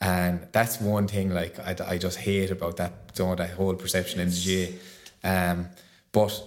And 0.00 0.46
that's 0.52 0.80
one 0.80 1.06
thing 1.06 1.32
like 1.32 1.58
I, 1.58 1.76
I 1.86 1.98
just 1.98 2.18
hate 2.18 2.50
about 2.50 2.76
that, 2.76 3.14
that 3.14 3.50
whole 3.50 3.74
perception 3.74 4.20
in 4.20 4.30
the. 4.30 4.74
Um, 5.22 5.68
but 6.12 6.42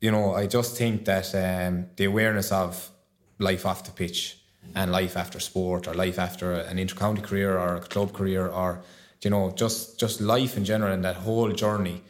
you 0.00 0.10
know, 0.10 0.34
I 0.34 0.46
just 0.46 0.76
think 0.76 1.04
that 1.04 1.34
um, 1.34 1.86
the 1.96 2.04
awareness 2.04 2.52
of 2.52 2.90
life 3.38 3.66
off 3.66 3.84
the 3.84 3.90
pitch 3.90 4.38
and 4.74 4.92
life 4.92 5.16
after 5.16 5.40
sport 5.40 5.88
or 5.88 5.94
life 5.94 6.18
after 6.18 6.52
an 6.52 6.78
inter-county 6.78 7.22
career 7.22 7.58
or 7.58 7.76
a 7.76 7.80
club 7.80 8.12
career 8.12 8.46
or 8.46 8.82
you 9.22 9.30
know 9.30 9.50
just 9.50 9.98
just 9.98 10.20
life 10.20 10.56
in 10.56 10.64
general 10.64 10.92
and 10.92 11.04
that 11.04 11.16
whole 11.16 11.50
journey 11.50 12.02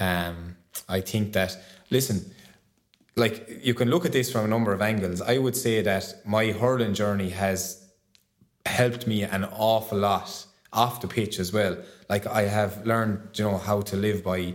um, 0.00 0.56
I 0.88 1.00
think 1.02 1.34
that, 1.34 1.56
listen, 1.90 2.32
like 3.16 3.60
you 3.62 3.74
can 3.74 3.90
look 3.90 4.06
at 4.06 4.12
this 4.12 4.32
from 4.32 4.46
a 4.46 4.48
number 4.48 4.72
of 4.72 4.80
angles. 4.80 5.20
I 5.20 5.38
would 5.38 5.56
say 5.56 5.82
that 5.82 6.14
my 6.24 6.46
hurling 6.46 6.94
journey 6.94 7.30
has 7.30 7.79
helped 8.70 9.06
me 9.06 9.22
an 9.22 9.44
awful 9.44 9.98
lot 9.98 10.46
off 10.72 11.00
the 11.00 11.08
pitch 11.08 11.38
as 11.38 11.52
well. 11.52 11.76
Like 12.08 12.26
I 12.26 12.42
have 12.42 12.86
learned, 12.86 13.38
you 13.38 13.44
know, 13.44 13.58
how 13.58 13.80
to 13.82 13.96
live 13.96 14.22
by 14.24 14.54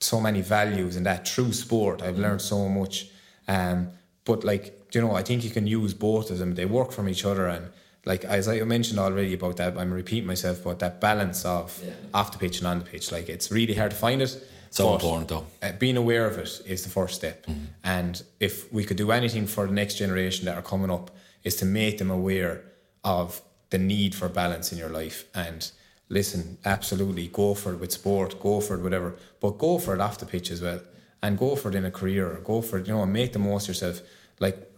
so 0.00 0.20
many 0.20 0.40
values 0.40 0.96
in 0.96 1.02
that 1.04 1.24
true 1.24 1.52
sport. 1.52 2.02
I've 2.02 2.18
learned 2.18 2.40
so 2.40 2.68
much. 2.68 3.10
Um, 3.46 3.88
but 4.24 4.44
like, 4.44 4.94
you 4.94 5.00
know, 5.00 5.14
I 5.14 5.22
think 5.22 5.44
you 5.44 5.50
can 5.50 5.66
use 5.66 5.94
both 5.94 6.30
of 6.30 6.38
them. 6.38 6.54
They 6.54 6.66
work 6.66 6.92
from 6.92 7.08
each 7.08 7.24
other 7.24 7.46
and 7.46 7.68
like 8.04 8.24
as 8.24 8.48
I 8.48 8.60
mentioned 8.62 8.98
already 8.98 9.34
about 9.34 9.56
that, 9.58 9.76
I'm 9.76 9.92
repeating 9.92 10.26
myself, 10.26 10.64
but 10.64 10.78
that 10.78 11.00
balance 11.00 11.44
of 11.44 11.78
yeah. 11.84 11.92
off 12.14 12.32
the 12.32 12.38
pitch 12.38 12.58
and 12.58 12.66
on 12.66 12.78
the 12.78 12.84
pitch, 12.84 13.12
like 13.12 13.28
it's 13.28 13.50
really 13.50 13.74
hard 13.74 13.90
to 13.90 13.96
find 13.96 14.22
it. 14.22 14.36
So 14.70 14.94
important, 14.94 15.28
though. 15.28 15.46
Uh, 15.62 15.72
being 15.72 15.96
aware 15.96 16.26
of 16.26 16.38
it 16.38 16.62
is 16.66 16.82
the 16.84 16.90
first 16.90 17.14
step. 17.14 17.46
Mm-hmm. 17.46 17.64
And 17.84 18.22
if 18.38 18.72
we 18.72 18.84
could 18.84 18.96
do 18.96 19.10
anything 19.10 19.46
for 19.46 19.66
the 19.66 19.72
next 19.72 19.94
generation 19.94 20.44
that 20.46 20.56
are 20.56 20.62
coming 20.62 20.90
up, 20.90 21.10
is 21.44 21.56
to 21.56 21.64
make 21.64 21.98
them 21.98 22.10
aware 22.10 22.64
of 23.04 23.40
the 23.70 23.78
need 23.78 24.14
for 24.14 24.28
balance 24.28 24.72
in 24.72 24.78
your 24.78 24.88
life. 24.88 25.24
And 25.34 25.70
listen, 26.08 26.58
absolutely 26.64 27.28
go 27.28 27.54
for 27.54 27.72
it 27.72 27.80
with 27.80 27.92
sport, 27.92 28.40
go 28.40 28.60
for 28.60 28.74
it, 28.74 28.82
whatever, 28.82 29.16
but 29.40 29.58
go 29.58 29.78
for 29.78 29.94
it 29.94 30.00
off 30.00 30.18
the 30.18 30.26
pitch 30.26 30.50
as 30.50 30.62
well. 30.62 30.80
And 31.22 31.36
go 31.36 31.56
for 31.56 31.68
it 31.70 31.74
in 31.74 31.84
a 31.84 31.90
career, 31.90 32.30
or 32.30 32.36
go 32.36 32.62
for 32.62 32.78
it, 32.78 32.86
you 32.86 32.94
know, 32.94 33.04
make 33.04 33.32
the 33.32 33.40
most 33.40 33.64
of 33.64 33.70
yourself. 33.70 34.00
Like, 34.38 34.70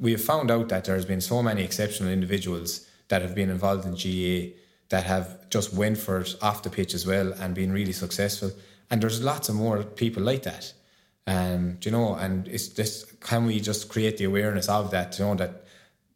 we 0.00 0.10
have 0.10 0.24
found 0.24 0.50
out 0.50 0.68
that 0.70 0.84
there's 0.84 1.04
been 1.04 1.20
so 1.20 1.40
many 1.40 1.62
exceptional 1.62 2.10
individuals 2.10 2.88
that 3.08 3.22
have 3.22 3.34
been 3.34 3.48
involved 3.48 3.84
in 3.84 3.92
GAA 3.92 4.56
that 4.88 5.04
have 5.04 5.48
just 5.50 5.72
went 5.72 5.96
for 5.96 6.18
it 6.20 6.34
off 6.42 6.64
the 6.64 6.70
pitch 6.70 6.94
as 6.94 7.06
well 7.06 7.32
and 7.34 7.54
been 7.54 7.70
really 7.70 7.92
successful 7.92 8.50
and 8.90 9.02
there's 9.02 9.22
lots 9.22 9.48
of 9.48 9.54
more 9.54 9.82
people 9.82 10.22
like 10.22 10.42
that. 10.42 10.72
Um, 11.26 11.78
you 11.82 11.90
know, 11.90 12.14
and 12.14 12.46
it's 12.48 12.68
just 12.68 13.20
can 13.20 13.46
we 13.46 13.60
just 13.60 13.88
create 13.88 14.18
the 14.18 14.24
awareness 14.24 14.68
of 14.68 14.90
that? 14.90 15.18
You 15.18 15.24
know 15.24 15.34
that 15.36 15.63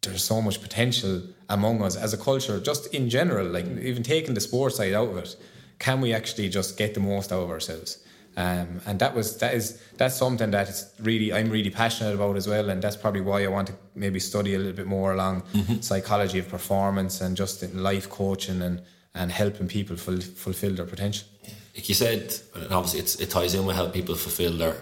there's 0.03 0.25
so 0.25 0.41
much 0.41 0.63
potential 0.63 1.23
among 1.49 1.83
us 1.83 1.97
as 1.97 2.13
a 2.13 2.19
culture, 2.19 2.61
just 2.61 2.95
in 2.95 3.09
general. 3.11 3.47
Like 3.47 3.67
even 3.67 4.03
taking 4.03 4.35
the 4.35 4.41
sports 4.41 4.77
side 4.77 4.95
out 4.95 5.11
of 5.11 5.17
it, 5.19 5.37
can 5.79 6.01
we 6.01 6.13
actually 6.13 6.49
just 6.49 6.77
get 6.77 6.95
the 6.95 7.01
most 7.01 7.33
out 7.33 7.43
of 7.43 7.51
ourselves? 7.51 8.05
Um, 8.37 8.81
and 8.87 9.01
that 9.01 9.17
was 9.17 9.39
that 9.39 9.55
is 9.55 9.83
that's 9.97 10.17
something 10.17 10.53
that 10.53 10.69
is 10.69 10.93
really 11.01 11.33
I'm 11.33 11.51
really 11.51 11.71
passionate 11.71 12.15
about 12.15 12.37
as 12.37 12.47
well, 12.47 12.71
and 12.71 12.81
that's 12.81 12.97
probably 12.97 13.23
why 13.23 13.45
I 13.45 13.49
want 13.49 13.69
to 13.69 13.75
maybe 13.97 14.21
study 14.21 14.55
a 14.55 14.59
little 14.59 14.75
bit 14.75 14.87
more 14.87 15.13
along 15.13 15.43
mm-hmm. 15.53 15.81
psychology 15.81 16.39
of 16.39 16.49
performance 16.49 17.21
and 17.21 17.37
just 17.37 17.63
in 17.63 17.83
life 17.83 18.09
coaching 18.09 18.63
and 18.63 18.83
and 19.15 19.33
helping 19.33 19.67
people 19.67 19.97
ful- 19.97 20.21
fulfill 20.21 20.75
their 20.75 20.87
potential 20.87 21.27
like 21.79 21.89
you 21.89 21.95
said, 21.95 22.35
and 22.57 22.73
obviously 22.73 23.25
it 23.25 23.31
ties 23.31 23.55
in 23.55 23.65
with 23.65 23.77
how 23.77 23.87
people 23.89 24.17
fulfill 24.17 24.53
their 24.57 24.75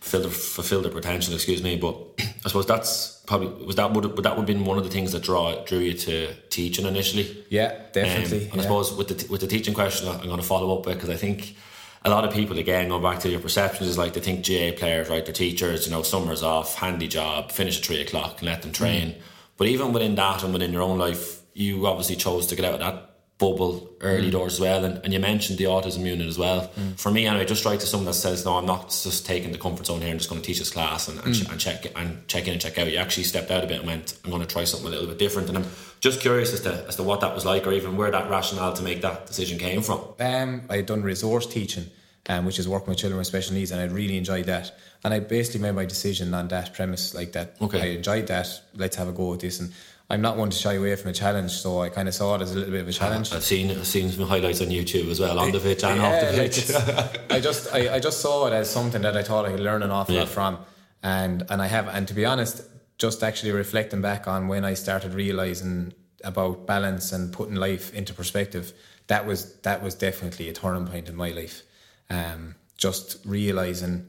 fulfill 0.00 0.22
their, 0.22 0.30
fulfill 0.30 0.82
their 0.82 0.92
potential. 0.92 1.34
Excuse 1.34 1.62
me, 1.62 1.76
but 1.76 1.96
I 2.18 2.48
suppose 2.48 2.66
that's 2.66 3.22
probably 3.26 3.64
was 3.64 3.76
that 3.76 3.92
would, 3.92 4.04
would 4.04 4.24
that 4.24 4.36
would 4.36 4.48
have 4.48 4.58
been 4.58 4.64
one 4.64 4.78
of 4.78 4.84
the 4.84 4.90
things 4.90 5.12
that 5.12 5.22
draw 5.22 5.64
drew 5.64 5.78
you 5.78 5.94
to 5.94 6.34
teaching 6.48 6.86
initially. 6.86 7.44
Yeah, 7.48 7.78
definitely. 7.92 8.38
Um, 8.38 8.44
and 8.44 8.54
yeah. 8.54 8.60
I 8.60 8.62
suppose 8.62 8.92
with 8.92 9.08
the 9.08 9.30
with 9.30 9.40
the 9.40 9.46
teaching 9.46 9.74
question, 9.74 10.08
I'm 10.08 10.22
going 10.22 10.36
to 10.36 10.42
follow 10.42 10.78
up 10.78 10.86
with 10.86 10.96
because 10.96 11.10
I 11.10 11.16
think 11.16 11.56
a 12.04 12.10
lot 12.10 12.24
of 12.24 12.32
people 12.32 12.58
again 12.58 12.88
going 12.88 13.02
back 13.02 13.20
to 13.20 13.28
your 13.28 13.40
perceptions 13.40 13.88
is 13.88 13.98
like 13.98 14.14
they 14.14 14.20
think 14.20 14.46
GAA 14.46 14.78
players, 14.78 15.08
right? 15.08 15.24
They're 15.24 15.34
teachers, 15.34 15.86
you 15.86 15.92
know, 15.92 16.02
summers 16.02 16.42
off, 16.42 16.76
handy 16.76 17.08
job, 17.08 17.52
finish 17.52 17.78
at 17.78 17.84
three 17.84 18.00
o'clock 18.00 18.38
and 18.38 18.48
let 18.48 18.62
them 18.62 18.72
train. 18.72 19.12
Mm. 19.12 19.20
But 19.56 19.68
even 19.68 19.92
within 19.92 20.14
that 20.14 20.42
and 20.42 20.54
within 20.54 20.72
your 20.72 20.82
own 20.82 20.98
life, 20.98 21.42
you 21.52 21.86
obviously 21.86 22.16
chose 22.16 22.46
to 22.46 22.56
get 22.56 22.64
out 22.64 22.74
of 22.74 22.80
that 22.80 23.09
bubble 23.40 23.90
early 24.02 24.28
mm. 24.28 24.32
doors 24.32 24.54
as 24.54 24.60
well. 24.60 24.84
And, 24.84 25.00
and 25.02 25.12
you 25.12 25.18
mentioned 25.18 25.58
the 25.58 25.64
autism 25.64 26.04
unit 26.04 26.28
as 26.28 26.38
well. 26.38 26.70
Mm. 26.78 27.00
For 27.00 27.10
me, 27.10 27.26
anyway, 27.26 27.42
I 27.42 27.46
just 27.46 27.64
write 27.64 27.80
to 27.80 27.86
someone 27.86 28.06
that 28.06 28.12
says, 28.12 28.44
"No, 28.44 28.58
I'm 28.58 28.66
not 28.66 28.90
just 28.90 29.26
taking 29.26 29.50
the 29.50 29.58
comfort 29.58 29.86
zone 29.86 30.02
here. 30.02 30.10
I'm 30.10 30.18
just 30.18 30.28
going 30.28 30.42
to 30.42 30.46
teach 30.46 30.58
this 30.58 30.70
class 30.70 31.08
and, 31.08 31.18
and, 31.24 31.34
mm. 31.34 31.46
ch- 31.46 31.50
and, 31.50 31.58
check 31.58 31.86
and 31.96 32.28
check 32.28 32.46
in 32.46 32.52
and 32.52 32.62
check 32.62 32.78
out." 32.78 32.92
You 32.92 32.98
actually 32.98 33.24
stepped 33.24 33.50
out 33.50 33.64
a 33.64 33.66
bit 33.66 33.78
and 33.78 33.86
went, 33.86 34.16
"I'm 34.24 34.30
going 34.30 34.42
to 34.42 34.48
try 34.48 34.64
something 34.64 34.86
a 34.86 34.90
little 34.90 35.08
bit 35.08 35.18
different." 35.18 35.48
And 35.48 35.58
I'm 35.58 35.66
just 36.00 36.20
curious 36.20 36.52
as 36.52 36.60
to 36.60 36.84
as 36.86 36.96
to 36.96 37.02
what 37.02 37.20
that 37.22 37.34
was 37.34 37.44
like, 37.44 37.66
or 37.66 37.72
even 37.72 37.96
where 37.96 38.10
that 38.10 38.30
rationale 38.30 38.74
to 38.74 38.82
make 38.82 39.00
that 39.00 39.26
decision 39.26 39.58
came 39.58 39.82
from. 39.82 40.00
Um, 40.20 40.62
I 40.68 40.76
had 40.76 40.86
done 40.86 41.02
resource 41.02 41.46
teaching. 41.46 41.86
Um, 42.28 42.44
which 42.44 42.58
is 42.58 42.68
working 42.68 42.90
with 42.90 42.98
children 42.98 43.16
with 43.16 43.26
special 43.26 43.54
needs, 43.54 43.70
and 43.70 43.80
I 43.80 43.86
really 43.86 44.18
enjoyed 44.18 44.44
that. 44.44 44.76
And 45.02 45.14
I 45.14 45.20
basically 45.20 45.62
made 45.62 45.74
my 45.74 45.86
decision 45.86 46.34
on 46.34 46.48
that 46.48 46.74
premise, 46.74 47.14
like 47.14 47.32
that. 47.32 47.56
Okay. 47.62 47.80
I 47.80 47.86
enjoyed 47.96 48.26
that. 48.26 48.46
Let's 48.76 48.96
have 48.96 49.08
a 49.08 49.12
go 49.12 49.30
with 49.30 49.40
this. 49.40 49.58
And 49.58 49.72
I'm 50.10 50.20
not 50.20 50.36
one 50.36 50.50
to 50.50 50.56
shy 50.56 50.74
away 50.74 50.96
from 50.96 51.12
a 51.12 51.14
challenge, 51.14 51.52
so 51.52 51.80
I 51.80 51.88
kind 51.88 52.08
of 52.08 52.14
saw 52.14 52.34
it 52.34 52.42
as 52.42 52.52
a 52.52 52.58
little 52.58 52.72
bit 52.72 52.80
of 52.80 52.88
a 52.88 52.92
challenge. 52.92 53.32
I've 53.32 53.44
seen 53.44 53.70
I've 53.70 53.86
seen 53.86 54.10
some 54.10 54.26
highlights 54.26 54.60
on 54.60 54.66
YouTube 54.66 55.08
as 55.08 55.20
well, 55.20 55.38
on 55.38 55.52
the 55.52 55.60
pitch 55.60 55.84
and 55.84 56.00
yeah, 56.00 56.06
off 56.06 56.20
the 56.20 56.36
pitch. 56.36 56.68
Like 56.68 57.32
I 57.32 57.40
just 57.40 57.72
I, 57.72 57.94
I 57.94 58.00
just 58.00 58.20
saw 58.20 58.48
it 58.48 58.52
as 58.52 58.68
something 58.68 59.02
that 59.02 59.16
I 59.16 59.22
thought 59.22 59.46
I 59.46 59.52
could 59.52 59.60
learn 59.60 59.84
an 59.84 59.92
awful 59.92 60.16
yeah. 60.16 60.22
lot 60.22 60.28
from, 60.28 60.58
and 61.04 61.46
and 61.48 61.62
I 61.62 61.68
have 61.68 61.86
and 61.86 62.08
to 62.08 62.14
be 62.14 62.24
honest, 62.24 62.62
just 62.98 63.22
actually 63.22 63.52
reflecting 63.52 64.02
back 64.02 64.26
on 64.26 64.48
when 64.48 64.64
I 64.64 64.74
started 64.74 65.14
realizing 65.14 65.94
about 66.24 66.66
balance 66.66 67.12
and 67.12 67.32
putting 67.32 67.54
life 67.54 67.94
into 67.94 68.12
perspective, 68.12 68.72
that 69.06 69.26
was 69.26 69.54
that 69.60 69.80
was 69.80 69.94
definitely 69.94 70.48
a 70.48 70.52
turning 70.52 70.88
point 70.88 71.08
in 71.08 71.14
my 71.14 71.30
life. 71.30 71.62
Um, 72.10 72.56
just 72.76 73.24
realizing 73.24 74.08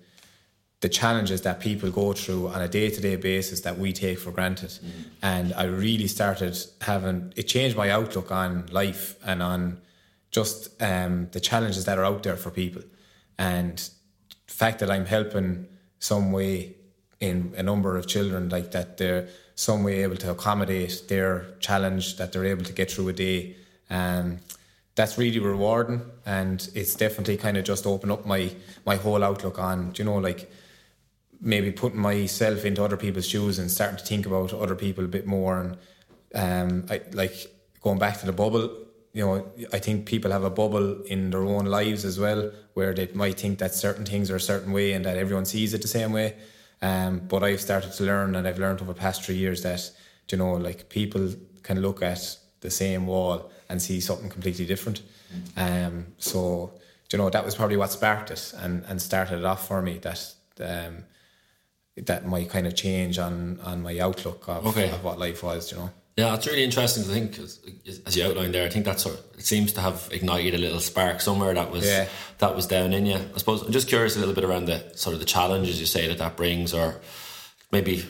the 0.81 0.89
challenges 0.89 1.41
that 1.41 1.59
people 1.59 1.91
go 1.91 2.11
through 2.11 2.47
on 2.49 2.61
a 2.61 2.67
day-to-day 2.67 3.15
basis 3.15 3.61
that 3.61 3.77
we 3.77 3.93
take 3.93 4.19
for 4.19 4.31
granted. 4.31 4.69
Mm. 4.69 4.81
and 5.21 5.53
i 5.53 5.63
really 5.63 6.07
started 6.07 6.57
having 6.81 7.33
it 7.35 7.43
changed 7.43 7.77
my 7.77 7.89
outlook 7.89 8.31
on 8.31 8.65
life 8.71 9.15
and 9.25 9.41
on 9.41 9.79
just 10.31 10.81
um, 10.81 11.27
the 11.31 11.39
challenges 11.39 11.83
that 11.85 11.97
are 11.97 12.05
out 12.05 12.23
there 12.23 12.37
for 12.37 12.51
people. 12.51 12.81
And 13.37 13.77
the 14.47 14.53
fact 14.53 14.79
that 14.79 14.89
i'm 14.89 15.05
helping 15.05 15.67
some 15.99 16.31
way 16.31 16.75
in 17.19 17.53
a 17.57 17.63
number 17.63 17.97
of 17.97 18.07
children 18.07 18.49
like 18.49 18.71
that 18.71 18.97
they're 18.97 19.27
some 19.55 19.83
way 19.83 20.01
able 20.01 20.15
to 20.15 20.31
accommodate 20.31 21.03
their 21.07 21.55
challenge 21.59 22.17
that 22.17 22.31
they're 22.31 22.45
able 22.45 22.63
to 22.63 22.73
get 22.73 22.89
through 22.91 23.09
a 23.09 23.13
day 23.13 23.55
um, 23.91 24.39
that's 24.95 25.17
really 25.17 25.39
rewarding. 25.39 26.01
And 26.25 26.67
it's 26.73 26.95
definitely 26.95 27.37
kind 27.37 27.57
of 27.57 27.63
just 27.65 27.85
opened 27.85 28.11
up 28.11 28.25
my 28.25 28.51
my 28.85 28.95
whole 28.95 29.23
outlook 29.23 29.59
on 29.59 29.93
you 29.97 30.05
know 30.05 30.17
like 30.17 30.51
maybe 31.41 31.71
putting 31.71 31.99
myself 31.99 32.65
into 32.65 32.83
other 32.83 32.97
people's 32.97 33.27
shoes 33.27 33.59
and 33.59 33.69
starting 33.69 33.97
to 33.97 34.05
think 34.05 34.25
about 34.25 34.53
other 34.53 34.75
people 34.75 35.03
a 35.03 35.07
bit 35.07 35.25
more 35.25 35.59
and 35.59 35.77
um, 36.33 36.85
I, 36.89 37.01
like 37.11 37.35
going 37.81 37.99
back 37.99 38.19
to 38.19 38.25
the 38.25 38.31
bubble 38.31 38.77
you 39.13 39.25
know 39.25 39.51
I 39.73 39.79
think 39.79 40.05
people 40.05 40.31
have 40.31 40.43
a 40.43 40.49
bubble 40.49 41.01
in 41.03 41.31
their 41.31 41.43
own 41.43 41.65
lives 41.65 42.05
as 42.05 42.19
well 42.19 42.51
where 42.73 42.93
they 42.93 43.09
might 43.13 43.39
think 43.39 43.59
that 43.59 43.73
certain 43.73 44.05
things 44.05 44.31
are 44.31 44.37
a 44.37 44.41
certain 44.41 44.71
way 44.71 44.93
and 44.93 45.05
that 45.05 45.17
everyone 45.17 45.45
sees 45.45 45.73
it 45.73 45.81
the 45.81 45.87
same 45.87 46.13
way. 46.13 46.35
Um, 46.81 47.19
but 47.27 47.43
I've 47.43 47.61
started 47.61 47.93
to 47.93 48.03
learn 48.03 48.35
and 48.35 48.47
I've 48.47 48.57
learned 48.57 48.81
over 48.81 48.93
the 48.93 48.99
past 48.99 49.23
three 49.23 49.35
years 49.35 49.61
that 49.63 49.91
you 50.31 50.37
know 50.37 50.53
like 50.53 50.89
people 50.89 51.33
can 51.63 51.81
look 51.81 52.01
at 52.01 52.37
the 52.61 52.71
same 52.71 53.05
wall 53.05 53.51
and 53.69 53.81
see 53.81 53.99
something 53.99 54.29
completely 54.29 54.65
different. 54.65 55.01
Um, 55.57 56.07
so 56.17 56.73
you 57.11 57.17
know 57.17 57.29
that 57.29 57.45
was 57.45 57.55
probably 57.55 57.77
what 57.77 57.91
sparked 57.91 58.31
it 58.31 58.53
and, 58.57 58.83
and 58.85 59.01
started 59.01 59.39
it 59.39 59.45
off 59.45 59.67
for 59.67 59.81
me 59.81 59.99
that 59.99 60.33
um, 60.61 61.03
that 62.01 62.25
might 62.25 62.49
kind 62.49 62.67
of 62.67 62.75
change 62.75 63.19
on 63.19 63.59
on 63.63 63.81
my 63.81 63.97
outlook 63.99 64.47
of, 64.47 64.67
okay. 64.67 64.89
of 64.89 65.03
what 65.03 65.19
life 65.19 65.43
was, 65.43 65.71
you 65.71 65.77
know. 65.77 65.89
Yeah, 66.17 66.35
it's 66.35 66.45
really 66.45 66.63
interesting 66.63 67.03
to 67.03 67.09
think, 67.09 67.39
as 68.05 68.17
you 68.17 68.25
outlined 68.25 68.53
there. 68.53 68.65
I 68.65 68.69
think 68.69 68.83
that 68.85 68.99
sort 68.99 69.17
of, 69.17 69.25
it 69.39 69.45
seems 69.45 69.71
to 69.73 69.81
have 69.81 70.09
ignited 70.11 70.53
a 70.53 70.57
little 70.57 70.81
spark 70.81 71.21
somewhere 71.21 71.53
that 71.53 71.71
was 71.71 71.85
yeah. 71.85 72.07
that 72.39 72.55
was 72.55 72.67
down 72.67 72.91
in 72.93 73.05
you. 73.05 73.15
I 73.15 73.37
suppose 73.37 73.61
I'm 73.61 73.71
just 73.71 73.87
curious 73.87 74.17
a 74.17 74.19
little 74.19 74.35
bit 74.35 74.43
around 74.43 74.65
the 74.65 74.91
sort 74.95 75.13
of 75.13 75.19
the 75.19 75.25
challenges 75.25 75.79
you 75.79 75.85
say 75.85 76.07
that 76.07 76.17
that 76.17 76.35
brings, 76.35 76.73
or 76.73 76.99
maybe 77.71 78.05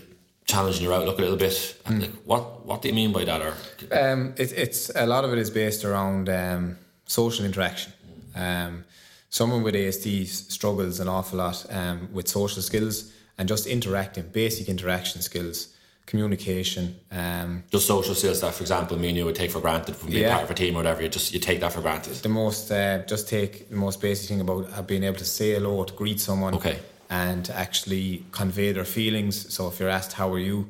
challenging 0.46 0.84
your 0.84 0.94
outlook 0.94 1.20
a 1.20 1.22
little 1.22 1.38
bit. 1.38 1.54
Mm. 1.86 2.02
Like, 2.02 2.12
what 2.26 2.66
what 2.66 2.82
do 2.82 2.88
you 2.88 2.96
mean 2.96 3.14
by 3.14 3.24
that? 3.26 3.42
Or 3.42 3.54
um, 3.92 4.34
it, 4.36 4.52
it's 4.54 4.90
a 4.96 5.06
lot 5.06 5.24
of 5.24 5.32
it 5.32 5.38
is 5.38 5.52
based 5.52 5.86
around 5.86 6.28
um, 6.28 6.78
social 7.06 7.46
interaction. 7.46 7.94
Um, 8.36 8.84
someone 9.30 9.62
with 9.62 9.76
ASD 9.76 10.28
struggles 10.28 11.00
an 11.00 11.08
awful 11.08 11.38
lot 11.38 11.66
um, 11.70 12.10
with 12.12 12.28
social 12.28 12.64
skills 12.64 13.14
and 13.42 13.48
just 13.48 13.66
interacting, 13.66 14.28
basic 14.28 14.70
interaction 14.70 15.20
skills, 15.20 15.74
communication. 16.06 16.96
Um, 17.12 17.64
just 17.72 17.88
social 17.88 18.14
skills 18.14 18.40
that, 18.42 18.54
for 18.54 18.62
example, 18.62 19.00
me 19.00 19.08
and 19.08 19.18
you 19.18 19.26
would 19.26 19.34
take 19.34 19.50
for 19.50 19.60
granted 19.60 19.96
from 19.96 20.12
being 20.12 20.22
yeah. 20.22 20.34
part 20.34 20.44
of 20.44 20.52
a 20.52 20.54
team 20.54 20.76
or 20.76 20.78
whatever. 20.78 21.02
You 21.02 21.10
just 21.10 21.34
you 21.34 21.40
take 21.40 21.60
that 21.62 21.74
for 21.74 21.82
granted. 21.82 22.14
The 22.18 22.30
most, 22.30 22.72
uh, 22.72 23.00
just 23.08 23.28
take 23.28 23.68
the 23.72 23.78
most 23.78 24.00
basic 24.00 24.30
thing 24.30 24.42
about 24.42 24.86
being 24.86 25.04
able 25.04 25.18
to 25.18 25.26
say 25.26 25.54
hello, 25.56 25.84
to 25.84 25.94
greet 25.94 26.20
someone, 26.20 26.54
okay, 26.54 26.78
and 27.10 27.44
to 27.46 27.58
actually 27.58 28.24
convey 28.32 28.74
their 28.74 28.86
feelings. 28.86 29.52
So 29.52 29.68
if 29.70 29.80
you're 29.80 29.90
asked 29.90 30.14
how 30.14 30.32
are 30.32 30.38
you, 30.50 30.68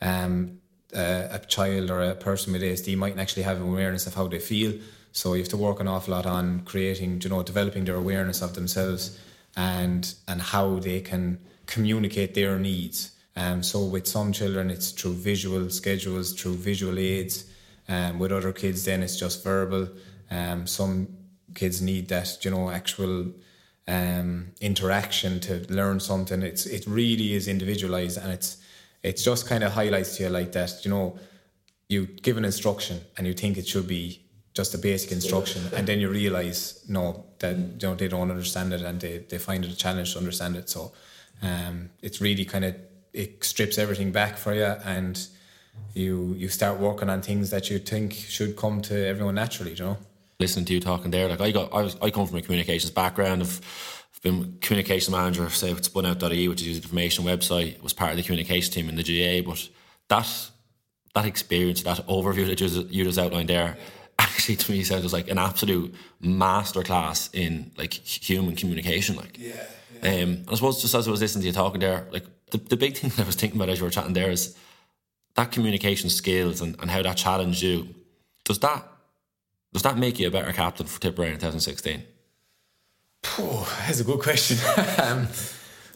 um, 0.00 0.60
uh, 0.94 1.26
a 1.32 1.40
child 1.40 1.90
or 1.90 2.00
a 2.00 2.14
person 2.14 2.52
with 2.52 2.62
ASD 2.62 2.96
might 2.96 3.18
actually 3.18 3.42
have 3.42 3.60
awareness 3.60 4.06
of 4.06 4.14
how 4.14 4.28
they 4.28 4.38
feel. 4.38 4.72
So 5.10 5.34
you 5.34 5.40
have 5.40 5.48
to 5.48 5.56
work 5.56 5.80
an 5.80 5.88
awful 5.88 6.14
lot 6.14 6.26
on 6.26 6.60
creating, 6.60 7.22
you 7.22 7.30
know, 7.30 7.42
developing 7.42 7.86
their 7.86 7.96
awareness 7.96 8.40
of 8.40 8.54
themselves 8.54 9.18
and 9.56 10.14
and 10.28 10.40
how 10.40 10.78
they 10.78 11.00
can 11.00 11.40
communicate 11.66 12.34
their 12.34 12.58
needs. 12.58 13.12
Um, 13.36 13.62
so 13.62 13.84
with 13.84 14.06
some 14.06 14.32
children, 14.32 14.70
it's 14.70 14.92
through 14.92 15.14
visual 15.14 15.70
schedules, 15.70 16.32
through 16.32 16.54
visual 16.54 16.98
aids. 16.98 17.46
Um, 17.86 18.18
with 18.18 18.32
other 18.32 18.52
kids, 18.52 18.84
then 18.84 19.02
it's 19.02 19.16
just 19.16 19.44
verbal. 19.44 19.88
Um, 20.30 20.66
some 20.66 21.08
kids 21.54 21.82
need 21.82 22.08
that, 22.08 22.42
you 22.42 22.50
know, 22.50 22.70
actual 22.70 23.32
um, 23.86 24.52
interaction 24.60 25.40
to 25.40 25.66
learn 25.68 26.00
something. 26.00 26.42
It's 26.42 26.66
it 26.66 26.86
really 26.86 27.34
is 27.34 27.48
individualized, 27.48 28.18
and 28.18 28.32
it's 28.32 28.58
it's 29.02 29.22
just 29.22 29.46
kind 29.46 29.62
of 29.62 29.72
highlights 29.72 30.16
to 30.16 30.24
you 30.24 30.28
like 30.30 30.52
that. 30.52 30.84
You 30.84 30.90
know, 30.90 31.18
you 31.88 32.06
give 32.06 32.36
an 32.38 32.44
instruction 32.44 33.00
and 33.16 33.26
you 33.26 33.34
think 33.34 33.58
it 33.58 33.68
should 33.68 33.86
be 33.86 34.22
just 34.54 34.74
a 34.74 34.78
basic 34.78 35.12
instruction, 35.12 35.62
and 35.74 35.86
then 35.86 36.00
you 36.00 36.08
realize 36.08 36.84
no 36.88 37.24
that 37.40 37.56
you 37.56 37.88
know 37.88 37.94
they 37.94 38.08
don't 38.08 38.30
understand 38.30 38.72
it, 38.72 38.82
and 38.82 39.00
they, 39.00 39.18
they 39.18 39.38
find 39.38 39.64
it 39.64 39.72
a 39.72 39.76
challenge 39.76 40.12
to 40.12 40.18
understand 40.18 40.56
it. 40.56 40.70
So 40.70 40.92
um, 41.42 41.90
it's 42.02 42.20
really 42.20 42.44
kind 42.44 42.64
of 42.64 42.76
it 43.12 43.44
strips 43.44 43.78
everything 43.78 44.12
back 44.12 44.36
for 44.36 44.54
you, 44.54 44.74
and 44.84 45.26
you 45.94 46.34
you 46.36 46.48
start 46.48 46.78
working 46.78 47.08
on 47.08 47.22
things 47.22 47.50
that 47.50 47.70
you 47.70 47.78
think 47.78 48.12
should 48.12 48.56
come 48.56 48.82
to 48.82 49.06
everyone 49.06 49.36
naturally. 49.36 49.72
You 49.74 49.84
know. 49.84 49.98
Listening 50.40 50.64
to 50.66 50.74
you 50.74 50.80
talking 50.80 51.10
there, 51.12 51.28
like 51.28 51.40
I 51.40 51.52
got, 51.52 51.72
I 51.72 51.82
was, 51.82 51.96
I 52.02 52.10
come 52.10 52.26
from 52.26 52.38
a 52.38 52.42
communications 52.42 52.90
background. 52.90 53.42
I've, 53.42 53.60
I've 54.14 54.22
been 54.22 54.58
communication 54.60 55.12
manager, 55.12 55.48
say 55.50 55.72
with 55.72 55.90
spunout.ie, 55.90 56.48
which 56.48 56.60
is 56.62 56.80
the 56.80 56.82
information 56.82 57.24
website, 57.24 57.80
was 57.82 57.92
part 57.92 58.10
of 58.10 58.16
the 58.16 58.24
communication 58.24 58.72
team 58.72 58.88
in 58.88 58.96
the 58.96 59.04
GAA. 59.04 59.48
But 59.48 59.68
that 60.08 60.50
that 61.14 61.24
experience, 61.24 61.82
that 61.84 62.04
overview 62.08 62.46
that 62.48 62.60
you, 62.60 62.88
you 62.90 63.04
just 63.04 63.18
outlined 63.18 63.48
there, 63.48 63.76
actually 64.18 64.56
to 64.56 64.72
me 64.72 64.82
sounds 64.82 65.12
like 65.12 65.28
an 65.28 65.38
absolute 65.38 65.94
masterclass 66.22 67.30
in 67.32 67.70
like 67.76 67.94
human 67.94 68.56
communication. 68.56 69.16
Like, 69.16 69.38
yeah. 69.38 69.64
Um, 70.04 70.44
I 70.48 70.54
suppose 70.54 70.82
just 70.82 70.94
as 70.94 71.08
I 71.08 71.10
was 71.10 71.20
listening 71.20 71.42
to 71.42 71.46
you 71.48 71.52
talking 71.52 71.80
there, 71.80 72.06
like 72.10 72.24
the, 72.50 72.58
the 72.58 72.76
big 72.76 72.96
thing 72.96 73.10
that 73.16 73.22
I 73.22 73.26
was 73.26 73.36
thinking 73.36 73.58
about 73.58 73.70
as 73.70 73.78
you 73.78 73.84
were 73.84 73.90
chatting 73.90 74.12
there 74.12 74.30
is 74.30 74.56
that 75.34 75.50
communication 75.50 76.10
skills 76.10 76.60
and, 76.60 76.76
and 76.80 76.90
how 76.90 77.02
that 77.02 77.16
challenged 77.16 77.62
you. 77.62 77.88
Does 78.44 78.58
that 78.60 78.86
does 79.72 79.82
that 79.82 79.98
make 79.98 80.20
you 80.20 80.28
a 80.28 80.30
better 80.30 80.52
captain 80.52 80.86
for 80.86 81.00
Tipperary 81.00 81.32
in 81.32 81.38
2016? 81.38 82.04
Oh, 83.38 83.84
that's 83.86 83.98
a 83.98 84.04
good 84.04 84.20
question. 84.20 84.56
um, 85.02 85.26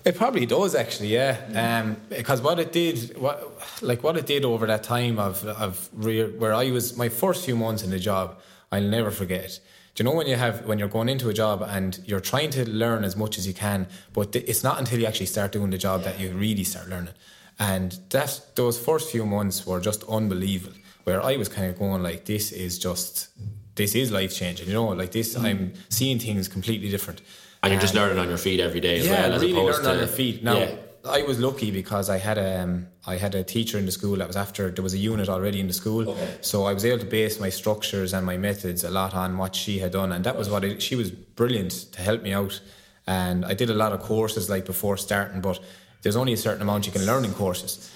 it 0.05 0.17
probably 0.17 0.47
does 0.47 0.75
actually, 0.75 1.09
yeah. 1.09 1.83
Um, 1.85 1.97
because 2.09 2.41
what 2.41 2.59
it 2.59 2.73
did, 2.73 3.17
what 3.17 3.53
like 3.83 4.03
what 4.03 4.17
it 4.17 4.27
did 4.27 4.45
over 4.45 4.67
that 4.67 4.83
time 4.83 5.19
of 5.19 5.45
of 5.45 5.89
re- 5.93 6.31
where 6.31 6.55
I 6.55 6.71
was 6.71 6.97
my 6.97 7.09
first 7.09 7.45
few 7.45 7.57
months 7.57 7.83
in 7.83 7.91
the 7.91 7.99
job, 7.99 8.41
I'll 8.73 8.83
never 8.83 9.11
forget 9.11 9.61
you 9.99 10.05
know 10.05 10.15
when 10.15 10.27
you 10.27 10.37
have 10.37 10.67
when 10.67 10.79
you're 10.79 10.89
going 10.89 11.09
into 11.09 11.29
a 11.29 11.35
job 11.35 11.63
and 11.63 12.01
you're 12.05 12.21
trying 12.21 12.51
to 12.51 12.69
learn 12.69 13.05
as 13.05 13.17
much 13.17 13.39
as 13.39 13.47
you 13.47 13.55
can, 13.55 13.87
but 14.13 14.35
it's 14.37 14.63
not 14.63 14.79
until 14.79 14.99
you 15.01 15.07
actually 15.07 15.27
start 15.27 15.53
doing 15.53 15.71
the 15.71 15.79
job 15.79 16.03
that 16.05 16.21
you 16.21 16.33
really 16.33 16.65
start 16.65 16.89
learning. 16.89 17.15
And 17.59 17.99
that 18.11 18.41
those 18.55 18.79
first 18.79 19.11
few 19.11 19.27
months 19.27 19.67
were 19.67 19.81
just 19.81 20.05
unbelievable. 20.05 20.77
Where 21.05 21.23
I 21.23 21.37
was 21.37 21.49
kind 21.49 21.69
of 21.69 21.79
going 21.79 22.03
like, 22.03 22.27
this 22.27 22.53
is 22.53 22.79
just 22.79 23.29
this 23.75 23.95
is 23.95 24.13
life 24.13 24.35
changing. 24.35 24.69
You 24.69 24.75
know, 24.75 24.89
like 24.89 25.13
this, 25.13 25.35
mm. 25.35 25.45
I'm 25.45 25.73
seeing 25.89 26.19
things 26.19 26.49
completely 26.49 26.91
different. 26.91 27.23
And 27.63 27.73
you're 27.73 27.81
just 27.81 27.95
learning 27.95 28.19
on 28.19 28.29
your 28.29 28.39
feet 28.39 28.61
every 28.61 28.81
day 28.81 29.01
as 29.01 29.07
yeah, 29.07 29.23
well, 29.23 29.33
as 29.33 29.43
really 29.43 29.53
opposed 29.53 29.83
learning 29.83 29.85
to 29.85 29.91
on 29.91 29.99
your 29.99 30.07
feet. 30.07 30.45
Now, 30.45 30.59
yeah. 30.59 30.75
I 31.05 31.23
was 31.23 31.39
lucky 31.39 31.71
because 31.71 32.11
I 32.11 32.19
had 32.19 32.39
a 32.39 32.61
um, 32.63 32.89
I 33.07 33.17
had 33.17 33.35
a 33.35 33.45
teacher 33.45 33.79
in 33.79 33.87
the 33.87 33.93
school 33.93 34.17
that 34.17 34.27
was 34.27 34.37
after 34.37 34.71
there 34.71 34.83
was 34.83 34.95
a 34.95 34.99
unit 34.99 35.29
already 35.29 35.61
in 35.61 35.67
the 35.67 35.73
school, 35.73 36.11
okay. 36.11 36.39
so 36.41 36.65
I 36.65 36.73
was 36.73 36.85
able 36.85 36.99
to 36.99 37.07
base 37.07 37.41
my 37.41 37.51
structures 37.51 38.13
and 38.13 38.27
my 38.27 38.37
methods 38.37 38.85
a 38.85 38.91
lot 38.91 39.15
on 39.15 39.39
what 39.39 39.55
she 39.55 39.79
had 39.79 39.93
done, 39.93 40.13
and 40.13 40.25
that 40.25 40.37
was 40.37 40.51
what 40.51 40.65
it, 40.65 40.83
she 40.83 40.97
was 40.97 41.11
brilliant 41.11 41.73
to 41.93 42.03
help 42.03 42.23
me 42.23 42.33
out. 42.33 42.61
And 43.07 43.45
I 43.45 43.55
did 43.55 43.71
a 43.71 43.75
lot 43.75 43.93
of 43.93 44.01
courses 44.01 44.51
like 44.51 44.67
before 44.67 44.97
starting, 44.97 45.41
but 45.41 45.61
there's 46.03 46.17
only 46.17 46.35
a 46.35 46.37
certain 46.37 46.63
amount 46.63 46.87
you 46.87 46.93
can 46.93 47.07
learn 47.07 47.25
in 47.25 47.33
courses. 47.33 47.91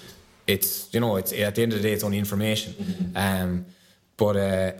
It's 0.47 0.93
you 0.93 0.99
know 0.99 1.17
it's 1.17 1.33
at 1.33 1.55
the 1.55 1.63
end 1.63 1.73
of 1.73 1.79
the 1.79 1.87
day 1.87 1.93
it's 1.93 2.03
only 2.03 2.19
information, 2.19 2.73
mm-hmm. 2.73 3.17
um, 3.17 3.65
but. 4.17 4.37
Uh, 4.37 4.71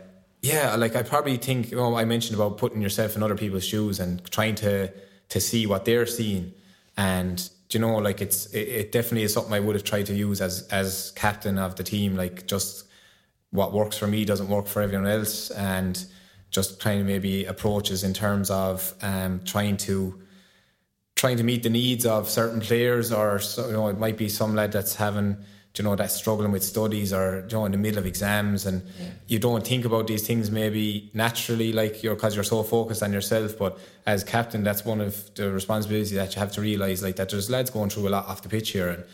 yeah, 0.44 0.76
like 0.76 0.94
I 0.94 1.02
probably 1.02 1.38
think, 1.38 1.70
you 1.70 1.78
know, 1.78 1.96
I 1.96 2.04
mentioned 2.04 2.38
about 2.38 2.58
putting 2.58 2.82
yourself 2.82 3.16
in 3.16 3.22
other 3.22 3.34
people's 3.34 3.64
shoes 3.64 3.98
and 3.98 4.22
trying 4.30 4.54
to 4.56 4.92
to 5.30 5.40
see 5.40 5.66
what 5.66 5.86
they're 5.86 6.04
seeing, 6.04 6.52
and 6.98 7.48
you 7.70 7.80
know, 7.80 7.96
like 7.96 8.20
it's 8.20 8.46
it, 8.46 8.68
it, 8.68 8.92
definitely 8.92 9.22
is 9.22 9.32
something 9.32 9.52
I 9.52 9.60
would 9.60 9.74
have 9.74 9.84
tried 9.84 10.06
to 10.06 10.14
use 10.14 10.40
as 10.40 10.68
as 10.68 11.12
captain 11.16 11.58
of 11.58 11.76
the 11.76 11.82
team. 11.82 12.16
Like 12.16 12.46
just 12.46 12.86
what 13.50 13.72
works 13.72 13.96
for 13.96 14.06
me 14.06 14.24
doesn't 14.24 14.48
work 14.48 14.66
for 14.66 14.82
everyone 14.82 15.06
else, 15.06 15.50
and 15.50 16.04
just 16.50 16.80
trying 16.80 16.98
to 16.98 17.04
maybe 17.04 17.44
approaches 17.46 18.04
in 18.04 18.12
terms 18.12 18.50
of 18.50 18.94
um, 19.02 19.40
trying 19.44 19.76
to 19.78 20.20
trying 21.16 21.36
to 21.36 21.44
meet 21.44 21.62
the 21.62 21.70
needs 21.70 22.04
of 22.04 22.28
certain 22.28 22.60
players, 22.60 23.12
or 23.12 23.38
so, 23.38 23.66
you 23.66 23.72
know, 23.72 23.88
it 23.88 23.98
might 23.98 24.18
be 24.18 24.28
some 24.28 24.54
lad 24.54 24.72
that's 24.72 24.96
having 24.96 25.36
you 25.76 25.84
know 25.84 25.96
that's 25.96 26.14
struggling 26.14 26.52
with 26.52 26.62
studies 26.62 27.12
or 27.12 27.44
you 27.48 27.56
know 27.56 27.64
in 27.64 27.72
the 27.72 27.78
middle 27.78 27.98
of 27.98 28.06
exams 28.06 28.64
and 28.64 28.82
yeah. 28.98 29.06
you 29.26 29.38
don't 29.38 29.66
think 29.66 29.84
about 29.84 30.06
these 30.06 30.24
things 30.26 30.50
maybe 30.50 31.10
naturally 31.14 31.72
like 31.72 32.02
you're 32.02 32.14
because 32.14 32.34
you're 32.36 32.44
so 32.44 32.62
focused 32.62 33.02
on 33.02 33.12
yourself 33.12 33.58
but 33.58 33.78
as 34.06 34.22
captain 34.22 34.62
that's 34.62 34.84
one 34.84 35.00
of 35.00 35.34
the 35.34 35.50
responsibilities 35.50 36.12
that 36.12 36.34
you 36.34 36.38
have 36.38 36.52
to 36.52 36.60
realize 36.60 37.02
like 37.02 37.16
that 37.16 37.28
there's 37.28 37.50
lads 37.50 37.70
going 37.70 37.90
through 37.90 38.06
a 38.06 38.10
lot 38.10 38.26
off 38.28 38.40
the 38.42 38.48
pitch 38.48 38.70
here 38.70 38.88
and 38.88 39.04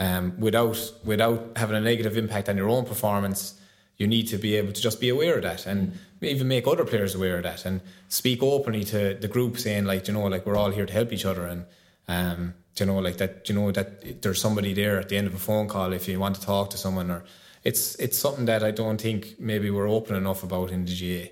um, 0.00 0.40
without 0.40 0.92
without 1.04 1.52
having 1.56 1.76
a 1.76 1.80
negative 1.80 2.16
impact 2.16 2.48
on 2.48 2.56
your 2.56 2.68
own 2.68 2.84
performance. 2.86 3.60
You 3.98 4.06
need 4.06 4.28
to 4.28 4.38
be 4.38 4.56
able 4.56 4.72
to 4.72 4.80
just 4.80 4.98
be 4.98 5.10
aware 5.10 5.36
of 5.36 5.42
that, 5.42 5.66
and 5.66 5.92
even 6.22 6.48
make 6.48 6.66
other 6.66 6.86
players 6.86 7.14
aware 7.14 7.36
of 7.36 7.42
that, 7.42 7.66
and 7.66 7.82
speak 8.08 8.42
openly 8.42 8.82
to 8.84 9.14
the 9.14 9.28
group, 9.28 9.58
saying 9.58 9.84
like, 9.84 10.08
you 10.08 10.14
know, 10.14 10.24
like 10.24 10.46
we're 10.46 10.56
all 10.56 10.70
here 10.70 10.86
to 10.86 10.92
help 10.92 11.12
each 11.12 11.26
other, 11.26 11.44
and 11.44 11.66
um, 12.08 12.54
you 12.80 12.86
know, 12.86 12.98
like 12.98 13.18
that, 13.18 13.48
you 13.48 13.54
know, 13.54 13.70
that 13.72 14.22
there's 14.22 14.40
somebody 14.40 14.72
there 14.72 14.98
at 14.98 15.08
the 15.08 15.16
end 15.16 15.26
of 15.26 15.34
a 15.34 15.38
phone 15.38 15.68
call 15.68 15.92
if 15.92 16.08
you 16.08 16.18
want 16.18 16.36
to 16.36 16.40
talk 16.40 16.70
to 16.70 16.78
someone, 16.78 17.10
or 17.10 17.24
it's 17.62 17.94
it's 17.96 18.18
something 18.18 18.46
that 18.46 18.62
I 18.62 18.70
don't 18.70 19.00
think 19.00 19.38
maybe 19.38 19.70
we're 19.70 19.88
open 19.88 20.16
enough 20.16 20.42
about 20.42 20.70
in 20.70 20.84
the 20.84 20.94
GAA. 20.94 21.30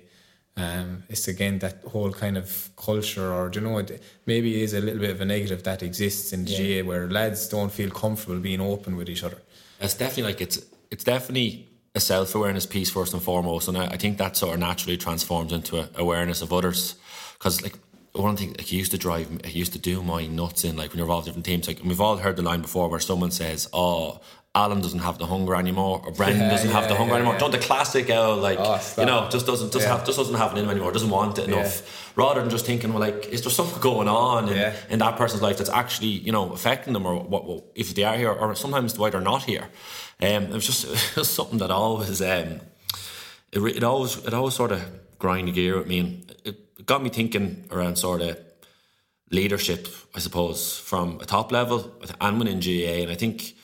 Um, 0.61 1.03
it's 1.09 1.27
again 1.27 1.59
that 1.59 1.83
whole 1.83 2.11
kind 2.11 2.37
of 2.37 2.69
culture, 2.75 3.33
or 3.33 3.51
you 3.53 3.61
know, 3.61 3.77
it 3.79 4.01
maybe 4.25 4.61
is 4.61 4.73
a 4.73 4.81
little 4.81 4.99
bit 4.99 5.11
of 5.11 5.21
a 5.21 5.25
negative 5.25 5.63
that 5.63 5.83
exists 5.83 6.33
in 6.33 6.45
the 6.45 6.51
yeah. 6.51 6.81
GAA 6.81 6.87
where 6.87 7.09
lads 7.09 7.47
don't 7.47 7.71
feel 7.71 7.89
comfortable 7.89 8.39
being 8.39 8.61
open 8.61 8.95
with 8.95 9.09
each 9.09 9.23
other. 9.23 9.41
It's 9.79 9.95
definitely 9.95 10.23
like 10.23 10.41
it's 10.41 10.59
it's 10.91 11.03
definitely 11.03 11.67
a 11.95 11.99
self 11.99 12.35
awareness 12.35 12.65
piece 12.65 12.89
first 12.89 13.13
and 13.13 13.21
foremost, 13.21 13.67
and 13.67 13.77
I, 13.77 13.85
I, 13.85 13.97
think 13.97 14.17
that 14.17 14.37
sort 14.37 14.53
of 14.53 14.59
naturally 14.59 14.97
transforms 14.97 15.53
into 15.53 15.77
a 15.79 15.89
awareness 15.95 16.41
of 16.41 16.53
others. 16.53 16.95
Because 17.33 17.61
like 17.61 17.75
one 18.13 18.35
thing, 18.35 18.49
like 18.57 18.71
used 18.71 18.91
to 18.91 18.97
drive, 18.97 19.29
it 19.43 19.53
used 19.53 19.73
to 19.73 19.79
do 19.79 20.01
my 20.01 20.25
nuts 20.27 20.63
in 20.63 20.75
like 20.75 20.91
when 20.91 20.97
you're 20.97 21.05
involved 21.05 21.27
in 21.27 21.31
different 21.31 21.45
teams. 21.45 21.67
Like 21.67 21.83
we've 21.83 22.01
all 22.01 22.17
heard 22.17 22.35
the 22.35 22.41
line 22.41 22.61
before 22.61 22.89
where 22.89 22.99
someone 22.99 23.31
says, 23.31 23.69
"Oh, 23.71 24.19
Alan 24.55 24.81
doesn't 24.81 24.99
have 24.99 25.19
the 25.19 25.27
hunger 25.27 25.55
anymore, 25.55 26.01
or 26.03 26.11
Brendan 26.11 26.41
yeah, 26.41 26.49
doesn't 26.49 26.69
yeah, 26.69 26.79
have 26.79 26.89
the 26.89 26.95
hunger 26.95 27.13
yeah, 27.13 27.19
anymore. 27.19 27.37
Don't 27.37 27.51
the 27.51 27.59
classic 27.59 28.09
oh, 28.09 28.35
like 28.35 28.57
oh, 28.59 28.81
you 28.97 29.05
know 29.05 29.29
just 29.29 29.45
doesn't 29.45 29.71
just 29.71 29.87
have 29.87 30.05
just 30.05 30.17
doesn't 30.17 30.35
have 30.35 30.53
it 30.53 30.57
in 30.57 30.63
him 30.63 30.71
anymore, 30.71 30.91
doesn't 30.91 31.09
want 31.09 31.37
it 31.37 31.47
enough. 31.47 32.11
Rather 32.15 32.41
than 32.41 32.49
just 32.49 32.65
thinking, 32.65 32.91
well, 32.91 33.01
like 33.01 33.27
is 33.27 33.43
there 33.43 33.51
something 33.51 33.79
going 33.79 34.07
on 34.07 34.49
in, 34.49 34.73
in 34.89 34.99
that 34.99 35.17
person's 35.17 35.43
life 35.43 35.57
that's 35.57 35.69
actually 35.69 36.07
you 36.07 36.31
know 36.31 36.51
affecting 36.51 36.93
them, 36.93 37.05
or 37.05 37.21
what, 37.21 37.45
what 37.45 37.63
if 37.75 37.93
they 37.93 38.03
are 38.03 38.17
here, 38.17 38.31
or 38.31 38.55
sometimes 38.55 38.97
why 38.97 39.11
they're 39.11 39.21
not 39.21 39.43
here. 39.43 39.69
Um, 40.21 40.43
it 40.45 40.53
was 40.53 40.65
just 40.65 40.85
it 41.11 41.15
was 41.15 41.29
something 41.29 41.59
that 41.59 41.69
always 41.69 42.19
um, 42.21 42.61
it, 43.51 43.59
it 43.59 43.83
always 43.83 44.17
it 44.17 44.33
always 44.33 44.55
sort 44.55 44.71
of 44.71 44.81
grind 45.19 45.47
the 45.47 45.51
gear 45.51 45.79
at 45.79 45.85
me, 45.85 45.99
and 45.99 46.35
it 46.43 46.68
got 46.85 47.03
me 47.03 47.09
thinking 47.09 47.65
around 47.71 47.97
sort 47.97 48.21
of 48.21 48.39
leadership, 49.31 49.87
I 50.15 50.19
suppose, 50.19 50.77
from 50.77 51.19
a 51.21 51.25
top 51.25 51.51
level 51.51 51.91
and 52.19 52.39
within 52.39 52.59
GAA. 52.59 53.03
and 53.03 53.11
I 53.11 53.15
think 53.15 53.55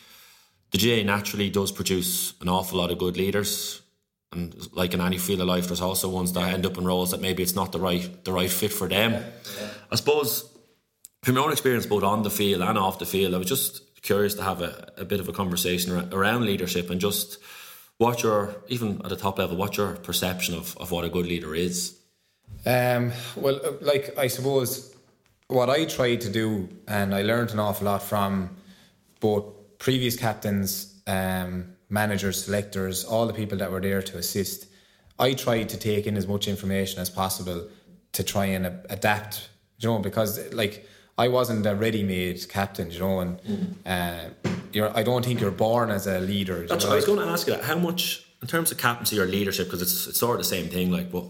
the 0.72 0.78
GAA 0.78 1.06
naturally 1.06 1.50
does 1.50 1.72
produce 1.72 2.34
an 2.42 2.50
awful 2.50 2.78
lot 2.78 2.92
of 2.92 2.98
good 2.98 3.18
leaders. 3.18 3.82
And 4.32 4.54
like 4.74 4.94
in 4.94 5.02
any 5.02 5.18
field 5.18 5.42
of 5.42 5.48
life, 5.48 5.68
there's 5.68 5.82
also 5.82 6.10
ones 6.10 6.34
that 6.34 6.54
end 6.54 6.66
up 6.66 6.78
in 6.78 6.86
roles 6.86 7.12
that 7.12 7.22
maybe 7.22 7.42
it's 7.42 7.56
not 7.56 7.72
the 7.72 7.80
right 7.80 8.24
the 8.26 8.34
right 8.34 8.50
fit 8.50 8.74
for 8.74 8.88
them. 8.88 9.24
I 9.92 9.96
suppose 9.96 10.50
from 11.24 11.36
my 11.36 11.42
own 11.42 11.52
experience, 11.52 11.86
both 11.86 12.04
on 12.04 12.24
the 12.24 12.30
field 12.30 12.62
and 12.62 12.78
off 12.78 13.00
the 13.00 13.06
field, 13.06 13.34
I 13.34 13.38
was 13.38 13.48
just 13.48 13.82
curious 14.02 14.36
to 14.36 14.44
have 14.44 14.62
a, 14.62 14.94
a 14.98 15.06
bit 15.06 15.20
of 15.20 15.28
a 15.28 15.34
conversation 15.34 16.14
around 16.14 16.46
leadership 16.46 16.90
and 16.90 17.02
just 17.02 17.40
what 17.98 18.22
your 18.22 18.56
even 18.68 19.02
at 19.04 19.10
the 19.10 19.16
top 19.16 19.40
level, 19.40 19.56
what 19.56 19.78
your 19.78 19.94
perception 19.94 20.54
of, 20.56 20.78
of 20.78 20.92
what 20.92 21.06
a 21.06 21.10
good 21.10 21.26
leader 21.26 21.56
is. 21.56 21.98
Um, 22.66 23.12
well, 23.36 23.60
uh, 23.64 23.74
like 23.82 24.18
I 24.18 24.28
suppose 24.28 24.96
what 25.48 25.70
I 25.70 25.86
tried 25.86 26.22
to 26.22 26.30
do, 26.30 26.70
and 26.88 27.14
I 27.14 27.22
learned 27.22 27.52
an 27.52 27.60
awful 27.60 27.86
lot 27.86 28.02
from 28.02 28.56
both 29.20 29.78
previous 29.78 30.16
captains, 30.16 31.00
um, 31.06 31.76
managers, 31.90 32.44
selectors, 32.44 33.06
all 33.06 33.28
the 33.28 33.34
people 33.34 33.58
that 33.60 33.72
were 33.72 33.82
there 33.82 34.02
to 34.02 34.18
assist, 34.18 34.68
I 35.20 35.34
tried 35.34 35.70
to 35.70 35.78
take 35.78 36.08
in 36.08 36.18
as 36.18 36.28
much 36.28 36.48
information 36.48 37.00
as 37.00 37.10
possible 37.10 37.70
to 38.14 38.24
try 38.24 38.46
and 38.46 38.66
adapt, 38.90 39.50
you 39.78 39.90
know, 39.90 40.00
because 40.00 40.54
like 40.54 40.88
I 41.18 41.28
wasn't 41.28 41.66
a 41.66 41.76
ready-made 41.76 42.50
captain, 42.50 42.92
you 42.92 43.00
know, 43.00 43.20
and 43.20 43.42
mm. 43.42 43.76
uh, 43.86 44.30
you're, 44.74 44.96
I 44.98 45.04
don't 45.04 45.24
think 45.24 45.40
you're 45.40 45.52
born 45.52 45.92
as 45.92 46.08
a 46.08 46.20
leader. 46.20 46.66
That's 46.68 46.86
know? 46.86 46.92
I 46.92 46.96
was 46.96 47.06
going 47.06 47.20
to 47.20 47.26
ask 47.26 47.48
you 47.48 47.54
that. 47.54 47.64
How 47.64 47.78
much, 47.78 48.26
in 48.42 48.48
terms 48.48 48.72
of 48.72 48.78
captaincy 48.78 49.20
or 49.20 49.26
leadership, 49.26 49.68
because 49.68 49.82
it's, 49.82 50.08
it's 50.08 50.20
sort 50.20 50.34
of 50.34 50.40
the 50.40 50.50
same 50.56 50.70
thing, 50.70 50.92
like, 50.92 51.12
but 51.12 51.26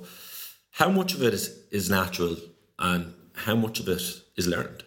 how 0.76 0.89
much 0.89 1.13
of 1.13 1.23
it 1.23 1.34
is, 1.34 1.57
is 1.71 1.89
natural 1.89 2.36
and 2.80 3.13
how 3.34 3.55
much 3.55 3.80
of 3.80 3.88
it 3.88 4.01
is 4.36 4.45
learned? 4.45 4.84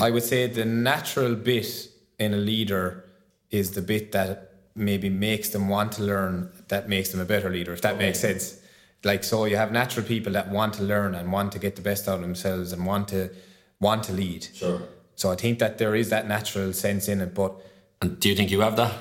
I 0.00 0.10
would 0.10 0.22
say 0.22 0.46
the 0.46 0.64
natural 0.64 1.34
bit 1.34 1.88
in 2.18 2.32
a 2.32 2.38
leader 2.38 3.04
is 3.50 3.72
the 3.72 3.82
bit 3.82 4.12
that 4.12 4.52
maybe 4.74 5.10
makes 5.10 5.50
them 5.50 5.68
want 5.68 5.92
to 5.92 6.02
learn 6.02 6.50
that 6.68 6.88
makes 6.88 7.10
them 7.10 7.20
a 7.20 7.26
better 7.26 7.50
leader 7.50 7.74
if 7.74 7.82
that 7.82 7.96
okay. 7.96 8.06
makes 8.06 8.24
oh. 8.24 8.28
sense 8.28 8.58
like 9.04 9.22
so 9.22 9.44
you 9.44 9.54
have 9.54 9.70
natural 9.70 10.06
people 10.06 10.32
that 10.32 10.48
want 10.48 10.72
to 10.72 10.82
learn 10.82 11.14
and 11.14 11.30
want 11.30 11.52
to 11.52 11.58
get 11.58 11.76
the 11.76 11.82
best 11.82 12.08
out 12.08 12.14
of 12.14 12.22
themselves 12.22 12.72
and 12.72 12.86
want 12.86 13.06
to 13.06 13.28
want 13.80 14.02
to 14.02 14.14
lead 14.14 14.46
sure 14.54 14.80
so 15.14 15.30
i 15.30 15.36
think 15.36 15.58
that 15.58 15.76
there 15.76 15.94
is 15.94 16.08
that 16.08 16.26
natural 16.26 16.72
sense 16.72 17.06
in 17.06 17.20
it 17.20 17.34
but 17.34 17.52
and 18.00 18.18
do 18.18 18.30
you 18.30 18.34
think 18.34 18.50
you 18.50 18.60
have 18.60 18.76
that 18.76 18.94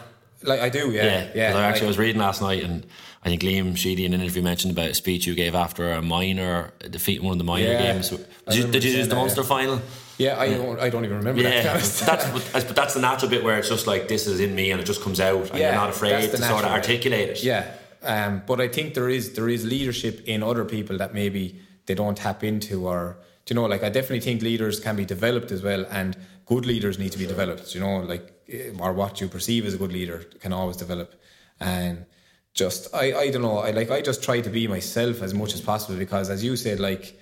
like 0.44 0.60
i 0.60 0.68
do 0.68 0.92
yeah 0.92 1.04
yeah, 1.04 1.32
yeah 1.34 1.58
i 1.58 1.62
actually 1.62 1.88
like, 1.88 1.88
was 1.88 1.98
reading 1.98 2.20
last 2.20 2.42
night 2.42 2.62
and 2.62 2.86
I 3.24 3.30
think 3.30 3.44
Liam 3.44 3.78
Sheedy 3.78 4.06
in 4.06 4.14
an 4.14 4.22
interview 4.22 4.42
mentioned 4.42 4.74
about 4.74 4.90
a 4.90 4.94
speech 4.96 5.28
you 5.28 5.36
gave 5.36 5.54
after 5.54 5.92
a 5.92 6.02
minor 6.02 6.74
defeat 6.90 7.20
in 7.20 7.26
one 7.26 7.34
of 7.34 7.38
the 7.38 7.44
minor 7.44 7.68
yeah, 7.68 7.94
games. 7.94 8.10
Did 8.10 8.56
you, 8.56 8.68
did 8.68 8.84
you 8.84 8.92
use 8.92 9.08
the 9.08 9.16
Munster 9.16 9.44
final? 9.44 9.80
Yeah, 10.18 10.40
I 10.40 10.50
don't. 10.50 10.80
I 10.80 10.90
don't 10.90 11.06
even 11.06 11.18
remember. 11.18 11.42
Yeah, 11.42 11.78
that 11.78 12.04
that's 12.06 12.66
but 12.66 12.76
that's 12.76 12.94
the 12.94 13.02
natural 13.02 13.30
bit 13.30 13.44
where 13.44 13.58
it's 13.58 13.70
just 13.70 13.88
like 13.88 14.08
this 14.08 14.28
is 14.28 14.40
in 14.40 14.56
me 14.56 14.72
and 14.72 14.80
it 14.80 14.86
just 14.86 15.02
comes 15.02 15.20
out, 15.20 15.50
and 15.50 15.60
yeah, 15.60 15.68
you're 15.68 15.76
not 15.76 15.90
afraid 15.90 16.30
to 16.30 16.38
sort 16.38 16.64
of 16.64 16.72
articulate 16.72 17.30
it. 17.30 17.44
Yeah, 17.44 17.72
um, 18.04 18.44
but 18.46 18.60
I 18.60 18.68
think 18.68 18.94
there 18.94 19.10
is 19.10 19.34
there 19.34 19.50
is 19.50 19.66
leadership 19.66 20.22
in 20.26 20.44
other 20.44 20.66
people 20.66 20.98
that 20.98 21.14
maybe 21.14 21.60
they 21.86 21.96
don't 21.96 22.18
tap 22.18 22.44
into, 22.44 22.88
or 22.88 23.18
you 23.48 23.56
know, 23.56 23.66
like 23.66 23.84
I 23.84 23.90
definitely 23.90 24.22
think 24.22 24.42
leaders 24.42 24.80
can 24.80 24.96
be 24.96 25.06
developed 25.06 25.52
as 25.52 25.62
well, 25.62 25.86
and 25.90 26.16
good 26.46 26.66
leaders 26.66 27.00
need 27.00 27.12
to 27.14 27.18
be 27.18 27.26
developed. 27.26 27.74
You 27.74 27.82
know, 27.82 27.98
like 28.00 28.44
eh, 28.50 28.72
or 28.80 28.94
what 28.94 29.22
you 29.22 29.28
perceive 29.28 29.66
as 29.66 29.74
a 29.74 29.78
good 29.78 29.92
leader 29.92 30.26
can 30.40 30.54
always 30.54 30.78
develop, 30.78 31.20
and 31.60 32.06
just 32.54 32.94
I 32.94 33.14
I 33.14 33.30
don't 33.32 33.42
know. 33.42 33.60
I 33.60 33.72
like 33.72 33.92
I 33.92 34.02
just 34.02 34.24
try 34.24 34.42
to 34.42 34.50
be 34.50 34.68
myself 34.68 35.22
as 35.22 35.34
much 35.34 35.54
as 35.54 35.62
possible 35.62 35.98
because, 35.98 36.30
as 36.30 36.44
you 36.44 36.56
said, 36.56 36.80
like 36.80 37.18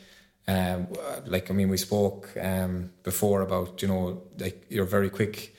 um, 0.48 0.88
like 1.26 1.52
I 1.52 1.54
mean, 1.54 1.70
we 1.70 1.78
spoke 1.78 2.30
um, 2.42 2.92
before 3.04 3.42
about 3.42 3.82
you 3.82 3.88
know 3.88 4.24
like 4.40 4.66
you're 4.70 4.86
very 4.86 5.10
quick. 5.10 5.56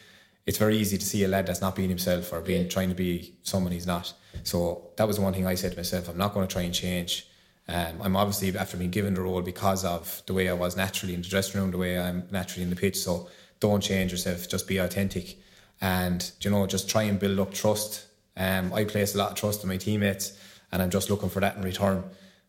It's 0.47 0.59
very 0.59 0.77
easy 0.77 0.99
to 0.99 1.05
see 1.05 1.23
a 1.23 1.29
lad 1.29 1.47
that's 1.47 1.61
not 1.61 1.77
being 1.77 1.91
himself 1.91 2.33
or 2.33 2.41
being 2.41 2.69
trying 2.69 2.89
to 2.89 2.95
be 2.95 3.37
someone 3.43 3.73
he's 3.73 3.87
not. 3.87 4.13
So 4.43 4.91
that 4.97 5.07
was 5.07 5.17
the 5.17 5.23
one 5.23 5.33
thing 5.33 5.47
I 5.47 5.55
said 5.55 5.73
to 5.73 5.77
myself. 5.77 6.09
I'm 6.09 6.17
not 6.17 6.35
going 6.35 6.47
to 6.47 6.53
try 6.53 6.63
and 6.63 6.75
change. 6.75 7.29
Um, 7.69 8.03
I'm 8.03 8.17
obviously 8.17 8.57
after 8.59 8.77
being 8.77 8.91
given 8.91 9.15
the 9.15 9.21
role 9.21 9.43
because 9.43 9.85
of 9.85 10.23
the 10.27 10.35
way 10.35 10.49
I 10.49 10.55
was 10.55 10.77
naturally 10.77 11.15
in 11.15 11.23
the 11.23 11.29
dressing 11.29 11.61
room, 11.61 11.71
the 11.71 11.79
way 11.79 12.01
I'm 12.01 12.27
naturally 12.33 12.65
in 12.65 12.71
the 12.71 12.75
pitch. 12.75 12.97
So 12.97 13.29
don't 13.61 13.81
change 13.81 14.11
yourself. 14.11 14.49
Just 14.49 14.67
be 14.67 14.79
authentic, 14.79 15.39
and 15.81 16.29
you 16.41 16.51
know 16.51 16.67
just 16.67 16.91
try 16.91 17.03
and 17.03 17.21
build 17.21 17.39
up 17.39 17.55
trust. 17.55 18.07
Um, 18.37 18.73
I 18.73 18.85
place 18.85 19.15
a 19.15 19.19
lot 19.19 19.31
of 19.31 19.37
trust 19.37 19.63
in 19.63 19.69
my 19.69 19.77
teammates, 19.77 20.39
and 20.73 20.83
I'm 20.83 20.91
just 20.91 21.11
looking 21.11 21.29
for 21.29 21.41
that 21.41 21.57
in 21.57 21.63
return. 21.63 22.05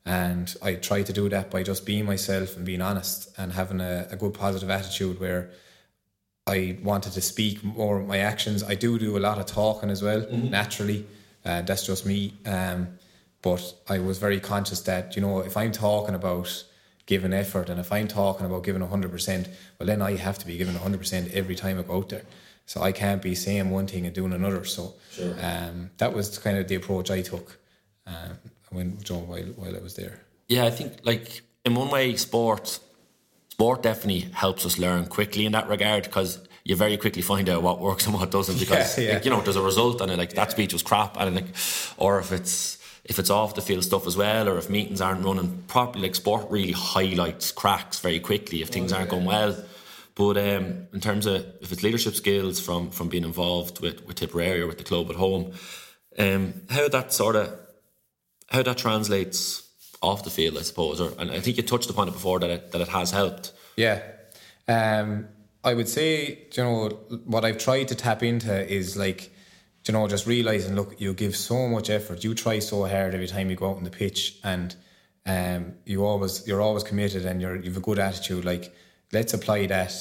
And 0.06 0.54
I 0.64 0.76
try 0.76 1.04
to 1.04 1.14
do 1.14 1.30
that 1.30 1.52
by 1.52 1.64
just 1.64 1.86
being 1.86 2.06
myself 2.06 2.56
and 2.56 2.66
being 2.66 2.82
honest 2.82 3.30
and 3.38 3.54
having 3.54 3.82
a, 3.82 4.08
a 4.10 4.16
good 4.16 4.34
positive 4.34 4.70
attitude 4.70 5.20
where 5.20 5.52
I 6.48 6.78
wanted 6.82 7.14
to 7.14 7.22
speak 7.22 7.64
more 7.64 8.00
of 8.00 8.08
my 8.08 8.18
actions. 8.18 8.64
I 8.64 8.76
do 8.76 8.98
do 8.98 9.18
a 9.18 9.20
lot 9.20 9.38
of 9.38 9.46
talking 9.46 9.90
as 9.90 10.02
well, 10.02 10.22
mm-hmm. 10.22 10.50
naturally. 10.50 11.06
Uh, 11.46 11.62
that's 11.62 11.86
just 11.86 12.06
me. 12.06 12.34
Um, 12.46 12.88
but 13.42 13.74
I 13.88 14.00
was 14.00 14.18
very 14.18 14.40
conscious 14.40 14.82
that, 14.82 15.16
you 15.16 15.22
know, 15.22 15.40
if 15.40 15.56
I'm 15.56 15.72
talking 15.72 16.16
about 16.16 16.64
giving 17.06 17.34
effort 17.34 17.70
and 17.70 17.80
if 17.80 17.92
I'm 17.92 18.08
talking 18.08 18.46
about 18.46 18.64
giving 18.64 18.82
100%, 18.82 19.48
well, 19.80 19.88
then 19.88 20.02
I 20.02 20.16
have 20.16 20.38
to 20.40 20.48
be 20.48 20.58
giving 20.58 20.76
100% 20.76 21.32
every 21.34 21.56
time 21.56 21.80
I 21.80 21.84
go 21.84 21.98
out 21.98 22.10
there. 22.10 22.24
So 22.66 22.82
I 22.82 22.92
can't 22.92 23.22
be 23.22 23.36
saying 23.36 23.70
one 23.70 23.88
thing 23.88 24.06
and 24.06 24.16
doing 24.16 24.34
another. 24.34 24.64
So 24.64 24.94
sure. 25.12 25.36
um, 25.42 25.92
that 25.98 26.14
was 26.14 26.38
kind 26.38 26.58
of 26.58 26.68
the 26.68 26.76
approach 26.76 27.12
I 27.12 27.22
took. 27.22 27.58
Um, 28.08 28.38
when 28.72 29.02
John 29.04 29.28
while 29.28 29.44
while 29.44 29.76
I 29.76 29.80
was 29.80 29.96
there. 29.96 30.20
Yeah, 30.48 30.66
I 30.66 30.70
think 30.70 31.00
like 31.04 31.42
in 31.66 31.76
one 31.76 31.90
way, 31.90 32.16
sport 32.16 32.80
sport 33.50 33.84
definitely 33.84 34.32
helps 34.34 34.66
us 34.66 34.80
learn 34.80 35.06
quickly 35.06 35.46
in 35.46 35.52
that 35.52 35.68
regard 35.68 36.04
because 36.04 36.40
you 36.64 36.76
very 36.76 36.98
quickly 36.98 37.22
find 37.22 37.50
out 37.50 37.62
what 37.62 37.80
works 37.80 38.06
and 38.06 38.16
what 38.16 38.32
doesn't 38.32 38.60
because 38.66 38.98
yeah, 38.98 39.04
yeah. 39.04 39.14
Like, 39.16 39.26
you 39.26 39.32
know 39.32 39.42
there's 39.42 39.56
a 39.56 39.62
result 39.62 40.02
and 40.02 40.12
it, 40.12 40.18
like 40.18 40.34
that 40.34 40.52
speech 40.52 40.74
was 40.74 40.82
crap 40.82 41.18
and 41.20 41.36
like 41.36 41.56
or 41.98 42.20
if 42.20 42.32
it's 42.32 42.78
if 43.04 43.20
it's 43.20 43.30
off 43.30 43.56
the 43.56 43.62
field 43.62 43.84
stuff 43.84 44.08
as 44.08 44.16
well 44.16 44.48
or 44.48 44.58
if 44.58 44.70
meetings 44.70 45.02
aren't 45.02 45.24
running 45.24 45.64
properly 45.68 46.08
like 46.08 46.16
sport 46.16 46.50
really 46.50 46.72
highlights 46.72 47.52
cracks 47.52 48.00
very 48.00 48.20
quickly 48.20 48.62
if 48.62 48.70
things 48.70 48.94
oh, 48.94 48.98
aren't 48.98 49.12
yeah. 49.12 49.18
going 49.18 49.26
well 49.26 49.56
but 50.22 50.38
um, 50.38 50.88
in 50.94 51.00
terms 51.00 51.26
of 51.26 51.44
if 51.62 51.72
it's 51.72 51.82
leadership 51.82 52.14
skills 52.14 52.60
from 52.60 52.92
from 52.92 53.10
being 53.10 53.24
involved 53.24 53.82
with 53.82 54.06
with 54.06 54.18
Tipperary 54.18 54.62
or 54.62 54.68
with 54.68 54.78
the 54.78 54.84
club 54.84 55.10
at 55.10 55.16
home 55.16 55.54
um, 56.20 56.54
how 56.70 56.88
that 56.90 57.12
sort 57.12 57.36
of 57.36 57.58
how 58.50 58.62
that 58.62 58.78
translates 58.78 59.68
off 60.02 60.24
the 60.24 60.30
field, 60.30 60.58
I 60.60 60.62
suppose, 60.62 61.02
or 61.02 61.12
and 61.18 61.32
I 61.32 61.40
think 61.40 61.58
you 61.58 61.64
touched 61.64 61.90
upon 61.90 62.08
it 62.08 62.12
before 62.12 62.40
that 62.40 62.50
it, 62.52 62.72
that 62.72 62.82
it 62.82 62.88
has 62.90 63.10
helped. 63.10 63.54
Yeah, 63.76 64.02
um, 64.68 65.28
I 65.64 65.74
would 65.74 65.90
say 65.90 66.48
you 66.56 66.64
know 66.64 66.90
what 67.26 67.44
I've 67.44 67.58
tried 67.58 67.88
to 67.88 67.96
tap 67.96 68.22
into 68.22 68.54
is 68.72 68.96
like 68.96 69.32
you 69.88 69.94
know 69.94 70.08
just 70.08 70.28
realizing 70.28 70.76
look 70.76 71.02
you 71.02 71.16
give 71.16 71.36
so 71.36 71.68
much 71.68 71.90
effort, 71.90 72.24
you 72.24 72.36
try 72.36 72.60
so 72.60 72.86
hard 72.86 73.16
every 73.16 73.28
time 73.28 73.50
you 73.50 73.56
go 73.56 73.72
out 73.72 73.78
on 73.78 73.86
the 73.86 73.90
pitch, 73.90 74.38
and 74.44 74.76
um, 75.26 75.74
you 75.86 76.06
always 76.06 76.48
you're 76.48 76.62
always 76.62 76.84
committed 76.84 77.26
and 77.26 77.42
you're 77.42 77.56
you've 77.56 77.78
a 77.78 77.88
good 77.90 77.98
attitude. 77.98 78.46
Like 78.46 78.72
let's 79.14 79.34
apply 79.34 79.66
that 79.68 79.94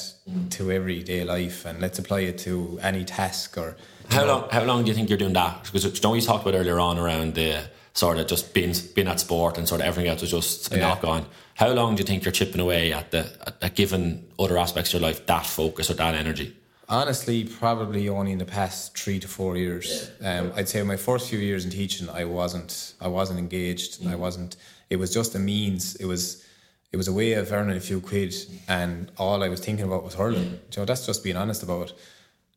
to 0.49 0.71
everyday 0.71 1.23
life 1.23 1.65
and 1.65 1.79
let's 1.81 1.99
apply 1.99 2.21
it 2.21 2.37
to 2.39 2.79
any 2.81 3.03
task 3.03 3.57
or 3.57 3.75
how 4.09 4.25
long 4.25 4.47
how 4.51 4.63
long 4.63 4.83
do 4.83 4.89
you 4.89 4.93
think 4.93 5.09
you're 5.09 5.17
doing 5.17 5.33
that 5.33 5.63
because 5.63 5.83
you 5.83 6.01
know 6.03 6.13
you 6.13 6.21
talked 6.21 6.45
about 6.45 6.57
earlier 6.57 6.79
on 6.79 6.97
around 6.97 7.35
the 7.35 7.61
sort 7.93 8.17
of 8.17 8.27
just 8.27 8.53
being 8.53 8.73
being 8.95 9.07
at 9.07 9.19
sport 9.19 9.57
and 9.57 9.67
sort 9.67 9.81
of 9.81 9.87
everything 9.87 10.09
else 10.09 10.21
was 10.21 10.31
just 10.31 10.71
a 10.73 10.77
Yeah. 10.77 10.87
knock 10.87 11.03
on 11.03 11.25
how 11.55 11.69
long 11.71 11.95
do 11.95 12.01
you 12.01 12.07
think 12.07 12.23
you're 12.23 12.31
chipping 12.31 12.61
away 12.61 12.93
at 12.93 13.11
the 13.11 13.19
at, 13.47 13.55
at 13.61 13.75
giving 13.75 14.25
other 14.39 14.57
aspects 14.57 14.93
of 14.93 15.01
your 15.01 15.09
life 15.09 15.25
that 15.25 15.45
focus 15.45 15.89
or 15.89 15.95
that 15.95 16.15
energy 16.15 16.55
Honestly, 16.89 17.45
probably 17.45 18.09
only 18.09 18.33
in 18.33 18.37
the 18.37 18.43
past 18.43 18.97
three 18.97 19.17
to 19.17 19.25
four 19.25 19.55
years. 19.55 20.11
Um, 20.21 20.51
I'd 20.57 20.67
say 20.67 20.83
my 20.83 20.97
first 20.97 21.29
few 21.29 21.39
years 21.39 21.63
in 21.63 21.71
teaching, 21.71 22.09
I 22.09 22.25
wasn't, 22.25 22.95
I 22.99 23.07
wasn't 23.07 23.39
engaged. 23.39 24.05
I 24.05 24.15
wasn't. 24.15 24.57
It 24.89 24.97
was 24.97 25.13
just 25.13 25.33
a 25.33 25.39
means. 25.39 25.95
It 25.95 26.05
was, 26.05 26.43
it 26.91 26.97
was 26.97 27.07
a 27.07 27.13
way 27.13 27.33
of 27.33 27.51
earning 27.51 27.77
a 27.77 27.79
few 27.79 28.01
quid, 28.01 28.33
and 28.67 29.11
all 29.17 29.43
I 29.43 29.49
was 29.49 29.61
thinking 29.61 29.85
about 29.85 30.03
was 30.03 30.15
hurling. 30.15 30.59
So 30.71 30.83
that's 30.83 31.05
just 31.05 31.23
being 31.23 31.37
honest 31.37 31.63
about 31.63 31.91
it. 31.91 31.97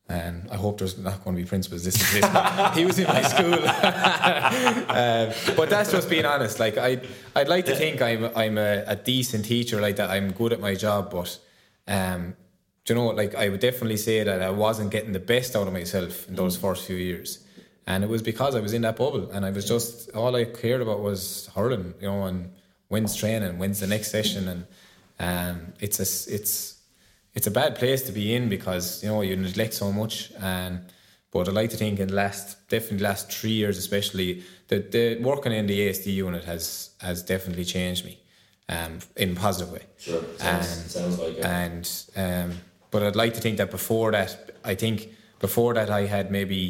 And 0.07 0.51
I 0.51 0.57
hope 0.57 0.79
there's 0.79 0.99
not 0.99 1.25
going 1.25 1.37
to 1.37 1.43
be 1.43 1.49
principals 1.49 1.85
this 1.85 1.95
is 1.95 2.13
this. 2.21 2.75
he 2.75 2.85
was 2.85 2.99
in 2.99 3.07
my 3.07 3.23
school, 3.23 3.55
um, 3.55 5.33
but 5.57 5.71
that's 5.71 5.93
just 5.93 6.11
being 6.11 6.27
honest. 6.27 6.59
Like 6.59 6.77
I, 6.77 7.01
I'd 7.35 7.49
like 7.49 7.65
to 7.67 7.77
think 7.77 8.03
I'm, 8.03 8.25
I'm 8.37 8.59
a, 8.59 8.85
a 8.87 8.97
decent 8.97 9.47
teacher, 9.47 9.81
like 9.81 9.97
that. 9.97 10.11
I'm 10.11 10.33
good 10.33 10.53
at 10.53 10.61
my 10.61 10.75
job, 10.75 11.11
but 11.11 11.39
um, 11.87 12.37
do 12.85 12.93
you 12.93 13.01
know, 13.01 13.07
like 13.07 13.35
I 13.35 13.49
would 13.49 13.61
definitely 13.61 13.97
say 13.97 14.23
that 14.25 14.43
I 14.43 14.51
wasn't 14.51 14.91
getting 14.91 15.13
the 15.13 15.21
best 15.21 15.57
out 15.57 15.67
of 15.67 15.73
myself 15.73 16.29
in 16.29 16.35
those 16.35 16.57
first 16.57 16.87
few 16.87 16.97
years, 16.97 17.43
and 17.87 18.05
it 18.05 18.11
was 18.11 18.21
because 18.21 18.57
I 18.57 18.61
was 18.61 18.75
in 18.75 18.83
that 18.83 18.97
bubble, 18.97 19.31
and 19.31 19.47
I 19.47 19.51
was 19.51 19.67
just 19.67 20.11
all 20.11 20.37
I 20.37 20.45
cared 20.45 20.83
about 20.83 21.01
was 21.01 21.49
hurling, 21.55 21.95
you 22.01 22.09
know, 22.09 22.25
and 22.25 22.51
when's 22.95 23.15
training, 23.23 23.59
when's 23.61 23.81
the 23.81 23.89
next 23.95 24.09
session, 24.17 24.43
and 24.53 24.61
um, 25.29 25.57
it's 25.85 25.99
a 26.07 26.09
it's 26.37 26.53
it's 27.37 27.49
a 27.49 27.51
bad 27.61 27.73
place 27.83 28.03
to 28.09 28.13
be 28.21 28.25
in 28.37 28.49
because 28.49 29.03
you 29.03 29.09
know 29.11 29.21
you 29.29 29.35
neglect 29.37 29.75
so 29.75 29.89
much, 30.01 30.15
and 30.41 30.75
but 31.33 31.49
I 31.49 31.53
like 31.61 31.71
to 31.71 31.77
think 31.77 31.99
in 31.99 32.09
the 32.09 32.15
last 32.25 32.47
definitely 32.69 32.99
the 32.99 33.09
last 33.13 33.25
three 33.39 33.57
years, 33.63 33.77
especially 33.79 34.31
that 34.69 34.93
the 34.93 35.05
working 35.31 35.53
in 35.61 35.67
the 35.67 35.79
ASD 35.89 36.07
unit 36.27 36.45
has 36.45 36.91
has 37.01 37.23
definitely 37.23 37.65
changed 37.65 38.05
me, 38.05 38.15
um, 38.69 38.93
in 39.17 39.29
a 39.37 39.41
positive 39.47 39.73
way. 39.77 39.85
Sure, 39.99 40.23
sounds- 40.39 40.93
sounds 40.97 41.19
like 41.19 41.37
it. 41.39 41.45
And 41.45 41.85
um, 42.25 42.51
but 42.93 43.03
I'd 43.03 43.17
like 43.25 43.35
to 43.35 43.41
think 43.41 43.57
that 43.59 43.71
before 43.71 44.13
that, 44.13 44.31
I 44.73 44.75
think 44.77 45.09
before 45.41 45.75
that 45.75 45.91
I 45.91 46.03
had 46.17 46.31
maybe 46.31 46.61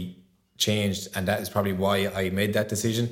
changed, 0.57 1.09
and 1.15 1.29
that 1.29 1.41
is 1.43 1.49
probably 1.55 1.75
why 1.85 1.97
I 2.23 2.31
made 2.31 2.53
that 2.59 2.69
decision. 2.69 3.07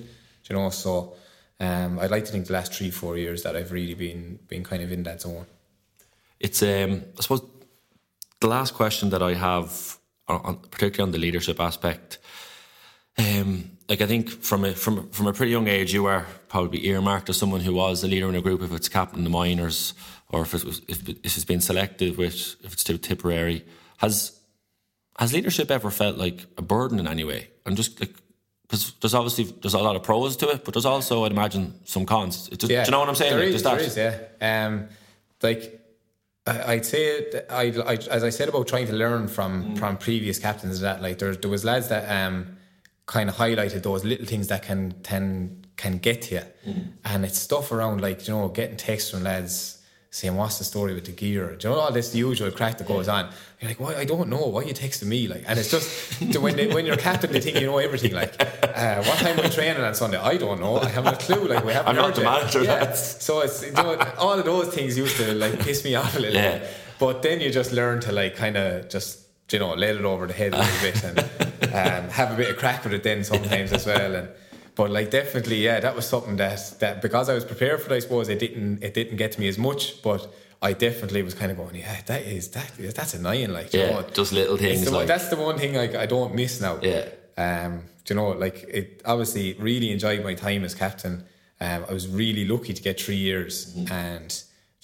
You 0.49 0.57
know, 0.57 0.71
so 0.71 1.15
um, 1.61 1.99
I'd 1.99 2.11
like 2.11 2.25
to 2.25 2.33
think 2.33 2.47
the 2.47 2.53
last 2.53 2.75
three 2.75 2.91
four 2.91 3.17
years 3.17 3.43
that 3.43 3.57
I've 3.57 3.73
really 3.73 3.95
been 3.95 4.39
been 4.49 4.65
kind 4.65 4.83
of 4.83 4.93
in 4.93 5.03
that 5.05 5.23
zone. 5.23 5.47
it's 6.41 6.63
um 6.63 7.05
I 7.19 7.23
suppose 7.23 7.43
the 8.41 8.49
last 8.49 8.75
question 8.75 9.11
that 9.11 9.23
I 9.23 9.35
have, 9.35 9.99
on, 10.27 10.57
particularly 10.71 11.09
on 11.09 11.13
the 11.13 11.19
leadership 11.19 11.61
aspect, 11.61 12.19
um, 13.17 13.71
like 13.89 14.01
I 14.01 14.07
think 14.07 14.31
from 14.31 14.65
a 14.65 14.73
from 14.75 15.09
from 15.11 15.27
a 15.27 15.33
pretty 15.33 15.53
young 15.53 15.69
age, 15.69 15.93
you 15.93 16.03
were 16.05 16.25
probably 16.49 16.87
earmarked 16.87 17.29
as 17.29 17.37
someone 17.37 17.61
who 17.61 17.75
was 17.75 18.03
a 18.03 18.09
leader 18.09 18.29
in 18.29 18.35
a 18.35 18.41
group, 18.41 18.63
if 18.63 18.73
it's 18.73 18.89
captain 18.89 19.25
the 19.25 19.31
minors 19.31 19.95
or 20.31 20.43
if 20.43 20.55
it 20.55 20.65
was 20.65 20.81
if, 20.89 21.09
if 21.09 21.37
it's 21.37 21.45
been 21.45 21.61
selected, 21.61 22.17
which 22.17 22.57
if 22.65 22.73
it's 22.73 22.85
to 22.85 22.99
Tipperary, 22.99 23.65
has 23.99 24.41
has 25.19 25.33
leadership 25.33 25.71
ever 25.71 25.91
felt 25.91 26.17
like 26.17 26.47
a 26.57 26.63
burden 26.63 26.99
in 26.99 27.07
any 27.07 27.25
way? 27.25 27.51
I'm 27.67 27.77
just 27.77 28.01
like. 28.01 28.15
Because 28.73 28.95
there's 29.03 29.13
obviously 29.13 29.45
there's 29.61 29.75
a 29.75 29.79
lot 29.79 29.97
of 29.97 30.03
pros 30.03 30.35
to 30.39 30.49
it, 30.49 30.65
but 30.65 30.73
there's 30.73 30.87
also 30.87 31.27
I'd 31.27 31.33
imagine 31.33 31.75
some 31.85 32.07
cons. 32.07 32.49
It 32.51 32.59
just, 32.59 32.69
do 32.69 32.75
you 32.75 32.91
know 32.91 33.01
what 33.01 33.09
I'm 33.11 33.15
saying? 33.15 33.37
There 33.37 33.43
is, 33.43 33.63
there 33.63 33.79
is, 33.79 33.99
yeah. 33.99 34.65
Um, 34.65 34.89
like 35.43 35.79
I'd 36.47 36.87
say, 36.87 37.43
I, 37.51 37.65
I, 37.65 37.95
as 38.11 38.25
I 38.25 38.31
said 38.31 38.49
about 38.49 38.67
trying 38.67 38.87
to 38.87 38.95
learn 38.95 39.29
from 39.29 39.77
from 39.77 39.99
previous 39.99 40.39
captains, 40.39 40.77
and 40.77 40.87
that 40.87 41.03
like 41.03 41.19
there 41.19 41.35
there 41.35 41.51
was 41.51 41.67
lads 41.67 41.89
that 41.89 42.09
um 42.11 42.57
kind 43.05 43.29
of 43.29 43.37
highlighted 43.37 43.83
those 43.83 44.07
little 44.07 44.25
things 44.25 44.49
that 44.49 44.63
can 44.63 44.93
can 45.03 45.67
can 45.77 45.99
get 45.99 46.23
to 46.23 46.37
you, 46.37 46.75
and 47.05 47.27
it's 47.27 47.39
stuff 47.39 47.73
around 47.73 48.01
like 48.01 48.27
you 48.27 48.33
know 48.33 48.49
getting 48.49 48.79
texts 48.79 49.11
from 49.11 49.23
lads 49.23 49.82
saying 50.15 50.37
what's 50.37 50.59
the 50.59 50.65
story 50.65 50.93
with 50.93 51.07
the 51.07 51.11
gear, 51.13 51.57
do 51.57 51.69
you 51.69 51.75
know 51.75 51.81
all 51.81 51.91
this 51.91 52.15
usual 52.15 52.51
crack 52.51 52.77
that 52.77 52.87
goes 52.87 53.09
on. 53.09 53.31
You're 53.61 53.71
like, 53.71 53.81
why? 53.81 53.95
I 53.97 54.05
don't 54.05 54.29
know. 54.29 54.45
Why 54.49 54.61
are 54.61 54.65
you 54.65 54.75
texting 54.75 55.07
me? 55.07 55.27
Like, 55.27 55.45
and 55.49 55.59
it's 55.59 55.71
just 55.71 56.37
when 56.39 56.55
they, 56.55 56.67
when 56.67 56.85
you're 56.85 56.99
captain, 56.99 57.33
they 57.33 57.41
think 57.41 57.59
you 57.59 57.67
know 57.67 57.79
everything. 57.79 58.13
Like, 58.13 58.35
uh, 58.39 59.03
what 59.05 59.17
time 59.19 59.39
are 59.41 59.43
we 59.43 59.49
training 59.49 59.83
on 59.83 59.95
Sunday? 59.95 60.19
I 60.19 60.37
don't 60.37 60.61
know. 60.61 60.77
I 60.79 60.89
haven't 60.91 61.15
a 61.15 61.17
clue. 61.17 61.49
Like, 61.49 61.65
we 61.65 61.73
haven't. 61.73 61.89
I'm 61.89 61.97
not 61.97 62.07
heard 62.07 62.17
the 62.17 62.25
manager, 62.25 62.63
Yeah. 62.63 62.93
So 62.93 63.41
it's 63.41 63.65
you 63.65 63.73
know, 63.73 63.97
all 64.19 64.39
of 64.39 64.45
those 64.45 64.69
things 64.75 64.99
used 64.99 65.17
to 65.17 65.33
like 65.35 65.59
piss 65.61 65.83
me 65.83 65.95
off 65.95 66.15
a 66.15 66.21
little 66.21 66.35
Yeah. 66.35 66.59
bit. 66.59 66.71
But 66.99 67.23
then 67.23 67.41
you 67.41 67.51
just 67.51 67.73
learn 67.73 68.01
to 68.01 68.13
like 68.13 68.37
kind 68.37 68.57
of 68.59 68.91
just 68.91 69.21
you 69.51 69.59
know 69.61 69.73
let 69.75 69.97
it 69.97 70.05
over 70.05 70.27
the 70.27 70.35
head 70.35 70.53
a 70.55 70.59
little 70.59 70.81
bit 70.83 71.05
and 71.05 71.19
um, 71.75 72.11
have 72.11 72.33
a 72.33 72.37
bit 72.37 72.51
of 72.51 72.57
crack 72.59 72.85
with 72.85 72.93
it 72.93 73.03
then 73.03 73.25
sometimes 73.25 73.73
as 73.73 73.87
well. 73.87 74.15
And 74.15 74.29
but 74.75 74.91
like 74.91 75.11
definitely 75.11 75.57
yeah, 75.65 75.81
that 75.81 75.95
was 75.97 76.07
something 76.07 76.37
that 76.37 76.75
that 76.81 77.03
because 77.03 77.29
I 77.29 77.35
was 77.35 77.45
prepared 77.45 77.81
for 77.81 77.93
it, 77.93 77.97
I 77.97 78.01
suppose 78.01 78.29
it 78.29 78.39
didn't 78.39 78.83
it 78.83 78.95
didn't 78.95 79.17
get 79.17 79.33
to 79.33 79.41
me 79.41 79.49
as 79.49 79.59
much, 79.59 80.03
but. 80.03 80.33
I 80.65 80.75
definitely 80.75 81.23
was 81.25 81.35
kind 81.35 81.51
of 81.51 81.57
going, 81.57 81.75
yeah, 81.75 82.03
that 82.07 82.23
is 82.23 82.47
that 82.51 82.71
that's 82.95 83.15
annoying, 83.15 83.53
like 83.53 83.75
you 83.75 83.81
Yeah, 83.81 83.91
know, 83.91 84.03
just 84.15 84.31
little 84.33 84.57
things 84.57 84.85
the 84.85 84.93
like- 84.93 85.09
that's 85.09 85.29
the 85.29 85.35
one 85.35 85.59
thing 85.59 85.75
like 85.75 85.97
I 85.97 86.07
don't 86.07 86.37
miss 86.37 86.61
now. 86.61 86.79
Yeah. 86.81 87.09
Um, 87.37 87.83
do 88.05 88.15
you 88.15 88.21
know, 88.21 88.29
like 88.31 88.63
it 88.69 89.03
obviously 89.05 89.55
really 89.55 89.91
enjoyed 89.91 90.23
my 90.23 90.35
time 90.35 90.63
as 90.63 90.77
captain. 90.77 91.25
Um, 91.61 91.85
I 91.91 91.93
was 91.93 92.07
really 92.07 92.45
lucky 92.45 92.73
to 92.75 92.81
get 92.81 93.01
three 93.01 93.17
years 93.17 93.75
and 93.91 94.31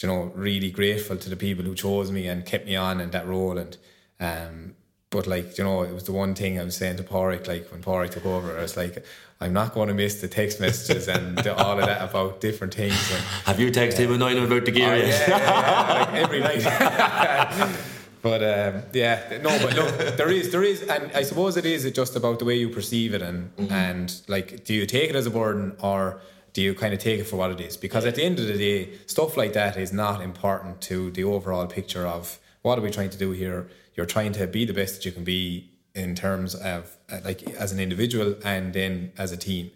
you 0.00 0.08
know, 0.08 0.32
really 0.34 0.72
grateful 0.72 1.16
to 1.16 1.30
the 1.30 1.36
people 1.36 1.64
who 1.64 1.76
chose 1.76 2.10
me 2.10 2.26
and 2.26 2.44
kept 2.44 2.66
me 2.66 2.74
on 2.74 3.00
in 3.00 3.12
that 3.12 3.28
role 3.28 3.56
and 3.56 3.76
um 4.18 4.74
but 5.10 5.28
like, 5.28 5.56
you 5.58 5.62
know, 5.64 5.82
it 5.84 5.94
was 5.94 6.04
the 6.04 6.12
one 6.12 6.34
thing 6.34 6.58
I 6.60 6.64
was 6.64 6.76
saying 6.76 6.96
to 6.96 7.04
Pádraic, 7.04 7.46
like 7.46 7.70
when 7.70 7.82
Pádraic 7.82 8.10
took 8.10 8.26
over, 8.26 8.58
I 8.58 8.62
was 8.62 8.76
like, 8.76 9.02
I'm 9.40 9.52
not 9.52 9.72
going 9.72 9.88
to 9.88 9.94
miss 9.94 10.20
the 10.20 10.26
text 10.26 10.60
messages 10.60 11.06
and 11.06 11.38
the, 11.38 11.54
all 11.54 11.78
of 11.78 11.86
that 11.86 12.10
about 12.10 12.40
different 12.40 12.74
things. 12.74 13.12
And, 13.12 13.22
Have 13.46 13.60
you 13.60 13.70
texted 13.70 13.98
him 13.98 14.10
and 14.10 14.20
known 14.20 14.36
about 14.36 14.64
the 14.64 14.72
gear 14.72 14.92
Oh, 14.92 14.96
yeah, 14.96 15.28
yeah, 15.28 15.94
like 16.00 16.14
every 16.14 16.40
night. 16.40 16.64
but 18.22 18.42
um, 18.42 18.82
yeah, 18.92 19.38
no, 19.40 19.56
but 19.62 19.76
look, 19.76 20.16
there 20.16 20.30
is, 20.30 20.50
there 20.50 20.64
is, 20.64 20.82
and 20.82 21.12
I 21.12 21.22
suppose 21.22 21.56
it 21.56 21.64
is 21.64 21.88
just 21.92 22.16
about 22.16 22.40
the 22.40 22.44
way 22.44 22.56
you 22.56 22.68
perceive 22.68 23.14
it, 23.14 23.22
and 23.22 23.52
and 23.70 24.20
like, 24.26 24.64
do 24.64 24.74
you 24.74 24.86
take 24.86 25.10
it 25.10 25.14
as 25.14 25.26
a 25.26 25.30
burden 25.30 25.76
or 25.80 26.20
do 26.52 26.62
you 26.62 26.74
kind 26.74 26.92
of 26.92 26.98
take 26.98 27.20
it 27.20 27.24
for 27.24 27.36
what 27.36 27.52
it 27.52 27.60
is? 27.60 27.76
Because 27.76 28.04
at 28.04 28.16
the 28.16 28.24
end 28.24 28.40
of 28.40 28.48
the 28.48 28.58
day, 28.58 28.98
stuff 29.06 29.36
like 29.36 29.52
that 29.52 29.76
is 29.76 29.92
not 29.92 30.20
important 30.20 30.80
to 30.82 31.12
the 31.12 31.22
overall 31.22 31.66
picture 31.68 32.04
of 32.04 32.40
what 32.62 32.76
are 32.76 32.82
we 32.82 32.90
trying 32.90 33.10
to 33.10 33.18
do 33.18 33.30
here. 33.30 33.68
You're 33.94 34.06
trying 34.06 34.32
to 34.32 34.48
be 34.48 34.64
the 34.64 34.72
best 34.72 34.96
that 34.96 35.04
you 35.04 35.12
can 35.12 35.22
be 35.22 35.70
in 35.94 36.16
terms 36.16 36.56
of 36.56 36.97
like 37.24 37.42
as 37.50 37.72
an 37.72 37.80
individual 37.80 38.34
and 38.44 38.72
then 38.72 39.12
as 39.18 39.32
a 39.32 39.36
team, 39.36 39.70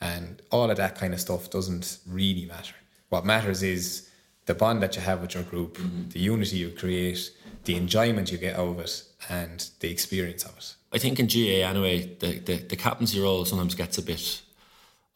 and 0.00 0.42
all 0.50 0.70
of 0.70 0.76
that 0.76 0.96
kind 0.96 1.12
of 1.14 1.20
stuff 1.20 1.50
doesn't 1.50 1.98
really 2.06 2.46
matter. 2.46 2.74
What 3.08 3.24
matters 3.24 3.62
is 3.62 4.08
the 4.46 4.54
bond 4.54 4.82
that 4.82 4.96
you 4.96 5.02
have 5.02 5.20
with 5.20 5.34
your 5.34 5.42
group, 5.42 5.78
the 6.10 6.20
unity 6.20 6.56
you 6.56 6.70
create, 6.70 7.30
the 7.64 7.76
enjoyment 7.76 8.32
you 8.32 8.38
get 8.38 8.56
out 8.56 8.68
of 8.68 8.80
it, 8.80 9.02
and 9.28 9.68
the 9.80 9.90
experience 9.90 10.44
of 10.44 10.56
it. 10.56 10.74
I 10.92 10.98
think 10.98 11.20
in 11.20 11.26
GAA 11.26 11.68
anyway, 11.68 12.16
the, 12.18 12.38
the, 12.38 12.56
the 12.56 12.76
captaincy 12.76 13.20
role 13.20 13.44
sometimes 13.44 13.74
gets 13.74 13.98
a 13.98 14.02
bit. 14.02 14.42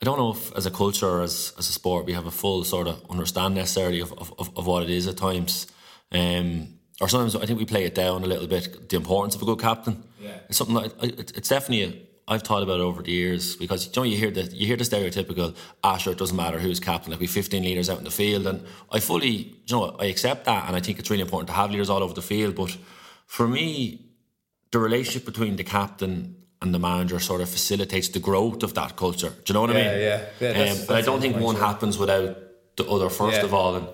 I 0.02 0.04
don't 0.04 0.18
know 0.18 0.32
if 0.32 0.54
as 0.56 0.66
a 0.66 0.70
culture 0.70 1.06
or 1.06 1.22
as, 1.22 1.52
as 1.58 1.68
a 1.68 1.72
sport 1.72 2.06
we 2.06 2.12
have 2.12 2.26
a 2.26 2.30
full 2.30 2.64
sort 2.64 2.88
of 2.88 3.08
understand 3.08 3.54
necessarily 3.54 4.00
of, 4.00 4.12
of, 4.14 4.34
of, 4.38 4.56
of 4.58 4.66
what 4.66 4.82
it 4.82 4.90
is 4.90 5.06
at 5.06 5.16
times. 5.16 5.66
Um, 6.10 6.68
or 7.00 7.08
sometimes 7.08 7.36
I 7.36 7.46
think 7.46 7.58
we 7.58 7.64
play 7.64 7.84
it 7.84 7.94
down 7.94 8.22
a 8.22 8.26
little 8.26 8.46
bit, 8.46 8.88
the 8.88 8.96
importance 8.96 9.34
of 9.34 9.42
a 9.42 9.44
good 9.44 9.60
captain. 9.60 10.02
Yeah. 10.22 10.38
It's 10.48 10.58
something 10.58 10.76
like, 10.76 10.92
it's 11.02 11.48
definitely, 11.48 11.82
a, 11.82 12.32
I've 12.32 12.42
thought 12.42 12.62
about 12.62 12.78
it 12.80 12.82
over 12.82 13.02
the 13.02 13.10
years 13.10 13.56
because 13.56 13.86
you 13.86 13.92
know 13.96 14.04
you 14.04 14.16
hear 14.16 14.30
the 14.30 14.42
you 14.44 14.66
hear 14.66 14.76
the 14.76 14.84
stereotypical, 14.84 15.54
ah 15.82 15.96
sure 15.96 16.12
it 16.12 16.18
doesn't 16.18 16.36
matter 16.36 16.58
who's 16.58 16.78
captain, 16.80 17.10
like 17.10 17.20
we 17.20 17.26
15 17.26 17.62
leaders 17.62 17.90
out 17.90 17.98
in 17.98 18.04
the 18.04 18.10
field 18.10 18.46
and 18.46 18.64
I 18.90 19.00
fully, 19.00 19.28
you 19.66 19.76
know, 19.76 19.96
I 19.98 20.06
accept 20.06 20.44
that 20.44 20.66
and 20.68 20.76
I 20.76 20.80
think 20.80 20.98
it's 21.00 21.10
really 21.10 21.22
important 21.22 21.48
to 21.48 21.54
have 21.54 21.70
leaders 21.70 21.90
all 21.90 22.02
over 22.02 22.14
the 22.14 22.22
field 22.22 22.54
but 22.54 22.76
for 23.26 23.48
me 23.48 24.06
the 24.70 24.78
relationship 24.78 25.24
between 25.24 25.56
the 25.56 25.64
captain 25.64 26.36
and 26.62 26.72
the 26.72 26.78
manager 26.78 27.18
sort 27.18 27.40
of 27.40 27.48
facilitates 27.50 28.08
the 28.10 28.20
growth 28.20 28.62
of 28.62 28.72
that 28.74 28.94
culture. 28.96 29.30
Do 29.30 29.42
you 29.48 29.54
know 29.54 29.62
what 29.62 29.70
I 29.70 29.74
mean? 29.74 29.84
yeah. 29.84 30.00
Yeah, 30.00 30.52
that's- 30.52 30.80
um, 30.80 30.86
but 30.86 30.96
I 30.96 31.00
don't 31.02 31.20
think 31.20 31.36
one 31.36 31.56
yeah. 31.56 31.66
happens 31.66 31.98
without 31.98 32.36
the 32.76 32.84
other 32.88 33.10
first 33.10 33.38
Yeah. 33.38 33.44
of 33.44 33.52
all. 33.52 33.74
And 33.74 33.86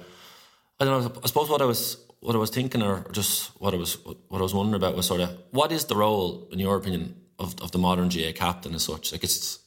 I 0.79 0.85
don't 0.85 1.03
know. 1.15 1.21
I 1.25 1.27
suppose 1.27 1.49
what 1.49 1.63
I 1.63 1.65
was 1.65 1.97
what 2.21 2.35
I 2.35 2.39
was 2.39 2.51
thinking, 2.51 2.83
or 2.83 3.05
just 3.13 3.51
what 3.61 3.75
I 3.75 3.77
was 3.77 3.99
what 4.05 4.39
I 4.39 4.43
was 4.43 4.55
wondering 4.55 4.83
about 4.83 4.97
was 4.97 5.07
sort 5.07 5.21
of 5.21 5.37
what 5.51 5.73
is 5.73 5.85
the 5.85 5.97
role, 5.97 6.49
in 6.51 6.59
your 6.59 6.77
opinion, 6.77 7.15
of 7.39 7.55
of 7.61 7.71
the 7.71 7.79
modern 7.79 8.09
GAA 8.09 8.33
captain 8.35 8.75
as 8.75 8.85
such? 8.85 9.13
Like 9.13 9.25
it's 9.25 9.59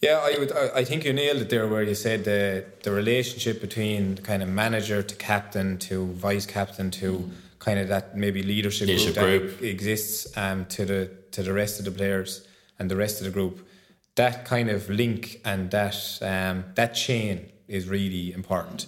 Yeah, 0.00 0.18
I 0.22 0.38
would. 0.38 0.52
I, 0.52 0.84
think 0.84 1.04
you 1.04 1.12
nailed 1.12 1.38
it 1.38 1.50
there, 1.50 1.66
where 1.66 1.82
you 1.82 1.94
said 1.94 2.24
the 2.24 2.64
the 2.82 2.92
relationship 2.92 3.60
between 3.60 4.16
kind 4.18 4.42
of 4.42 4.48
manager 4.48 5.02
to 5.02 5.14
captain 5.16 5.78
to 5.78 6.06
vice 6.12 6.46
captain 6.46 6.90
to 6.92 7.30
kind 7.58 7.78
of 7.80 7.88
that 7.88 8.16
maybe 8.16 8.42
leadership, 8.42 8.86
Leadership 8.88 9.14
group, 9.14 9.42
group. 9.42 9.60
that 9.60 9.66
exists 9.66 10.36
um, 10.36 10.66
to 10.66 10.84
the 10.84 11.10
to 11.32 11.42
the 11.42 11.52
rest 11.52 11.78
of 11.80 11.84
the 11.84 11.90
players 11.90 12.46
and 12.78 12.90
the 12.90 12.96
rest 12.96 13.20
of 13.20 13.24
the 13.24 13.32
group. 13.32 13.66
That 14.14 14.44
kind 14.44 14.70
of 14.70 14.88
link 14.88 15.40
and 15.44 15.70
that 15.72 15.96
um, 16.22 16.64
that 16.74 16.94
chain 16.94 17.50
is 17.66 17.88
really 17.88 18.32
important, 18.32 18.86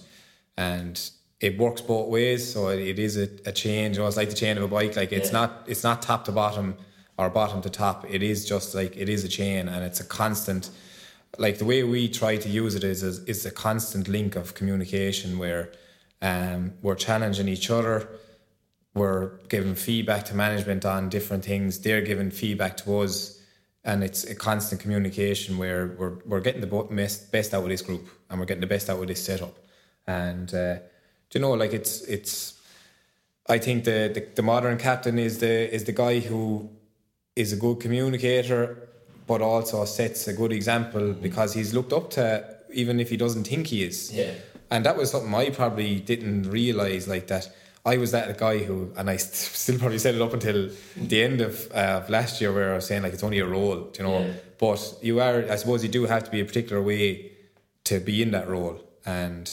and 0.57 1.11
it 1.41 1.57
works 1.57 1.81
both 1.81 2.09
ways. 2.09 2.51
So 2.53 2.67
it, 2.69 2.79
it 2.79 2.99
is 2.99 3.17
a, 3.17 3.29
a 3.45 3.51
change. 3.51 3.97
It's 3.97 4.17
like 4.17 4.29
the 4.29 4.35
chain 4.35 4.57
of 4.57 4.63
a 4.63 4.67
bike. 4.67 4.95
Like 4.95 5.11
it's 5.11 5.29
Yeah. 5.29 5.39
not 5.39 5.63
it's 5.67 5.83
not 5.83 6.01
top 6.01 6.25
to 6.25 6.31
bottom 6.31 6.75
or 7.17 7.29
bottom 7.29 7.61
to 7.61 7.69
top. 7.69 8.05
It 8.09 8.23
is 8.23 8.45
just 8.47 8.75
like 8.75 8.95
it 8.97 9.09
is 9.09 9.23
a 9.23 9.29
chain, 9.29 9.67
and 9.67 9.83
it's 9.83 9.99
a 9.99 10.05
constant. 10.05 10.69
Like 11.37 11.59
the 11.59 11.65
way 11.65 11.83
we 11.83 12.09
try 12.09 12.37
to 12.37 12.49
use 12.49 12.75
it 12.75 12.83
is 12.83 13.03
is, 13.03 13.19
is 13.25 13.45
a 13.45 13.51
constant 13.51 14.07
link 14.07 14.35
of 14.35 14.53
communication 14.55 15.37
where 15.37 15.71
um, 16.21 16.73
we're 16.81 16.95
challenging 16.95 17.47
each 17.47 17.69
other. 17.69 18.07
We're 18.95 19.37
giving 19.47 19.75
feedback 19.75 20.25
to 20.25 20.35
management 20.35 20.83
on 20.83 21.09
different 21.09 21.45
things. 21.45 21.79
They're 21.79 22.01
giving 22.01 22.31
feedback 22.31 22.75
to 22.77 22.99
us, 22.99 23.39
and 23.83 24.03
it's 24.03 24.23
a 24.25 24.35
constant 24.35 24.81
communication 24.81 25.57
where 25.57 25.95
we're 25.97 26.17
we're 26.25 26.41
getting 26.41 26.61
the 26.61 26.67
best 26.67 27.31
best 27.31 27.53
out 27.53 27.63
of 27.63 27.69
this 27.69 27.83
group, 27.83 28.09
and 28.29 28.39
we're 28.39 28.47
getting 28.47 28.61
the 28.61 28.67
best 28.75 28.89
out 28.89 28.99
of 28.99 29.07
this 29.07 29.23
setup. 29.23 29.55
And 30.07 30.51
uh, 30.53 30.79
do 31.29 31.39
you 31.39 31.41
know, 31.41 31.51
like 31.51 31.73
it's 31.73 32.01
it's. 32.01 32.55
I 33.47 33.57
think 33.57 33.83
the, 33.83 34.11
the 34.13 34.27
the 34.35 34.41
modern 34.41 34.77
captain 34.77 35.17
is 35.17 35.39
the 35.39 35.73
is 35.73 35.83
the 35.85 35.91
guy 35.91 36.19
who 36.19 36.69
is 37.35 37.53
a 37.53 37.55
good 37.55 37.79
communicator, 37.79 38.89
but 39.27 39.41
also 39.41 39.85
sets 39.85 40.27
a 40.27 40.33
good 40.33 40.51
example 40.51 41.13
because 41.13 41.53
he's 41.53 41.73
looked 41.73 41.93
up 41.93 42.09
to 42.11 42.57
even 42.71 42.99
if 42.99 43.09
he 43.09 43.17
doesn't 43.17 43.45
think 43.45 43.67
he 43.67 43.83
is. 43.83 44.11
Yeah. 44.13 44.33
And 44.71 44.85
that 44.85 44.97
was 44.97 45.11
something 45.11 45.33
I 45.33 45.49
probably 45.49 45.99
didn't 45.99 46.43
realize 46.43 47.07
like 47.07 47.27
that. 47.27 47.49
I 47.85 47.97
was 47.97 48.11
that 48.11 48.37
guy 48.37 48.59
who, 48.59 48.91
and 48.97 49.09
I 49.09 49.17
st- 49.17 49.33
still 49.55 49.79
probably 49.79 49.97
said 49.99 50.15
it 50.15 50.21
up 50.21 50.33
until 50.33 50.69
the 50.95 51.23
end 51.23 51.41
of, 51.41 51.71
uh, 51.71 52.03
last 52.09 52.41
year, 52.41 52.51
where 52.53 52.73
I 52.73 52.75
was 52.75 52.85
saying 52.85 53.03
like 53.03 53.13
it's 53.13 53.23
only 53.23 53.39
a 53.39 53.47
role, 53.47 53.91
you 53.97 54.03
know. 54.03 54.19
Yeah. 54.19 54.33
But 54.59 54.95
you 55.01 55.21
are, 55.21 55.45
I 55.49 55.55
suppose, 55.55 55.81
you 55.83 55.89
do 55.89 56.05
have 56.05 56.23
to 56.25 56.31
be 56.31 56.41
a 56.41 56.45
particular 56.45 56.81
way 56.81 57.31
to 57.85 57.99
be 57.99 58.21
in 58.21 58.31
that 58.31 58.47
role, 58.49 58.79
and 59.05 59.49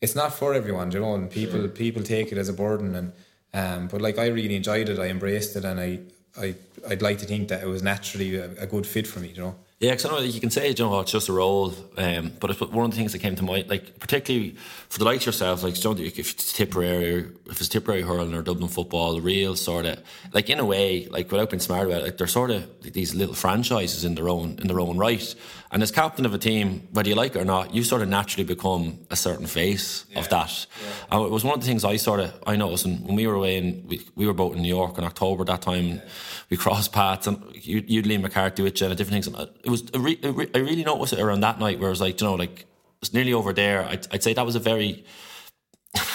it's 0.00 0.14
not 0.14 0.32
for 0.34 0.54
everyone, 0.54 0.90
you 0.90 1.00
know. 1.00 1.14
And 1.14 1.30
people 1.30 1.68
people 1.68 2.02
take 2.02 2.32
it 2.32 2.38
as 2.38 2.48
a 2.48 2.52
burden, 2.52 2.94
and 2.94 3.12
um, 3.54 3.88
but 3.88 4.00
like 4.00 4.18
I 4.18 4.26
really 4.26 4.56
enjoyed 4.56 4.88
it, 4.88 4.98
I 4.98 5.06
embraced 5.06 5.56
it, 5.56 5.64
and 5.64 5.80
I 5.80 6.00
I 6.38 6.54
I'd 6.88 7.02
like 7.02 7.18
to 7.18 7.26
think 7.26 7.48
that 7.48 7.62
it 7.62 7.66
was 7.66 7.82
naturally 7.82 8.36
a, 8.36 8.50
a 8.58 8.66
good 8.66 8.86
fit 8.86 9.06
for 9.06 9.20
me, 9.20 9.28
you 9.28 9.42
know. 9.42 9.56
Yeah, 9.78 9.90
because 9.90 10.06
I 10.06 10.10
know 10.10 10.20
you 10.20 10.40
can 10.40 10.48
say, 10.48 10.70
you 10.70 10.74
know, 10.78 11.00
it's 11.00 11.12
just 11.12 11.28
a 11.28 11.34
role, 11.34 11.74
um, 11.98 12.32
but 12.40 12.48
it's 12.48 12.60
one 12.60 12.86
of 12.86 12.90
the 12.92 12.96
things 12.96 13.12
that 13.12 13.18
came 13.18 13.36
to 13.36 13.42
mind, 13.42 13.68
like 13.68 13.98
particularly 13.98 14.56
for 14.88 14.98
the 14.98 15.04
likes 15.04 15.24
of 15.24 15.26
yourself, 15.26 15.62
like 15.62 15.76
you 15.76 15.94
know, 15.94 16.00
if 16.00 16.18
it's 16.18 16.54
Tipperary, 16.54 17.28
if 17.44 17.60
it's 17.60 17.68
Tipperary 17.68 18.00
hurling 18.00 18.32
or 18.32 18.40
Dublin 18.40 18.70
football, 18.70 19.16
the 19.16 19.20
real 19.20 19.54
sort 19.54 19.84
of 19.84 20.02
like 20.32 20.48
in 20.48 20.60
a 20.60 20.64
way, 20.64 21.08
like 21.08 21.30
without 21.30 21.50
being 21.50 21.60
smart 21.60 21.88
about 21.88 22.00
it, 22.00 22.04
like 22.04 22.16
they're 22.16 22.26
sort 22.26 22.52
of 22.52 22.66
like, 22.82 22.94
these 22.94 23.14
little 23.14 23.34
franchises 23.34 24.02
in 24.02 24.14
their 24.14 24.30
own 24.30 24.58
in 24.60 24.66
their 24.66 24.80
own 24.80 24.96
right. 24.96 25.34
And 25.76 25.82
as 25.82 25.90
captain 25.90 26.24
of 26.24 26.32
a 26.32 26.38
team, 26.38 26.88
whether 26.92 27.06
you 27.06 27.14
like 27.14 27.36
it 27.36 27.38
or 27.38 27.44
not, 27.44 27.74
you 27.74 27.84
sort 27.84 28.00
of 28.00 28.08
naturally 28.08 28.44
become 28.44 28.98
a 29.10 29.14
certain 29.14 29.46
face 29.46 30.06
of 30.16 30.26
that. 30.30 30.66
And 31.12 31.22
it 31.22 31.30
was 31.30 31.44
one 31.44 31.52
of 31.52 31.60
the 31.60 31.66
things 31.66 31.84
I 31.84 31.96
sort 31.96 32.20
of 32.20 32.32
I 32.46 32.56
noticed 32.56 32.86
and 32.86 33.04
when 33.04 33.14
we 33.14 33.26
were 33.26 33.34
away 33.34 33.58
and 33.58 33.86
we, 33.86 34.00
we 34.14 34.26
were 34.26 34.32
both 34.32 34.56
in 34.56 34.62
New 34.62 34.74
York 34.74 34.96
in 34.96 35.04
October 35.04 35.44
that 35.44 35.60
time. 35.60 36.00
We 36.48 36.56
crossed 36.56 36.94
paths, 36.94 37.26
and 37.26 37.42
you, 37.52 37.84
you'd 37.86 38.06
Liam 38.06 38.22
McCarthy 38.22 38.62
with 38.62 38.80
you, 38.80 38.86
and 38.86 38.96
different 38.96 39.22
things. 39.22 39.26
And 39.26 39.50
it 39.64 39.68
was 39.68 39.84
a 39.92 40.00
re, 40.00 40.18
a 40.22 40.32
re, 40.32 40.50
I 40.54 40.58
really 40.60 40.82
noticed 40.82 41.12
it 41.12 41.20
around 41.20 41.40
that 41.40 41.60
night, 41.60 41.78
where 41.78 41.88
it 41.88 41.90
was 41.90 42.00
like, 42.00 42.22
you 42.22 42.26
know, 42.26 42.36
like 42.36 42.64
it's 43.02 43.12
nearly 43.12 43.34
over 43.34 43.52
there. 43.52 43.84
I'd, 43.84 44.06
I'd 44.10 44.22
say 44.22 44.32
that 44.32 44.46
was 44.46 44.56
a 44.56 44.60
very, 44.60 45.04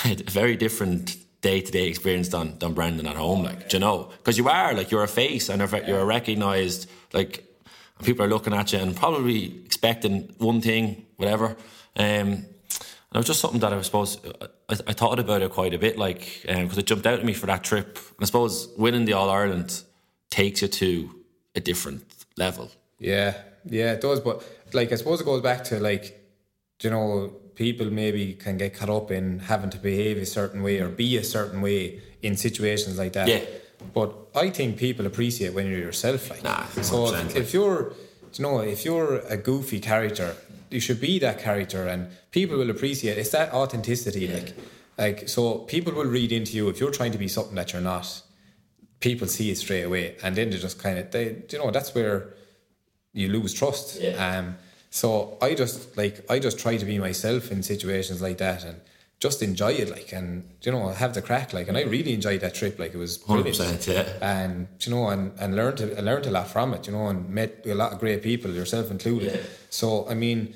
a 0.06 0.16
very 0.28 0.58
different 0.58 1.18
day 1.42 1.62
to 1.62 1.72
day 1.72 1.88
experience 1.88 2.30
than 2.30 2.58
than 2.58 2.74
Brendan 2.74 3.06
at 3.06 3.16
home. 3.16 3.44
Like, 3.44 3.72
you 3.74 3.78
know, 3.78 4.10
because 4.18 4.40
you 4.40 4.50
are 4.50 4.74
like 4.74 4.90
you're 4.90 5.04
a 5.04 5.08
face 5.08 5.50
and 5.50 5.62
you're 5.88 6.00
a 6.00 6.06
recognised 6.06 6.90
like 7.14 7.51
people 8.04 8.26
are 8.26 8.30
looking 8.30 8.54
at 8.54 8.74
you 8.74 8.80
and 8.80 8.96
probably 8.96 9.64
expecting 9.66 10.34
one 10.38 10.62
thing, 10.62 11.06
whatever. 11.18 11.56
Um, 11.96 12.46
and 13.14 13.16
it 13.16 13.18
was 13.18 13.28
just 13.28 13.42
something 13.42 13.60
that 13.60 13.74
I 13.74 13.82
suppose 13.82 14.20
I, 14.70 14.76
I 14.88 14.94
thought 14.94 15.20
about 15.20 15.42
it 15.42 15.52
quite 15.52 15.74
a 15.74 15.78
bit, 15.78 15.98
like 15.98 16.42
because 16.46 16.78
it 16.78 16.86
jumped 16.86 17.06
out 17.06 17.20
at 17.20 17.26
me 17.26 17.34
for 17.34 17.48
that 17.48 17.64
trip. 17.64 17.98
And 17.98 18.22
I 18.22 18.26
suppose 18.26 18.70
winning 18.78 19.06
the 19.06 19.14
All 19.14 19.30
Ireland 19.30 19.84
takes 20.30 20.62
you 20.62 20.68
to 20.70 21.16
a 21.56 21.60
different 21.60 22.04
level. 22.38 22.72
Yeah, 23.00 23.36
yeah, 23.66 23.94
it 23.94 24.02
does. 24.02 24.22
But 24.22 24.44
like, 24.74 24.92
I 24.92 24.96
suppose 24.96 25.22
it 25.22 25.26
goes 25.26 25.42
back 25.42 25.66
to 25.66 25.80
like, 25.80 26.18
you 26.82 26.90
know, 26.90 27.36
people 27.56 27.92
maybe 27.92 28.34
can 28.34 28.58
get 28.58 28.74
caught 28.74 28.90
up 28.90 29.12
in 29.12 29.40
having 29.40 29.70
to 29.72 29.78
behave 29.78 30.18
a 30.18 30.26
certain 30.26 30.64
way 30.64 30.80
or 30.80 30.88
be 30.88 31.18
a 31.18 31.24
certain 31.24 31.62
way 31.62 32.02
in 32.22 32.38
situations 32.38 32.98
like 32.98 33.14
that. 33.14 33.28
Yeah. 33.28 33.42
But 33.94 34.16
I 34.36 34.50
think 34.50 34.78
people 34.78 35.06
appreciate 35.06 35.54
when 35.54 35.68
you're 35.68 35.80
yourself. 35.80 36.30
Like, 36.30 36.44
Nah, 36.44 36.66
so 36.82 37.14
if, 37.14 37.36
if 37.36 37.54
you're, 37.54 37.94
you 38.34 38.44
know, 38.44 38.60
if 38.60 38.86
you're 38.86 39.20
a 39.28 39.38
goofy 39.38 39.80
character, 39.80 40.36
you 40.70 40.80
should 40.80 41.02
be 41.02 41.20
that 41.20 41.40
character, 41.40 41.88
and 41.88 42.10
people 42.32 42.58
will 42.58 42.70
appreciate. 42.70 43.18
It's 43.18 43.32
that 43.32 43.54
authenticity, 43.54 44.28
like, 44.28 44.54
like 44.98 45.30
so 45.30 45.60
people 45.60 45.94
will 45.94 46.06
read 46.06 46.32
into 46.32 46.54
you 46.56 46.70
if 46.70 46.80
you're 46.80 46.92
trying 46.92 47.12
to 47.12 47.18
be 47.18 47.28
something 47.28 47.56
that 47.56 47.74
you're 47.74 47.82
not. 47.82 48.22
People 49.02 49.28
see 49.28 49.50
it 49.52 49.58
straight 49.58 49.84
away, 49.84 50.16
and 50.24 50.36
then 50.36 50.50
they 50.50 50.58
just 50.58 50.80
kind 50.80 50.98
of 51.00 51.12
they, 51.12 51.44
you 51.50 51.58
know, 51.58 51.72
that's 51.72 51.94
where 51.94 52.34
you 53.14 53.28
lose 53.28 53.54
trust. 53.54 54.00
Yeah. 54.00 54.38
Um, 54.38 54.56
so 54.90 55.38
I 55.42 55.56
just 55.56 55.98
like 55.98 56.30
I 56.30 56.40
just 56.40 56.60
try 56.60 56.78
to 56.78 56.86
be 56.86 57.00
myself 57.00 57.52
in 57.52 57.64
situations 57.64 58.22
like 58.22 58.38
that 58.38 58.64
and 58.64 58.80
just 59.22 59.44
enjoy 59.44 59.72
it, 59.74 59.90
like 59.90 60.12
and 60.12 60.44
you 60.64 60.72
know 60.72 60.90
have 60.90 61.14
the 61.14 61.22
crack, 61.22 61.54
like 61.54 61.68
and 61.70 61.78
I 61.78 61.84
really 61.84 62.14
enjoyed 62.14 62.42
that 62.42 62.56
trip, 62.56 62.80
like 62.80 62.94
it 62.96 62.98
was 62.98 63.20
brilliant. 63.20 63.56
100%, 63.56 63.88
yeah. 63.94 64.06
And 64.20 64.68
you 64.82 64.92
know, 64.92 65.10
and 65.10 65.32
and 65.40 65.56
learned 65.56 65.80
I 65.80 66.02
learned 66.02 66.26
a 66.26 66.32
lot 66.32 66.48
from 66.48 66.74
it, 66.74 66.88
you 66.88 66.94
know, 66.94 67.08
and 67.08 67.30
met 67.30 67.64
a 67.66 67.76
lot 67.76 67.94
of 67.94 68.00
great 68.00 68.24
people, 68.24 68.52
yourself 68.52 68.90
included. 68.92 69.34
Yeah. 69.34 69.42
So 69.70 70.10
I 70.10 70.16
mean. 70.16 70.54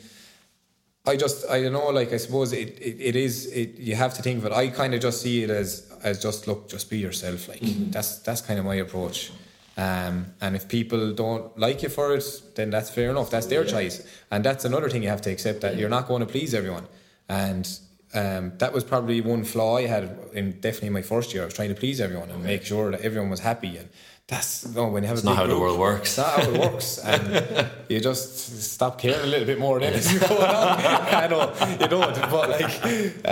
I 1.07 1.16
just 1.16 1.47
I 1.47 1.61
don't 1.61 1.74
know 1.74 1.89
like 1.89 2.11
I 2.13 2.18
suppose 2.18 2.51
it, 2.51 2.80
it, 2.80 2.97
it 2.99 3.16
is 3.16 3.45
it 3.53 3.78
you 3.78 3.93
have 3.93 4.16
to 4.16 4.24
think 4.24 4.39
of 4.39 4.45
it 4.47 4.51
I 4.51 4.70
kind 4.70 4.91
of 4.95 5.01
just 5.01 5.22
see 5.22 5.43
it 5.43 5.51
as 5.51 5.88
as 6.03 6.20
just 6.20 6.47
look 6.47 6.68
just 6.68 6.89
be 6.89 6.97
yourself 6.97 7.47
like 7.47 7.59
that's 7.91 8.18
that's 8.26 8.41
kind 8.41 8.57
of 8.57 8.66
my 8.66 8.74
approach 8.74 9.32
um, 9.78 10.34
and 10.41 10.55
if 10.55 10.68
people 10.68 11.13
don't 11.13 11.55
like 11.59 11.84
you 11.84 11.89
for 11.89 12.16
it 12.16 12.26
then 12.55 12.72
that's 12.72 12.89
fair 12.89 13.11
enough 13.11 13.30
that's 13.30 13.45
their 13.45 13.63
choice 13.63 14.01
and 14.32 14.43
that's 14.43 14.66
another 14.66 14.89
thing 14.89 15.03
you 15.03 15.09
have 15.09 15.22
to 15.22 15.30
accept 15.30 15.61
that 15.61 15.78
you're 15.78 15.89
not 15.89 16.07
going 16.07 16.22
to 16.22 16.26
please 16.26 16.55
everyone 16.55 16.88
and 17.30 17.80
um, 18.16 18.53
that 18.59 18.72
was 18.74 18.84
probably 18.84 19.22
one 19.22 19.43
flaw 19.43 19.78
I 19.78 19.88
had 19.88 20.03
in 20.34 20.51
definitely 20.59 20.89
my 20.91 21.01
first 21.01 21.34
year. 21.34 21.43
I 21.43 21.45
was 21.45 21.53
trying 21.53 21.70
to 21.70 21.76
please 21.76 21.99
everyone 22.01 22.30
and 22.32 22.43
make 22.43 22.63
sure 22.63 22.91
that 22.91 23.01
everyone 23.01 23.30
was 23.30 23.41
happy 23.41 23.78
and 23.78 23.89
that's 24.28 24.66
no 24.74 24.88
when 24.88 25.03
you 25.03 25.07
have 25.09 25.18
It's 25.20 25.24
a 25.24 25.30
not 25.30 25.38
how 25.38 25.45
the 25.45 25.59
world 25.59 25.78
works. 25.80 26.09
it's 26.09 26.18
not 26.18 26.34
how 26.39 26.49
it 26.51 26.59
works. 26.59 26.97
And 27.11 27.70
you 27.89 27.99
just 27.99 28.61
stop 28.74 28.99
caring 28.99 29.22
a 29.22 29.28
little 29.28 29.45
bit 29.45 29.59
more 29.59 29.80
then. 29.80 29.93
As 29.93 30.11
you 30.11 30.20
go 30.20 30.36
along 30.38 30.80
I 31.24 31.28
know 31.28 31.53
you 31.82 31.88
don't 31.88 32.16
but 32.32 32.49
like 32.49 32.74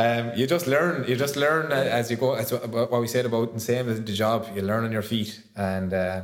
um, 0.04 0.32
you 0.38 0.46
just 0.46 0.68
learn 0.68 1.08
you 1.10 1.16
just 1.16 1.36
learn 1.36 1.72
as 1.72 2.12
you 2.12 2.18
go 2.18 2.36
that's 2.36 2.52
what 2.52 2.92
what 2.92 3.02
we 3.02 3.08
said 3.08 3.26
about 3.26 3.54
the 3.56 3.60
same 3.60 3.90
as 3.90 3.98
the 4.10 4.14
job 4.14 4.48
you 4.56 4.62
learn 4.62 4.84
on 4.86 4.92
your 4.92 5.02
feet. 5.14 5.42
And 5.56 5.94
uh, 5.94 6.22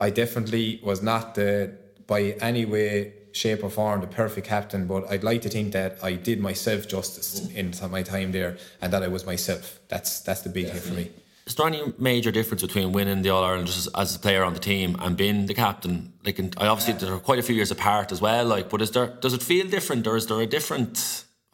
I 0.00 0.10
definitely 0.10 0.80
was 0.82 1.00
not 1.02 1.34
the 1.36 1.76
by 2.06 2.20
any 2.50 2.64
way 2.64 3.12
shape 3.42 3.60
or 3.62 3.70
form 3.70 4.00
the 4.00 4.12
perfect 4.22 4.46
captain 4.54 4.86
but 4.92 5.02
I'd 5.10 5.24
like 5.30 5.42
to 5.42 5.50
think 5.56 5.72
that 5.72 5.90
I 6.02 6.12
did 6.28 6.38
myself 6.40 6.80
justice 6.88 7.28
in 7.60 7.66
my 7.90 8.02
time 8.02 8.32
there 8.32 8.56
and 8.80 8.92
that 8.92 9.02
I 9.02 9.08
was 9.08 9.22
myself 9.32 9.62
that's 9.92 10.20
that's 10.26 10.42
the 10.46 10.52
big 10.58 10.66
thing 10.70 10.82
for 10.88 10.94
me 11.00 11.06
Is 11.48 11.54
there 11.54 11.66
any 11.66 11.82
major 12.10 12.30
difference 12.38 12.62
between 12.68 12.92
winning 12.92 13.22
the 13.22 13.30
All 13.34 13.42
Ireland 13.42 13.68
just 13.68 13.78
as, 13.78 13.88
as 14.02 14.16
a 14.16 14.18
player 14.18 14.42
on 14.48 14.52
the 14.52 14.64
team 14.72 14.96
and 15.02 15.16
being 15.16 15.46
the 15.46 15.54
captain? 15.54 16.12
Like, 16.26 16.38
I 16.62 16.66
obviously 16.72 16.92
they're 17.00 17.18
quite 17.28 17.38
a 17.38 17.46
few 17.48 17.56
years 17.60 17.70
apart 17.70 18.12
as 18.12 18.20
well. 18.20 18.44
Like, 18.54 18.66
but 18.68 18.82
is 18.82 18.90
there 18.90 19.08
does 19.24 19.32
it 19.32 19.42
feel 19.42 19.66
different, 19.76 20.06
or 20.06 20.14
is 20.20 20.26
there 20.26 20.42
a 20.42 20.50
different 20.56 20.92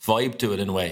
vibe 0.09 0.35
to 0.41 0.47
it 0.53 0.59
in 0.59 0.68
a 0.68 0.72
way? 0.80 0.91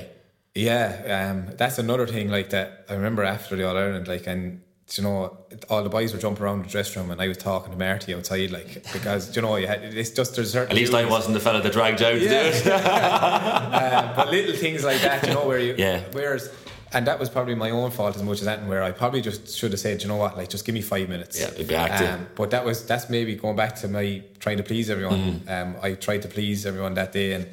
Yeah, 0.55 0.86
um, 1.18 1.57
that's 1.57 1.78
another 1.78 2.07
thing 2.07 2.30
like 2.36 2.51
that. 2.51 2.68
I 2.88 2.95
remember 2.95 3.24
after 3.24 3.57
the 3.57 3.64
All 3.68 3.76
Ireland, 3.76 4.07
like, 4.07 4.26
and 4.28 4.62
you 4.99 5.05
know, 5.05 5.36
all 5.70 5.82
the 5.82 5.88
boys 5.88 6.12
were 6.12 6.18
jumping 6.18 6.43
around 6.45 6.64
the 6.64 6.68
dressing 6.68 7.03
room, 7.03 7.11
and 7.11 7.20
I 7.20 7.28
was 7.28 7.36
talking 7.38 7.72
to 7.72 7.78
Marty 7.78 8.14
outside, 8.14 8.51
like, 8.51 8.84
because 8.93 9.34
you 9.34 9.43
know, 9.43 9.57
you 9.57 9.66
had, 9.66 9.82
it's 9.82 10.11
just 10.11 10.34
there's 10.36 10.53
certain. 10.53 10.70
At 10.72 10.76
least 10.76 10.93
I 10.95 11.05
wasn't 11.05 11.34
the 11.34 11.40
fella 11.40 11.62
that 11.62 11.72
dragged 11.72 12.03
out 12.03 12.12
to 12.14 12.18
do 12.20 12.24
Yeah. 12.26 12.43
it. 12.43 12.66
Uh, 13.72 14.14
but 14.16 14.30
little 14.30 14.55
things 14.55 14.84
like 14.84 15.01
that, 15.03 15.26
you 15.26 15.34
know, 15.34 15.47
where 15.47 15.59
you, 15.59 15.74
Yeah. 15.76 16.03
whereas, 16.12 16.51
and 16.93 17.07
that 17.07 17.18
was 17.18 17.30
probably 17.30 17.55
my 17.55 17.70
own 17.70 17.90
fault 17.90 18.16
as 18.16 18.22
much 18.22 18.40
as 18.40 18.45
that, 18.45 18.64
where 18.66 18.82
I 18.82 18.90
probably 18.90 19.20
just 19.22 19.57
should 19.57 19.72
have 19.72 19.80
said, 19.80 20.03
you 20.03 20.09
know 20.09 20.16
what, 20.16 20.36
like, 20.36 20.49
just 20.49 20.64
give 20.66 20.74
me 20.74 20.82
five 20.82 21.09
minutes. 21.09 21.40
Yeah, 21.40 21.51
be 21.62 21.74
active. 21.74 22.09
Um, 22.11 22.26
but 22.34 22.51
that 22.51 22.64
was 22.64 22.84
that's 22.86 23.09
maybe 23.09 23.34
going 23.34 23.57
back 23.57 23.76
to 23.76 23.88
my 23.88 24.22
trying 24.40 24.59
to 24.59 24.62
please 24.62 24.90
everyone. 24.90 25.40
Mm. 25.47 25.51
Um, 25.51 25.76
I 25.82 25.95
tried 25.95 26.22
to 26.22 26.28
please 26.28 26.66
everyone 26.66 26.95
that 26.95 27.12
day, 27.12 27.32
and 27.32 27.47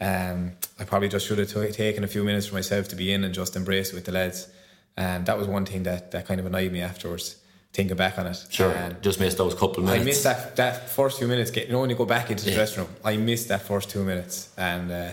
um, 0.00 0.52
I 0.78 0.84
probably 0.84 1.08
just 1.08 1.26
should 1.26 1.38
have 1.38 1.52
t- 1.52 1.72
taken 1.72 2.04
a 2.04 2.08
few 2.08 2.24
minutes 2.24 2.46
for 2.46 2.54
myself 2.54 2.88
to 2.88 2.96
be 2.96 3.12
in 3.12 3.24
and 3.24 3.34
just 3.34 3.54
embrace 3.56 3.90
it 3.90 3.94
with 3.94 4.04
the 4.06 4.12
lads. 4.12 4.48
And 4.96 5.26
that 5.26 5.36
was 5.38 5.46
one 5.46 5.66
thing 5.66 5.82
that 5.84 6.10
that 6.12 6.26
kind 6.26 6.40
of 6.40 6.46
annoyed 6.46 6.72
me 6.72 6.80
afterwards. 6.80 7.36
Thinking 7.72 7.96
back 7.98 8.18
on 8.18 8.26
it, 8.26 8.42
Sure, 8.48 8.72
And 8.72 9.02
just 9.02 9.20
missed 9.20 9.36
those 9.36 9.52
couple 9.52 9.80
of 9.80 9.84
minutes. 9.84 10.00
I 10.00 10.04
missed 10.04 10.24
that 10.24 10.56
that 10.56 10.88
first 10.88 11.18
few 11.18 11.28
minutes. 11.28 11.50
Get 11.50 11.66
you 11.66 11.72
know 11.74 11.80
when 11.80 11.90
you 11.90 11.96
go 11.96 12.06
back 12.06 12.30
into 12.30 12.44
the 12.44 12.50
Yeah. 12.50 12.56
dressing 12.56 12.84
room, 12.84 12.92
I 13.04 13.18
missed 13.18 13.48
that 13.48 13.62
first 13.62 13.90
two 13.90 14.02
minutes, 14.02 14.48
and 14.56 14.90
uh, 14.90 15.10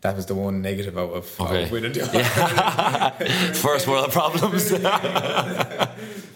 that 0.00 0.16
was 0.16 0.24
the 0.24 0.34
one 0.34 0.62
negative 0.62 0.96
out 0.96 1.12
of, 1.12 1.38
Okay. 1.40 1.64
of 1.64 1.70
winning 1.70 1.92
the 1.92 2.06
First 3.60 3.86
world 3.86 4.10
problems. 4.18 4.70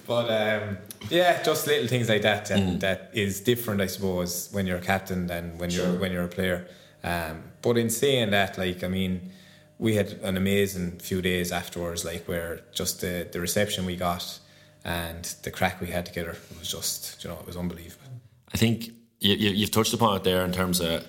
But 0.06 0.26
um, 0.30 0.78
yeah, 1.10 1.42
just 1.42 1.66
little 1.66 1.88
things 1.88 2.08
like 2.08 2.22
that, 2.22 2.46
Mm. 2.48 2.54
and 2.56 2.80
that 2.82 3.10
is 3.14 3.40
different, 3.40 3.80
I 3.80 3.86
suppose, 3.86 4.48
when 4.52 4.66
you're 4.66 4.78
a 4.78 4.86
captain 4.94 5.26
than 5.26 5.56
when 5.58 5.70
you're 5.70 5.92
when 5.98 6.12
you're 6.12 6.24
a 6.24 6.28
player. 6.28 6.66
Um, 7.02 7.42
but 7.62 7.78
in 7.78 7.88
saying 7.88 8.30
that, 8.32 8.58
like 8.58 8.84
I 8.84 8.88
mean, 8.88 9.30
we 9.82 9.96
had 9.96 10.12
an 10.22 10.36
amazing 10.36 10.92
few 11.00 11.20
days 11.20 11.50
afterwards, 11.50 12.04
like 12.04 12.28
where 12.28 12.60
just 12.72 13.00
the, 13.00 13.28
the 13.32 13.40
reception 13.40 13.84
we 13.84 13.96
got 13.96 14.38
and 14.84 15.24
the 15.42 15.50
crack 15.50 15.80
we 15.80 15.88
had 15.88 16.06
together 16.06 16.30
it 16.30 16.58
was 16.58 16.70
just, 16.70 17.22
you 17.22 17.28
know, 17.28 17.36
it 17.36 17.46
was 17.46 17.56
unbelievable. 17.56 18.06
I 18.54 18.56
think 18.58 18.90
you, 19.18 19.34
you, 19.34 19.50
you've 19.50 19.72
touched 19.72 19.92
upon 19.92 20.16
it 20.16 20.22
there 20.22 20.44
in 20.44 20.52
terms 20.52 20.80
of 20.80 21.04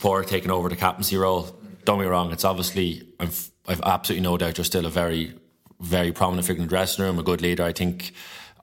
Paul 0.00 0.22
taking 0.22 0.50
over 0.50 0.70
the 0.70 0.76
captaincy 0.76 1.18
role. 1.18 1.54
Don't 1.84 1.98
be 1.98 2.06
wrong, 2.06 2.32
it's 2.32 2.46
obviously, 2.46 3.06
I've, 3.20 3.50
I've 3.68 3.82
absolutely 3.82 4.22
no 4.22 4.38
doubt 4.38 4.56
you're 4.56 4.64
still 4.64 4.86
a 4.86 4.90
very, 4.90 5.34
very 5.78 6.12
prominent 6.12 6.46
figure 6.46 6.62
in 6.62 6.68
the 6.68 6.70
dressing 6.70 7.04
room, 7.04 7.18
a 7.18 7.22
good 7.22 7.42
leader. 7.42 7.62
I 7.62 7.72
think, 7.72 8.14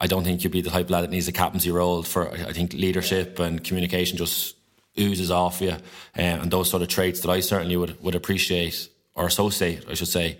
I 0.01 0.07
don't 0.07 0.23
think 0.23 0.43
you'd 0.43 0.53
be 0.53 0.61
the 0.61 0.71
type 0.71 0.85
of 0.85 0.89
lad 0.89 1.01
that 1.01 1.11
needs 1.11 1.27
a 1.27 1.31
captaincy 1.31 1.69
role 1.69 2.01
for, 2.01 2.31
I 2.31 2.51
think 2.51 2.73
leadership 2.73 3.37
and 3.37 3.63
communication 3.63 4.17
just 4.17 4.55
oozes 4.99 5.29
off 5.29 5.61
you. 5.61 5.73
Uh, 5.73 5.77
and 6.15 6.49
those 6.49 6.67
sort 6.71 6.81
of 6.81 6.87
traits 6.87 7.19
that 7.19 7.29
I 7.29 7.41
certainly 7.41 7.77
would, 7.77 8.01
would 8.01 8.15
appreciate 8.15 8.89
or 9.19 9.25
associate, 9.27 9.85
I 9.89 9.93
should 9.93 10.07
say, 10.07 10.37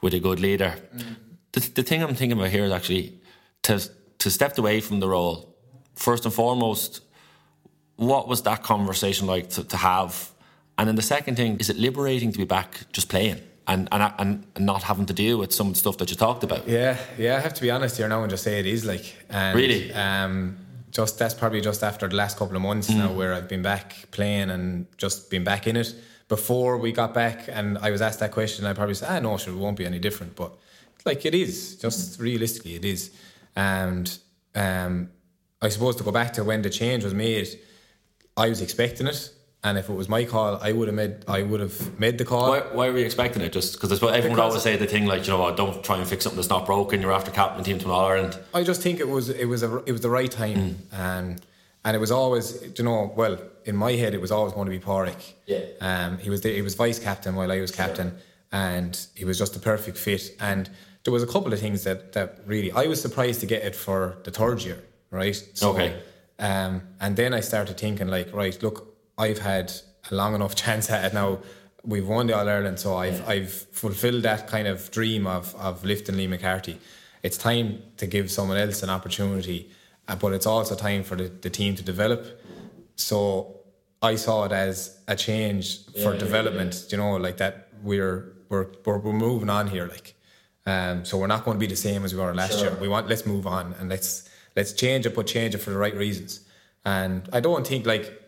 with 0.00 0.14
a 0.14 0.18
good 0.18 0.40
leader. 0.40 0.74
Mm. 0.96 1.16
The, 1.52 1.60
the 1.74 1.82
thing 1.82 2.02
I'm 2.02 2.14
thinking 2.14 2.38
about 2.38 2.48
here 2.48 2.64
is 2.64 2.72
actually 2.72 3.20
to 3.62 3.74
to 4.18 4.30
step 4.30 4.58
away 4.58 4.80
from 4.80 5.00
the 5.00 5.08
role. 5.08 5.54
First 5.94 6.24
and 6.24 6.34
foremost, 6.34 7.02
what 7.96 8.26
was 8.26 8.42
that 8.42 8.62
conversation 8.62 9.26
like 9.26 9.50
to, 9.50 9.64
to 9.64 9.76
have? 9.76 10.30
And 10.78 10.88
then 10.88 10.96
the 10.96 11.08
second 11.16 11.36
thing 11.36 11.58
is 11.58 11.68
it 11.68 11.76
liberating 11.76 12.32
to 12.32 12.38
be 12.38 12.44
back 12.44 12.70
just 12.92 13.08
playing 13.08 13.40
and, 13.66 13.88
and 13.92 14.46
and 14.56 14.66
not 14.66 14.82
having 14.82 15.06
to 15.06 15.12
deal 15.12 15.38
with 15.38 15.52
some 15.52 15.66
of 15.68 15.74
the 15.74 15.78
stuff 15.78 15.96
that 15.98 16.10
you 16.10 16.16
talked 16.16 16.42
about. 16.44 16.66
Yeah, 16.66 16.96
yeah. 17.18 17.36
I 17.36 17.40
have 17.40 17.54
to 17.54 17.62
be 17.62 17.70
honest 17.70 17.98
here 17.98 18.08
now 18.08 18.22
and 18.22 18.30
just 18.30 18.44
say 18.44 18.58
it 18.58 18.66
is 18.66 18.84
like 18.84 19.06
and, 19.28 19.58
really. 19.58 19.92
Um, 19.92 20.56
just 20.90 21.18
that's 21.18 21.34
probably 21.34 21.60
just 21.60 21.82
after 21.82 22.08
the 22.08 22.16
last 22.16 22.38
couple 22.38 22.56
of 22.56 22.62
months 22.62 22.90
mm. 22.90 22.96
now 22.96 23.12
where 23.12 23.32
I've 23.34 23.48
been 23.48 23.62
back 23.62 23.86
playing 24.10 24.50
and 24.50 24.86
just 24.98 25.30
been 25.30 25.44
back 25.44 25.66
in 25.66 25.76
it 25.76 25.94
before 26.32 26.78
we 26.78 26.92
got 26.92 27.12
back 27.12 27.46
and 27.46 27.76
I 27.76 27.90
was 27.90 28.00
asked 28.00 28.20
that 28.20 28.32
question, 28.32 28.64
I 28.64 28.72
probably 28.72 28.94
said, 28.94 29.08
ah, 29.10 29.18
no, 29.20 29.36
sure, 29.36 29.52
it 29.52 29.58
won't 29.58 29.76
be 29.76 29.84
any 29.84 29.98
different. 29.98 30.34
But 30.34 30.50
like 31.04 31.26
it 31.26 31.34
is, 31.34 31.76
just 31.76 32.18
realistically, 32.18 32.74
it 32.74 32.86
is. 32.86 33.10
And 33.54 34.06
um, 34.54 35.10
I 35.60 35.68
suppose 35.68 35.94
to 35.96 36.04
go 36.04 36.10
back 36.10 36.32
to 36.36 36.42
when 36.42 36.62
the 36.62 36.70
change 36.70 37.04
was 37.04 37.12
made, 37.12 37.48
I 38.34 38.48
was 38.48 38.62
expecting 38.62 39.08
it. 39.08 39.30
And 39.62 39.76
if 39.76 39.90
it 39.90 39.92
was 39.92 40.08
my 40.08 40.24
call, 40.24 40.56
I 40.56 40.72
would 40.72 40.88
have 40.88 40.94
made. 40.96 41.16
I 41.28 41.42
would 41.42 41.60
have 41.60 42.00
made 42.00 42.16
the 42.16 42.24
call. 42.24 42.48
Why, 42.48 42.60
why 42.60 42.90
were 42.90 42.98
you 42.98 43.04
expecting 43.04 43.42
it? 43.42 43.52
Just 43.52 43.74
because 43.74 43.92
everyone 43.92 44.22
because 44.22 44.30
would 44.30 44.40
always 44.40 44.62
say 44.62 44.76
the 44.76 44.86
thing 44.86 45.04
like, 45.04 45.26
you 45.26 45.32
know, 45.32 45.38
what, 45.38 45.56
don't 45.58 45.84
try 45.84 45.98
and 45.98 46.08
fix 46.08 46.24
something 46.24 46.38
that's 46.38 46.48
not 46.48 46.64
broken. 46.66 47.02
You're 47.02 47.12
after 47.12 47.30
captain 47.30 47.62
team 47.62 47.78
to 47.80 47.90
All 47.92 48.06
Ireland. 48.06 48.38
I 48.54 48.64
just 48.64 48.80
think 48.80 48.98
it 48.98 49.08
was 49.08 49.28
it 49.28 49.44
was 49.44 49.62
a, 49.62 49.70
it 49.84 49.92
was 49.92 50.00
the 50.00 50.10
right 50.10 50.32
time, 50.32 50.56
mm. 50.56 50.74
and 50.92 51.40
and 51.84 51.96
it 51.96 52.00
was 52.00 52.10
always, 52.10 52.62
you 52.78 52.84
know, 52.84 53.12
well, 53.16 53.38
in 53.64 53.76
my 53.76 53.92
head, 53.92 54.14
it 54.14 54.20
was 54.20 54.30
always 54.30 54.52
going 54.52 54.66
to 54.66 54.70
be 54.70 54.78
Pádraic. 54.78 55.32
Yeah. 55.46 55.60
Um, 55.80 56.18
he 56.18 56.30
was 56.30 56.40
the, 56.40 56.52
he 56.52 56.62
was 56.62 56.74
vice 56.74 56.98
captain 56.98 57.34
while 57.34 57.50
I 57.50 57.60
was 57.60 57.70
captain, 57.70 58.10
sure. 58.10 58.18
and 58.52 59.06
he 59.14 59.24
was 59.24 59.38
just 59.38 59.54
the 59.54 59.60
perfect 59.60 59.98
fit. 59.98 60.36
And 60.40 60.70
there 61.04 61.12
was 61.12 61.22
a 61.22 61.26
couple 61.26 61.52
of 61.52 61.58
things 61.58 61.84
that 61.84 62.12
that 62.12 62.40
really 62.46 62.70
I 62.72 62.86
was 62.86 63.00
surprised 63.00 63.40
to 63.40 63.46
get 63.46 63.62
it 63.64 63.74
for 63.74 64.18
the 64.24 64.30
third 64.30 64.62
year, 64.62 64.82
right? 65.10 65.36
So, 65.54 65.70
okay. 65.72 66.00
Um, 66.38 66.82
and 67.00 67.16
then 67.16 67.34
I 67.34 67.40
started 67.40 67.78
thinking 67.78 68.08
like, 68.08 68.32
right, 68.32 68.60
look, 68.62 68.96
I've 69.18 69.38
had 69.38 69.72
a 70.10 70.14
long 70.14 70.34
enough 70.34 70.54
chance 70.64 70.90
at 70.90 71.04
it 71.04 71.14
now. 71.14 71.40
We've 71.84 72.06
won 72.06 72.28
the 72.28 72.36
All 72.36 72.48
Ireland, 72.48 72.78
so 72.78 72.96
I've 72.96 73.18
yeah. 73.18 73.28
I've 73.28 73.52
fulfilled 73.52 74.22
that 74.22 74.46
kind 74.46 74.68
of 74.68 74.88
dream 74.92 75.26
of 75.26 75.54
of 75.56 75.84
lifting 75.84 76.14
Liam 76.14 76.28
McCarthy. 76.28 76.78
It's 77.24 77.36
time 77.36 77.82
to 77.96 78.06
give 78.06 78.30
someone 78.30 78.56
else 78.56 78.82
an 78.82 78.90
opportunity, 78.90 79.70
but 80.14 80.32
it's 80.32 80.46
also 80.46 80.74
time 80.74 81.02
for 81.02 81.16
the, 81.16 81.28
the 81.28 81.50
team 81.50 81.74
to 81.74 81.82
develop 81.82 82.40
so 82.96 83.62
I 84.02 84.16
saw 84.16 84.44
it 84.44 84.52
as 84.52 84.98
a 85.06 85.14
change 85.14 85.86
for 86.02 86.12
yeah, 86.12 86.18
development. 86.18 86.74
Yeah. 86.74 86.90
You 86.90 86.96
know, 86.98 87.16
like 87.16 87.36
that 87.38 87.68
we're 87.82 88.34
we're 88.48 88.66
we're, 88.84 88.98
we're 88.98 89.12
moving 89.12 89.48
on 89.48 89.68
here. 89.68 89.86
Like, 89.86 90.14
um, 90.66 91.04
so 91.04 91.16
we're 91.18 91.28
not 91.28 91.44
going 91.44 91.56
to 91.56 91.60
be 91.60 91.68
the 91.68 91.76
same 91.76 92.04
as 92.04 92.12
we 92.14 92.20
were 92.20 92.34
last 92.34 92.58
sure. 92.58 92.70
year. 92.70 92.78
We 92.80 92.88
want 92.88 93.08
let's 93.08 93.24
move 93.24 93.46
on 93.46 93.74
and 93.78 93.88
let's 93.88 94.28
let's 94.56 94.72
change 94.72 95.06
it, 95.06 95.14
but 95.14 95.26
change 95.26 95.54
it 95.54 95.58
for 95.58 95.70
the 95.70 95.78
right 95.78 95.94
reasons. 95.94 96.40
And 96.84 97.28
I 97.32 97.40
don't 97.40 97.66
think 97.66 97.86
like 97.86 98.18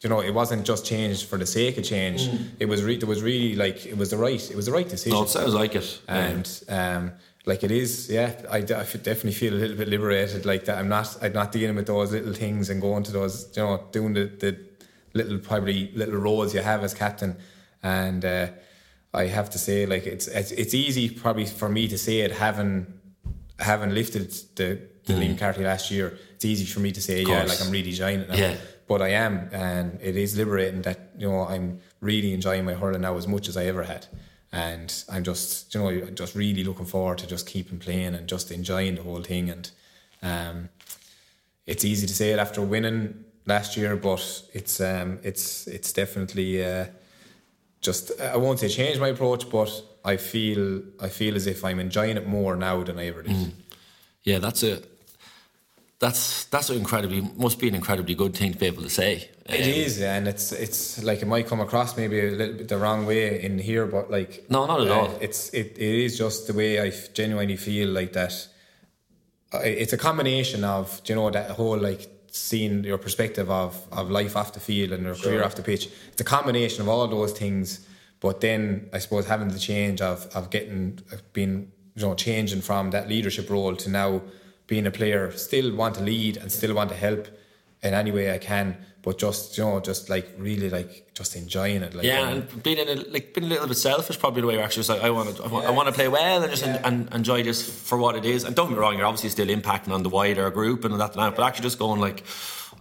you 0.00 0.10
know, 0.10 0.20
it 0.20 0.32
wasn't 0.32 0.64
just 0.66 0.84
changed 0.84 1.26
for 1.26 1.38
the 1.38 1.46
sake 1.46 1.78
of 1.78 1.84
change. 1.84 2.28
Mm. 2.28 2.50
It 2.60 2.66
was 2.66 2.84
re- 2.84 2.96
it 2.96 3.04
was 3.04 3.22
really 3.22 3.56
like 3.56 3.84
it 3.86 3.96
was 3.96 4.10
the 4.10 4.16
right 4.16 4.50
it 4.50 4.54
was 4.54 4.66
the 4.66 4.72
right 4.72 4.88
decision. 4.88 5.18
No, 5.18 5.24
it 5.24 5.28
sounds 5.28 5.54
like 5.54 5.74
it. 5.74 6.00
And 6.06 6.62
um, 6.68 7.12
like 7.46 7.62
it 7.62 7.70
is, 7.70 8.10
yeah. 8.10 8.32
I, 8.50 8.58
I 8.58 8.60
definitely 8.60 9.32
feel 9.32 9.54
a 9.54 9.56
little 9.56 9.76
bit 9.76 9.88
liberated, 9.88 10.44
like 10.44 10.64
that. 10.64 10.78
I'm 10.78 10.88
not, 10.88 11.16
I'm 11.22 11.32
not 11.32 11.52
dealing 11.52 11.76
with 11.76 11.86
those 11.86 12.10
little 12.10 12.32
things 12.32 12.68
and 12.68 12.80
going 12.80 13.04
to 13.04 13.12
those, 13.12 13.56
you 13.56 13.62
know, 13.62 13.84
doing 13.92 14.14
the, 14.14 14.24
the 14.24 14.58
little 15.14 15.38
probably 15.38 15.92
little 15.94 16.16
roles 16.16 16.52
you 16.52 16.60
have 16.60 16.82
as 16.82 16.92
captain. 16.92 17.36
And 17.84 18.24
uh, 18.24 18.48
I 19.14 19.26
have 19.26 19.48
to 19.50 19.58
say, 19.58 19.86
like 19.86 20.06
it's, 20.06 20.26
it's 20.26 20.50
it's 20.50 20.74
easy 20.74 21.08
probably 21.08 21.46
for 21.46 21.68
me 21.68 21.86
to 21.86 21.96
say 21.96 22.20
it, 22.20 22.32
having 22.32 22.92
having 23.60 23.94
lifted 23.94 24.32
the 24.56 24.80
the 25.04 25.12
mm. 25.12 25.20
Liam 25.20 25.30
McCarthy 25.30 25.62
last 25.62 25.90
year. 25.92 26.18
It's 26.34 26.44
easy 26.44 26.66
for 26.66 26.80
me 26.80 26.90
to 26.90 27.00
say, 27.00 27.22
yeah, 27.22 27.44
like 27.44 27.62
I'm 27.62 27.70
really 27.70 27.90
enjoying 27.90 28.20
it 28.20 28.28
now. 28.28 28.34
Yeah. 28.34 28.56
But 28.88 29.02
I 29.02 29.10
am, 29.10 29.48
and 29.52 29.98
it 30.02 30.16
is 30.16 30.36
liberating 30.36 30.82
that 30.82 31.10
you 31.16 31.28
know 31.30 31.46
I'm 31.46 31.78
really 32.00 32.34
enjoying 32.34 32.64
my 32.64 32.74
hurling 32.74 33.02
now 33.02 33.16
as 33.16 33.28
much 33.28 33.48
as 33.48 33.56
I 33.56 33.66
ever 33.66 33.84
had 33.84 34.06
and 34.56 35.04
I'm 35.10 35.22
just 35.22 35.74
you 35.74 35.80
know 35.80 36.10
just 36.10 36.34
really 36.34 36.64
looking 36.64 36.86
forward 36.86 37.18
to 37.18 37.26
just 37.26 37.46
keeping 37.46 37.78
playing 37.78 38.14
and 38.14 38.26
just 38.26 38.50
enjoying 38.50 38.94
the 38.94 39.02
whole 39.02 39.22
thing 39.22 39.50
and 39.50 39.70
um, 40.22 40.70
it's 41.66 41.84
easy 41.84 42.06
to 42.06 42.14
say 42.14 42.30
it 42.30 42.38
after 42.38 42.62
winning 42.62 43.24
last 43.44 43.76
year 43.76 43.96
but 43.96 44.24
it's 44.54 44.80
um, 44.80 45.18
it's 45.22 45.66
it's 45.66 45.92
definitely 45.92 46.64
uh, 46.64 46.86
just 47.82 48.18
I 48.18 48.38
won't 48.38 48.58
say 48.58 48.68
change 48.68 48.98
my 48.98 49.08
approach 49.08 49.50
but 49.50 49.70
I 50.04 50.16
feel 50.16 50.82
I 51.00 51.10
feel 51.10 51.36
as 51.36 51.46
if 51.46 51.62
I'm 51.62 51.78
enjoying 51.78 52.16
it 52.16 52.26
more 52.26 52.56
now 52.56 52.82
than 52.82 52.98
I 52.98 53.08
ever 53.08 53.22
did 53.22 53.36
mm. 53.36 53.52
yeah 54.22 54.38
that's 54.38 54.62
it 54.62 54.90
that's 55.98 56.44
that's 56.44 56.68
incredibly 56.70 57.22
must 57.36 57.58
be 57.58 57.68
an 57.68 57.74
incredibly 57.74 58.14
good 58.14 58.34
thing 58.34 58.52
to 58.52 58.58
be 58.58 58.66
able 58.66 58.82
to 58.82 58.90
say. 58.90 59.30
Um, 59.48 59.54
it 59.54 59.66
is, 59.66 60.00
and 60.00 60.28
it's 60.28 60.52
it's 60.52 61.02
like 61.02 61.22
it 61.22 61.26
might 61.26 61.46
come 61.46 61.60
across 61.60 61.96
maybe 61.96 62.20
a 62.20 62.30
little 62.30 62.56
bit 62.56 62.68
the 62.68 62.76
wrong 62.76 63.06
way 63.06 63.42
in 63.42 63.58
here, 63.58 63.86
but 63.86 64.10
like 64.10 64.44
no, 64.50 64.66
not 64.66 64.82
at 64.82 64.88
uh, 64.88 64.94
all. 64.94 65.18
It's 65.20 65.48
it, 65.50 65.78
it 65.78 66.04
is 66.04 66.18
just 66.18 66.46
the 66.48 66.52
way 66.52 66.80
I 66.80 66.90
genuinely 67.14 67.56
feel 67.56 67.88
like 67.88 68.12
that. 68.12 68.48
It's 69.54 69.94
a 69.94 69.98
combination 69.98 70.64
of 70.64 71.00
you 71.06 71.14
know 71.14 71.30
that 71.30 71.52
whole 71.52 71.78
like 71.78 72.10
seeing 72.30 72.84
your 72.84 72.98
perspective 72.98 73.50
of 73.50 73.86
of 73.90 74.10
life 74.10 74.36
off 74.36 74.52
the 74.52 74.60
field 74.60 74.92
and 74.92 75.04
your 75.04 75.14
sure. 75.14 75.30
career 75.30 75.44
off 75.44 75.54
the 75.54 75.62
pitch. 75.62 75.88
It's 76.12 76.20
a 76.20 76.24
combination 76.24 76.82
of 76.82 76.88
all 76.88 77.08
those 77.08 77.32
things, 77.32 77.86
but 78.20 78.42
then 78.42 78.90
I 78.92 78.98
suppose 78.98 79.26
having 79.26 79.48
the 79.48 79.58
change 79.58 80.02
of 80.02 80.26
of 80.34 80.50
getting 80.50 80.98
being 81.32 81.72
you 81.94 82.02
know 82.02 82.14
changing 82.14 82.60
from 82.60 82.90
that 82.90 83.08
leadership 83.08 83.48
role 83.48 83.76
to 83.76 83.88
now 83.88 84.20
being 84.66 84.86
a 84.86 84.90
player, 84.90 85.30
still 85.32 85.74
want 85.74 85.94
to 85.96 86.02
lead 86.02 86.36
and 86.36 86.50
still 86.50 86.74
want 86.74 86.90
to 86.90 86.96
help 86.96 87.28
in 87.82 87.94
any 87.94 88.10
way 88.10 88.34
I 88.34 88.38
can, 88.38 88.76
but 89.02 89.18
just 89.18 89.56
you 89.56 89.64
know, 89.64 89.80
just 89.80 90.10
like 90.10 90.28
really 90.38 90.68
like 90.68 91.14
just 91.14 91.36
enjoying 91.36 91.82
it. 91.82 91.94
Like, 91.94 92.04
yeah, 92.04 92.22
um, 92.22 92.28
and 92.28 92.62
being 92.62 92.78
in 92.78 92.88
a, 92.88 92.94
like 93.10 93.34
being 93.34 93.46
a 93.46 93.50
little 93.50 93.68
bit 93.68 93.76
selfish, 93.76 94.18
probably 94.18 94.40
the 94.40 94.48
way 94.48 94.54
you're 94.54 94.62
actually 94.62 94.80
just 94.80 94.88
like 94.88 95.02
I 95.02 95.10
want 95.10 95.36
to, 95.36 95.44
I 95.44 95.46
want, 95.46 95.64
yeah. 95.64 95.70
I 95.70 95.72
want 95.72 95.88
to 95.88 95.94
play 95.94 96.08
well 96.08 96.42
and 96.42 96.50
just 96.50 96.64
yeah. 96.64 96.82
and, 96.84 97.06
and 97.06 97.14
enjoy 97.14 97.42
this 97.42 97.68
for 97.88 97.98
what 97.98 98.16
it 98.16 98.24
is. 98.24 98.44
And 98.44 98.56
don't 98.56 98.68
get 98.68 98.74
me 98.74 98.80
wrong, 98.80 98.96
you're 98.96 99.06
obviously 99.06 99.30
still 99.30 99.48
impacting 99.48 99.90
on 99.90 100.02
the 100.02 100.08
wider 100.08 100.50
group 100.50 100.84
and 100.84 100.98
that, 100.98 101.12
and 101.12 101.20
that 101.20 101.36
but 101.36 101.46
actually 101.46 101.64
just 101.64 101.78
going 101.78 102.00
like. 102.00 102.24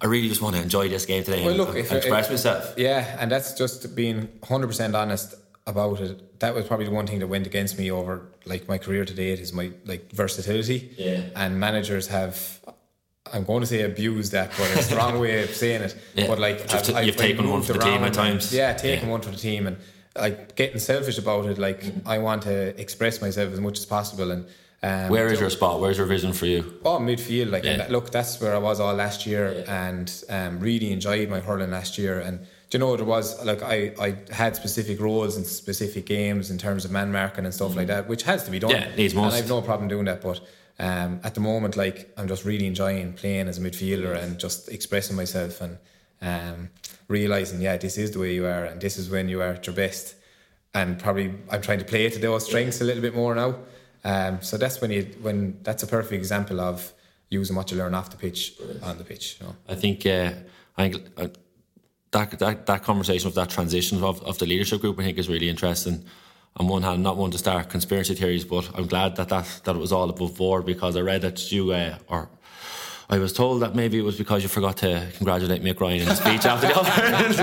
I 0.01 0.07
really 0.07 0.27
just 0.27 0.41
want 0.41 0.57
to 0.57 0.61
enjoy 0.61 0.89
this 0.89 1.05
game 1.05 1.23
today 1.23 1.39
well, 1.39 1.51
and, 1.51 1.57
look, 1.57 1.69
and, 1.69 1.77
and 1.77 1.91
express 1.93 2.29
myself. 2.29 2.73
Yeah, 2.75 3.15
and 3.17 3.31
that's 3.31 3.53
just 3.53 3.95
being 3.95 4.27
100% 4.43 4.93
honest 4.93 5.35
about 5.67 5.99
it, 5.99 6.39
that 6.39 6.53
was 6.53 6.65
probably 6.65 6.85
the 6.85 6.91
one 6.91 7.07
thing 7.07 7.19
that 7.19 7.27
went 7.27 7.47
against 7.47 7.77
me 7.77 7.89
over 7.89 8.27
like 8.45 8.67
my 8.67 8.77
career 8.77 9.03
to 9.05 9.13
date 9.13 9.39
is 9.39 9.51
my 9.51 9.71
like 9.85 10.11
versatility. 10.11 10.93
Yeah. 10.97 11.23
And 11.35 11.59
managers 11.59 12.07
have 12.07 12.59
I'm 13.33 13.43
going 13.43 13.61
to 13.61 13.65
say 13.65 13.81
abused 13.81 14.33
that, 14.33 14.51
but 14.57 14.69
it's 14.77 14.87
the 14.87 14.97
wrong 14.97 15.19
way 15.19 15.43
of 15.43 15.49
saying 15.49 15.81
it. 15.81 15.97
Yeah. 16.13 16.27
But 16.27 16.39
like 16.39 16.71
I've, 16.73 16.87
you've 16.87 16.95
I've 16.95 17.15
taken 17.15 17.49
one 17.49 17.63
for 17.63 17.73
the 17.73 17.79
team 17.79 18.03
at 18.03 18.13
times. 18.13 18.53
Yeah, 18.53 18.73
taking 18.73 19.07
yeah. 19.07 19.11
one 19.11 19.21
for 19.21 19.31
the 19.31 19.37
team 19.37 19.65
and 19.67 19.77
like 20.15 20.55
getting 20.55 20.79
selfish 20.79 21.17
about 21.17 21.45
it. 21.47 21.57
Like 21.57 21.81
mm. 21.81 22.01
I 22.05 22.19
want 22.19 22.43
to 22.43 22.79
express 22.79 23.21
myself 23.21 23.51
as 23.51 23.59
much 23.59 23.79
as 23.79 23.85
possible 23.85 24.31
and. 24.31 24.45
Um, 24.83 25.09
Where 25.09 25.25
is 25.27 25.39
so, 25.39 25.45
your 25.45 25.49
spot? 25.49 25.81
Where's 25.81 25.97
your 25.97 26.05
vision 26.05 26.31
for 26.31 26.45
you? 26.45 26.79
Oh, 26.85 26.99
midfield. 26.99 27.49
Like, 27.49 27.63
yeah. 27.63 27.87
look, 27.89 28.11
that's 28.11 28.39
where 28.39 28.53
I 28.53 28.59
was 28.59 28.79
all 28.79 28.93
last 28.93 29.25
year, 29.25 29.63
and 29.67 30.13
um, 30.29 30.59
really 30.59 30.91
enjoyed 30.91 31.27
my 31.27 31.39
hurling 31.39 31.71
last 31.71 31.97
year. 31.97 32.19
And 32.19 32.45
you 32.75 32.79
know 32.79 32.89
what 32.89 32.99
it 32.99 33.05
was 33.05 33.41
like 33.45 33.63
I, 33.63 33.93
I 33.97 34.17
had 34.33 34.57
specific 34.57 34.99
roles 34.99 35.37
in 35.37 35.45
specific 35.45 36.05
games 36.05 36.51
in 36.51 36.57
terms 36.57 36.83
of 36.83 36.91
man 36.91 37.09
marking 37.09 37.45
and 37.45 37.53
stuff 37.53 37.71
mm. 37.71 37.77
like 37.77 37.87
that, 37.87 38.09
which 38.09 38.23
has 38.23 38.43
to 38.43 38.51
be 38.51 38.59
done. 38.59 38.71
Yeah, 38.71 38.93
needs 38.97 39.15
most. 39.15 39.33
And 39.33 39.43
I've 39.43 39.49
no 39.49 39.61
problem 39.61 39.87
doing 39.87 40.03
that, 40.05 40.21
but 40.21 40.41
um, 40.77 41.21
at 41.23 41.35
the 41.35 41.39
moment, 41.39 41.77
like 41.77 42.11
I'm 42.17 42.27
just 42.27 42.43
really 42.43 42.67
enjoying 42.67 43.13
playing 43.13 43.47
as 43.47 43.59
a 43.59 43.61
midfielder 43.61 44.21
and 44.21 44.37
just 44.37 44.67
expressing 44.67 45.15
myself 45.15 45.61
and 45.61 45.77
um, 46.21 46.69
realizing, 47.07 47.61
yeah, 47.61 47.77
this 47.77 47.97
is 47.97 48.11
the 48.11 48.19
way 48.19 48.33
you 48.33 48.45
are, 48.45 48.65
and 48.65 48.81
this 48.81 48.97
is 48.97 49.09
when 49.09 49.29
you 49.29 49.41
are 49.41 49.53
at 49.53 49.65
your 49.65 49.75
best. 49.75 50.15
And 50.73 50.99
probably 50.99 51.33
I'm 51.49 51.61
trying 51.61 51.79
to 51.79 51.85
play 51.85 52.09
to 52.09 52.19
those 52.19 52.45
strengths 52.45 52.81
a 52.81 52.83
little 52.83 53.01
bit 53.01 53.15
more 53.15 53.33
now. 53.35 53.55
Um, 54.03 54.41
so 54.41 54.57
that's 54.57 54.81
when 54.81 54.91
you 54.91 55.03
when 55.21 55.59
that's 55.63 55.83
a 55.83 55.87
perfect 55.87 56.11
example 56.11 56.59
of 56.59 56.91
using 57.29 57.55
what 57.55 57.71
you 57.71 57.77
learn 57.77 57.93
off 57.93 58.09
the 58.09 58.17
pitch 58.17 58.53
on 58.83 58.97
the 58.97 59.05
pitch. 59.05 59.37
You 59.39 59.47
know? 59.47 59.55
I 59.69 59.75
think 59.75 60.05
uh, 60.05 60.31
I 60.77 60.89
think. 60.89 61.41
That, 62.15 62.39
that, 62.39 62.65
that 62.67 62.83
conversation 62.83 63.27
of 63.27 63.35
that 63.35 63.49
transition 63.49 64.01
of, 64.01 64.23
of 64.23 64.39
the 64.39 64.45
leadership 64.45 64.79
group, 64.79 64.97
I 64.97 65.03
think, 65.03 65.17
is 65.17 65.27
really 65.27 65.49
interesting. 65.49 66.05
I'm 66.55 66.69
one 66.69 66.81
hand 66.81 67.03
not 67.03 67.17
one 67.17 67.29
to 67.31 67.37
start 67.37 67.69
conspiracy 67.69 68.15
theories, 68.15 68.45
but 68.45 68.69
I'm 68.73 68.87
glad 68.87 69.17
that 69.17 69.27
that, 69.27 69.59
that 69.65 69.75
it 69.75 69.79
was 69.79 69.91
all 69.91 70.09
above 70.09 70.37
board 70.37 70.65
because 70.65 70.95
I 70.95 71.01
read 71.01 71.23
that 71.23 71.51
you 71.51 71.73
uh, 71.73 71.97
or 72.07 72.29
I 73.07 73.19
was 73.19 73.33
told 73.33 73.61
that 73.61 73.75
maybe 73.75 73.99
it 73.99 74.01
was 74.01 74.17
because 74.17 74.41
you 74.41 74.49
forgot 74.49 74.77
to 74.77 75.07
congratulate 75.17 75.61
Mick 75.61 75.79
Ryan 75.79 76.01
in 76.01 76.07
the 76.07 76.15
speech 76.15 76.43
after 76.51 76.67
the 76.67 76.73
All 76.75 76.85
Ireland. 76.85 77.35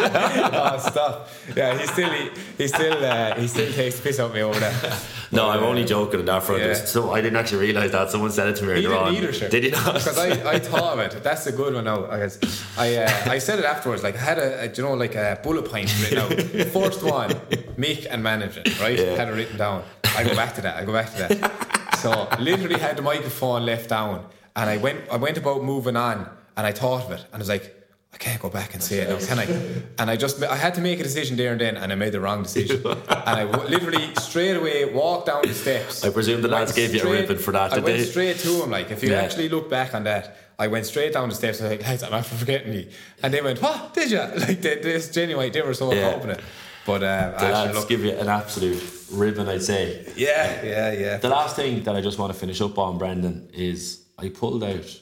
oh, 0.55 0.79
stop! 0.79 1.29
Yeah, 1.57 1.79
he 1.79 1.87
still 1.87 2.11
he, 2.11 2.31
he 2.59 2.67
still 2.69 3.05
uh, 3.05 3.35
he 3.37 3.47
still 3.47 3.73
takes 3.73 4.01
piss 4.01 4.19
out 4.19 4.35
me 4.35 4.41
over 4.43 4.59
there. 4.59 4.99
no, 5.33 5.49
I'm 5.49 5.63
only 5.63 5.85
joking 5.85 6.19
on 6.21 6.27
that 6.27 6.43
front. 6.43 6.63
Yeah. 6.63 6.75
So 6.75 7.13
I 7.13 7.21
didn't 7.21 7.37
actually 7.39 7.61
realise 7.67 7.93
that 7.93 8.11
someone 8.11 8.33
said 8.33 8.49
it 8.49 8.57
to 8.57 8.65
me 8.65 8.73
earlier 8.73 8.95
on. 8.95 9.15
either, 9.15 9.33
sure. 9.33 9.49
Did 9.49 9.65
he 9.65 9.71
not? 9.71 9.93
Because 10.03 10.19
I, 10.19 10.55
I 10.55 10.59
thought 10.59 10.95
of 10.95 10.99
it. 10.99 11.23
That's 11.23 11.47
a 11.47 11.53
good 11.53 11.75
one 11.75 11.85
now. 11.85 12.07
I 12.11 12.19
guess 12.19 12.39
I 12.77 12.97
uh, 12.97 13.31
I 13.31 13.39
said 13.39 13.61
it 13.61 13.65
afterwards. 13.65 14.03
Like 14.03 14.17
I 14.17 14.21
had 14.21 14.39
a, 14.39 14.63
a 14.65 14.73
you 14.75 14.83
know 14.83 14.95
like 14.95 15.15
a 15.15 15.39
bullet 15.45 15.65
point 15.71 15.93
written 16.01 16.19
out. 16.19 16.33
First 16.73 17.05
one, 17.05 17.31
Mick 17.77 18.07
and 18.11 18.21
management. 18.23 18.81
Right, 18.81 18.99
had 18.99 19.29
it 19.29 19.33
written 19.33 19.59
down. 19.59 19.85
I 20.17 20.25
go 20.25 20.35
back 20.35 20.55
to 20.57 20.61
that. 20.63 20.77
I 20.77 20.85
go 20.85 20.93
back 20.93 21.13
to 21.13 21.19
that. 21.29 21.97
So 21.99 22.29
literally 22.41 22.79
had 22.81 22.97
the 22.97 23.03
microphone 23.03 23.65
left 23.65 23.89
down, 23.91 24.27
and 24.57 24.71
I 24.71 24.77
went 24.77 25.01
I 25.11 25.17
went 25.17 25.37
about 25.39 25.63
moving 25.65 25.97
on, 25.97 26.29
and 26.57 26.67
I 26.67 26.73
thought 26.73 27.05
of 27.05 27.11
it, 27.13 27.21
and 27.33 27.35
I 27.35 27.39
was 27.39 27.49
like. 27.49 27.79
I 28.15 28.19
can't 28.19 28.43
go 28.43 28.51
back 28.51 28.75
and 28.75 28.83
say 28.83 28.99
it 28.99 29.09
now, 29.09 29.19
can 29.27 29.39
I? 29.39 29.47
And 29.99 30.11
I 30.11 30.17
just, 30.19 30.43
I 30.43 30.55
had 30.55 30.75
to 30.75 30.83
make 30.83 31.01
a 31.01 31.03
decision 31.03 31.35
there 31.39 31.53
and 31.53 31.59
then, 31.63 31.79
and 31.79 31.91
I 31.91 31.95
made 31.95 32.13
the 32.13 32.21
wrong 32.21 32.43
decision. 32.43 32.83
and 32.87 33.07
I 33.41 33.47
w- 33.47 33.71
literally 33.71 34.15
straight 34.17 34.55
away 34.55 34.85
walked 34.85 35.29
down 35.29 35.47
the 35.49 35.55
steps. 35.55 36.05
I 36.05 36.11
presume 36.11 36.43
the 36.43 36.49
lads 36.49 36.73
gave 36.75 36.95
you 36.95 37.01
a 37.09 37.11
ribbon 37.11 37.39
for 37.39 37.53
that, 37.53 37.73
I 37.73 37.77
went 37.77 37.87
they? 37.87 38.05
straight 38.05 38.37
to 38.41 38.63
him. 38.65 38.71
Like, 38.71 38.91
if 38.91 39.03
you 39.03 39.13
Yeah. 39.13 39.23
actually 39.23 39.49
look 39.49 39.71
back 39.71 39.95
on 39.95 40.05
that, 40.05 40.37
I 40.59 40.67
went 40.67 40.85
straight 40.85 41.15
down 41.15 41.31
the 41.31 41.35
steps. 41.35 41.63
I 41.63 41.65
was 41.65 41.71
like, 41.73 41.83
lads, 41.89 42.03
I'm 42.03 42.13
after 42.13 42.35
forgetting 42.37 42.75
you. 42.75 42.89
And 43.23 43.33
they 43.33 43.41
went, 43.41 43.63
what? 43.63 43.95
Did 43.95 44.11
you? 44.11 44.19
Like, 44.47 44.61
they, 44.61 44.75
they, 44.77 45.01
genuinely, 45.11 45.49
they 45.49 45.63
were 45.63 45.73
so 45.73 45.91
Yeah. 45.91 46.13
confident. 46.13 46.41
But 46.85 47.03
uh, 47.03 47.31
The 47.41 47.49
lads 47.49 47.75
look, 47.79 47.89
give 47.89 48.05
you 48.05 48.11
an 48.13 48.29
absolute 48.29 48.83
ribbon, 49.11 49.49
I'd 49.49 49.63
say. 49.63 50.05
yeah, 50.17 50.63
yeah, 50.63 50.93
yeah. 50.93 51.17
The 51.17 51.31
last 51.31 51.57
thing 51.57 51.83
that 51.85 51.97
I 51.97 52.03
just 52.03 52.19
want 52.19 52.31
to 52.35 52.39
finish 52.39 52.61
up 52.61 52.77
on, 52.79 52.99
Brendan, 52.99 53.49
is 53.55 54.02
I 54.19 54.29
pulled 54.29 54.63
out 54.65 55.01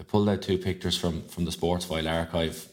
I 0.00 0.04
pulled 0.04 0.28
out 0.28 0.42
two 0.42 0.58
pictures 0.58 0.96
from 0.96 1.22
from 1.22 1.44
the 1.44 1.50
Sportsfile 1.50 2.10
archive. 2.10 2.68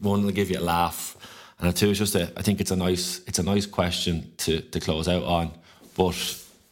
One 0.00 0.24
will 0.24 0.32
give 0.32 0.50
you 0.50 0.58
a 0.58 0.60
laugh, 0.60 1.16
and 1.60 1.74
two 1.76 1.90
is 1.90 1.98
just 1.98 2.14
a. 2.14 2.32
I 2.36 2.42
think 2.42 2.60
it's 2.60 2.70
a 2.70 2.76
nice 2.76 3.20
it's 3.26 3.38
a 3.38 3.42
nice 3.42 3.66
question 3.66 4.32
to 4.38 4.60
to 4.60 4.80
close 4.80 5.08
out 5.08 5.24
on. 5.24 5.50
But 5.96 6.16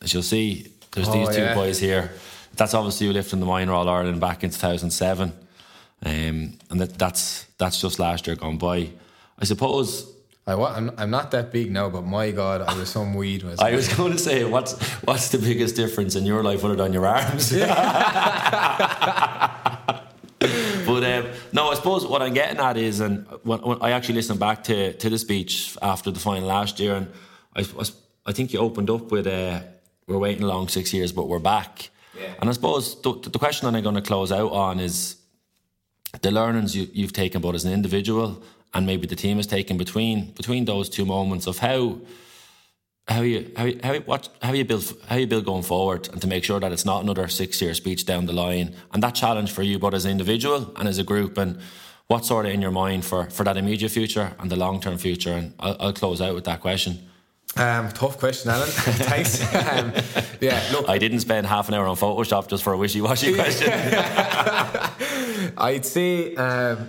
as 0.03 0.13
you'll 0.15 0.23
see, 0.23 0.73
there's 0.93 1.09
Oh, 1.09 1.13
these 1.13 1.37
two 1.37 1.43
yeah. 1.43 1.55
boys 1.55 1.79
here. 1.79 2.13
That's 2.57 2.75
obviously 2.75 3.07
you 3.07 3.13
lifting 3.13 3.41
the 3.41 3.47
minor 3.47 3.73
All 3.73 3.89
Ireland 3.89 4.21
back 4.21 4.43
in 4.43 4.51
2007, 4.51 5.33
um, 6.05 6.13
and 6.71 6.81
that 6.81 6.99
that's 6.99 7.45
that's 7.59 7.81
just 7.81 7.99
last 7.99 8.27
year 8.27 8.37
gone 8.37 8.59
by. 8.59 8.91
I 9.39 9.45
suppose 9.45 10.11
I, 10.51 10.55
wa- 10.57 10.73
I'm, 10.75 10.91
I'm 10.99 11.11
not 11.11 11.31
that 11.31 11.53
big 11.53 11.71
now, 11.71 11.89
but 11.89 12.05
my 12.05 12.33
God, 12.33 12.61
I 12.63 12.77
was 12.77 12.89
some 12.89 13.15
weed. 13.15 13.45
Was 13.45 13.61
I 13.61 13.73
was 13.73 13.93
going 13.97 14.13
to 14.13 14.19
say, 14.19 14.45
what's 14.45 14.73
what's 15.05 15.29
the 15.29 15.39
biggest 15.39 15.77
difference 15.77 16.17
in 16.17 16.27
your 16.27 16.43
life 16.43 16.65
other 16.65 16.83
on 16.83 16.93
your 16.93 17.07
arms? 17.07 17.53
but 17.53 17.69
um, 21.05 21.27
no, 21.53 21.71
I 21.71 21.75
suppose 21.75 22.07
what 22.07 22.23
I'm 22.23 22.35
getting 22.35 22.59
at 22.59 22.77
is, 22.77 23.01
and 23.01 23.27
when, 23.45 23.61
when 23.61 23.79
I 23.81 23.91
actually 23.93 24.17
listened 24.17 24.41
back 24.41 24.65
to, 24.65 24.93
to 24.95 25.11
the 25.11 25.19
speech 25.19 25.77
after 25.83 26.11
the 26.11 26.19
final 26.21 26.49
last 26.49 26.81
year, 26.81 26.97
and 26.97 27.09
I, 27.55 27.65
was- 27.77 27.93
I 28.27 28.33
think 28.33 28.53
you 28.53 28.59
opened 28.59 28.91
up 28.91 29.11
with, 29.13 29.27
uh, 29.27 29.61
"We're 30.07 30.19
waiting 30.19 30.43
a 30.43 30.47
long 30.47 30.69
six 30.69 30.93
years, 30.93 31.13
but 31.13 31.29
we're 31.29 31.39
back." 31.39 31.91
Yeah. 32.19 32.33
And 32.41 32.51
I 32.51 32.53
suppose 32.53 33.01
the, 33.03 33.13
the 33.15 33.39
question 33.39 33.71
that 33.71 33.77
I'm 33.77 33.83
going 33.85 33.95
to 33.95 34.03
close 34.03 34.33
out 34.33 34.53
on 34.53 34.81
is 34.81 35.17
the 36.23 36.31
learnings 36.31 36.75
you, 36.77 36.89
you've 36.93 37.13
taken, 37.13 37.41
both 37.41 37.55
as 37.55 37.65
an 37.65 37.73
individual 37.73 38.43
and 38.75 38.87
maybe 38.87 39.07
the 39.07 39.17
team 39.17 39.37
has 39.37 39.47
taken 39.47 39.77
between 39.77 40.31
between 40.33 40.65
those 40.65 40.89
two 40.89 41.05
moments 41.05 41.47
of 41.47 41.59
how 41.59 41.99
how 43.09 43.23
you 43.23 43.51
how 43.57 43.65
you, 43.65 43.81
how 43.83 43.93
you, 43.93 44.01
what 44.01 44.29
how 44.43 44.53
you 44.53 44.65
build 44.65 44.95
how 45.09 45.17
you 45.17 45.27
build 45.27 45.45
going 45.45 45.63
forward 45.63 46.09
and 46.09 46.21
to 46.21 46.29
make 46.29 46.45
sure 46.45 46.61
that 46.61 46.73
it's 46.73 46.85
not 46.85 47.03
another 47.03 47.27
six 47.29 47.61
year 47.61 47.75
speech 47.75 48.07
down 48.07 48.27
the 48.27 48.33
line 48.33 48.75
and 48.93 49.03
that 49.03 49.15
challenge 49.15 49.51
for 49.51 49.63
you 49.63 49.79
both 49.79 49.95
as 49.95 50.05
an 50.05 50.13
individual 50.13 50.73
and 50.77 50.89
as 50.89 50.99
a 50.99 51.05
group 51.05 51.37
and 51.37 51.59
what's 52.07 52.29
sort 52.29 52.47
of 52.47 52.53
in 52.53 52.63
your 52.63 52.71
mind 52.71 53.05
for 53.05 53.29
for 53.31 53.45
that 53.45 53.57
immediate 53.57 53.91
future 53.91 54.33
and 54.39 54.51
the 54.51 54.57
long 54.57 54.81
term 54.81 54.97
future 54.97 55.33
and 55.33 55.55
I'll, 55.59 55.77
I'll 55.81 55.93
close 55.93 56.21
out 56.21 56.35
with 56.35 56.45
that 56.45 56.61
question. 56.61 56.99
Um, 57.57 57.89
tough 57.89 58.17
question, 58.17 58.49
Alan. 58.49 58.69
Thanks. 58.71 59.43
um, 59.55 59.93
yeah, 60.41 60.63
look, 60.73 60.89
I 60.89 60.99
didn't 60.99 61.19
spend 61.19 61.49
half 61.49 61.67
an 61.67 61.75
hour 61.75 61.89
on 61.89 61.97
Photoshop 61.97 62.49
just 62.49 62.63
for 62.63 62.73
a 62.73 62.77
wishy 62.77 63.01
washy 63.01 63.35
question. 63.35 63.73
I'd 65.59 65.85
say 65.85 66.37
um, 66.37 66.89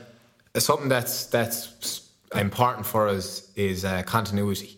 something 0.58 0.90
that's 0.90 1.26
that's 1.28 2.10
important 2.36 2.86
for 2.86 3.08
us 3.08 3.52
is 3.56 3.86
uh, 3.86 4.04
continuity 4.04 4.78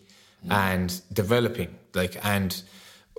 and 0.50 1.00
developing. 1.12 1.74
Like, 1.94 2.22
and 2.24 2.62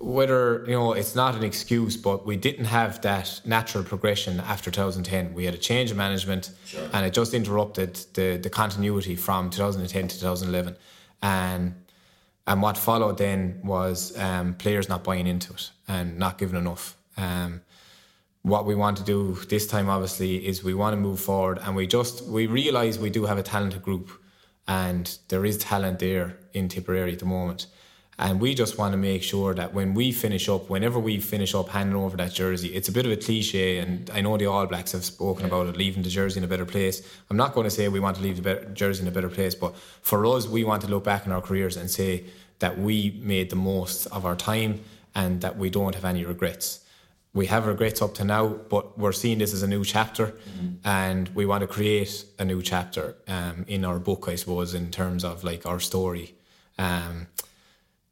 whether 0.02 0.64
you 0.68 0.74
know 0.74 0.94
it's 0.94 1.16
not 1.16 1.36
an 1.36 1.44
excuse, 1.44 1.98
but 1.98 2.26
we 2.26 2.36
didn't 2.36 2.66
have 2.66 3.02
that 3.02 3.42
natural 3.46 3.84
progression 3.84 4.40
after 4.42 4.70
2010. 4.70 5.34
We 5.34 5.46
had 5.46 5.54
a 5.54 5.58
change 5.58 5.92
of 5.92 5.98
management, 5.98 6.52
and 6.94 7.06
it 7.06 7.14
just 7.14 7.34
interrupted 7.34 7.96
the 8.14 8.38
the 8.38 8.50
continuity 8.50 9.16
from 9.16 9.50
2010 9.50 10.08
to 10.10 10.20
2011, 10.20 10.78
and. 11.22 11.76
And 12.48 12.62
what 12.62 12.78
followed 12.78 13.18
then 13.18 13.60
was 13.64 14.16
um, 14.20 14.54
players 14.54 14.88
not 14.88 15.04
buying 15.04 15.26
into 15.26 15.52
it 15.54 15.72
and 15.88 16.20
not 16.20 16.38
giving 16.38 16.56
enough. 16.56 16.96
Um, 17.18 17.62
what 18.46 18.64
we 18.68 18.76
want 18.76 18.96
to 18.96 19.04
do 19.04 19.34
this 19.50 19.66
time 19.66 19.90
obviously 19.90 20.46
is 20.46 20.64
we 20.64 20.76
want 20.76 20.94
to 20.94 20.98
move 20.98 21.20
forward 21.20 21.58
and 21.64 21.76
we 21.76 21.88
just 21.88 22.24
we 22.26 22.46
realize 22.46 23.00
we 23.00 23.10
do 23.10 23.26
have 23.26 23.40
a 23.40 23.44
talented 23.44 23.82
group 23.82 24.12
and 24.68 25.18
there 25.30 25.44
is 25.46 25.58
talent 25.58 25.98
there 25.98 26.38
in 26.54 26.68
Tipperary 26.68 27.14
at 27.14 27.20
the 27.20 27.26
moment. 27.26 27.66
And 28.20 28.40
we 28.40 28.54
just 28.54 28.78
want 28.78 28.94
to 28.94 28.98
make 28.98 29.24
sure 29.24 29.56
that 29.56 29.74
when 29.74 29.96
we 29.96 30.12
finish 30.12 30.48
up 30.48 30.70
whenever 30.70 31.00
we 31.00 31.20
finish 31.20 31.56
up 31.56 31.70
handing 31.70 31.96
over 31.96 32.16
that 32.18 32.34
jersey 32.34 32.68
it's 32.68 32.88
a 32.88 32.92
bit 32.92 33.08
of 33.08 33.12
a 33.12 33.18
cliche 33.18 33.80
and 33.80 34.12
I 34.12 34.22
know 34.22 34.38
the 34.38 34.46
All 34.46 34.68
Blacks 34.68 34.92
have 34.92 35.04
spoken 35.04 35.48
about 35.48 35.66
it 35.66 35.76
leaving 35.76 36.04
the 36.04 36.10
jersey 36.10 36.38
in 36.40 36.44
a 36.44 36.48
better 36.48 36.68
place. 36.68 37.02
I'm 37.32 37.38
not 37.38 37.56
going 37.56 37.66
to 37.66 37.72
say 37.72 37.88
we 37.88 38.00
want 38.00 38.18
to 38.18 38.22
leave 38.22 38.44
the 38.44 38.70
jersey 38.74 39.02
in 39.02 39.08
a 39.08 39.12
better 39.12 39.30
place 39.30 39.56
but 39.56 39.76
for 39.76 40.24
us 40.28 40.48
we 40.48 40.64
want 40.64 40.84
to 40.84 40.88
look 40.88 41.04
back 41.04 41.26
in 41.26 41.32
our 41.32 41.42
careers 41.42 41.78
and 41.78 41.90
say 41.90 42.26
that 42.60 42.78
we 42.78 43.20
made 43.24 43.50
the 43.50 43.56
most 43.56 44.06
of 44.18 44.24
our 44.24 44.36
time 44.36 44.82
and 45.16 45.42
that 45.42 45.58
we 45.58 45.72
don't 45.72 45.96
have 45.96 46.06
any 46.06 46.24
regrets 46.24 46.85
we 47.36 47.48
have 47.48 47.68
regrets 47.68 48.02
up 48.02 48.14
to 48.16 48.24
now, 48.24 48.48
but 48.48 48.98
we're 48.98 49.12
seeing 49.12 49.40
this 49.40 49.54
as 49.54 49.62
a 49.62 49.68
new 49.68 49.84
chapter, 49.84 50.34
and 50.86 51.28
we 51.36 51.46
want 51.46 51.62
to 51.62 51.68
create 51.68 52.26
a 52.40 52.46
new 52.46 52.62
chapter 52.62 53.18
um, 53.28 53.66
in 53.68 53.84
our 53.84 54.00
book, 54.00 54.30
I 54.30 54.36
suppose, 54.36 54.74
in 54.74 54.90
terms 54.90 55.26
of 55.26 55.44
like 55.44 55.66
our 55.66 55.82
story. 55.82 56.34
Um, 56.80 57.28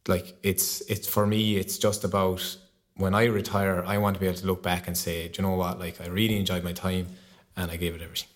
like 0.10 0.36
it's 0.44 0.82
it's 0.82 1.08
for 1.08 1.26
me, 1.26 1.56
it's 1.56 1.78
just 1.78 2.04
about 2.04 2.58
when 2.98 3.16
I 3.16 3.24
retire, 3.26 3.82
I 3.88 3.98
want 3.98 4.16
to 4.16 4.20
be 4.20 4.28
able 4.28 4.38
to 4.40 4.46
look 4.46 4.62
back 4.62 4.88
and 4.88 4.98
say, 4.98 5.30
do 5.30 5.42
you 5.42 5.48
know 5.48 5.56
what? 5.56 5.80
Like 5.80 6.02
I 6.02 6.08
really 6.08 6.38
enjoyed 6.38 6.64
my 6.66 6.74
time, 6.74 7.08
and 7.56 7.72
I 7.72 7.78
gave 7.78 7.96
it 7.96 8.02
everything. 8.02 8.30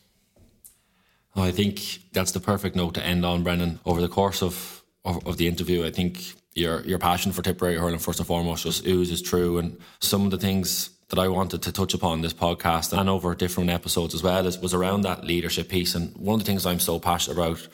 I 1.35 1.51
think 1.51 1.99
that's 2.13 2.31
the 2.31 2.39
perfect 2.39 2.75
note 2.77 2.93
to 2.93 3.05
end 3.05 3.25
on, 3.25 3.43
Brendan. 3.43 3.79
Over 3.85 4.01
the 4.01 4.07
course 4.07 4.41
of, 4.41 4.83
of, 5.03 5.27
of 5.27 5.37
the 5.37 5.47
interview, 5.47 5.85
I 5.85 5.91
think 5.91 6.33
your 6.57 6.81
your 6.81 6.99
passion 6.99 7.31
for 7.31 7.41
Tipperary 7.41 7.77
hurling 7.77 7.99
first 7.99 8.19
and 8.19 8.27
foremost 8.27 8.63
just 8.63 8.85
oozes 8.85 9.21
true, 9.21 9.57
and 9.57 9.77
some 9.99 10.25
of 10.25 10.31
the 10.31 10.37
things 10.37 10.89
that 11.09 11.19
I 11.19 11.27
wanted 11.29 11.61
to 11.61 11.71
touch 11.71 11.93
upon 11.93 12.21
this 12.21 12.33
podcast 12.33 12.97
and 12.97 13.09
over 13.09 13.33
different 13.33 13.69
episodes 13.69 14.13
as 14.13 14.23
well 14.23 14.45
is, 14.45 14.59
was 14.59 14.73
around 14.73 15.01
that 15.01 15.23
leadership 15.23 15.69
piece. 15.69 15.95
And 15.95 16.13
one 16.17 16.33
of 16.33 16.39
the 16.41 16.45
things 16.45 16.65
I'm 16.65 16.79
so 16.79 16.99
passionate 16.99 17.37
about, 17.37 17.65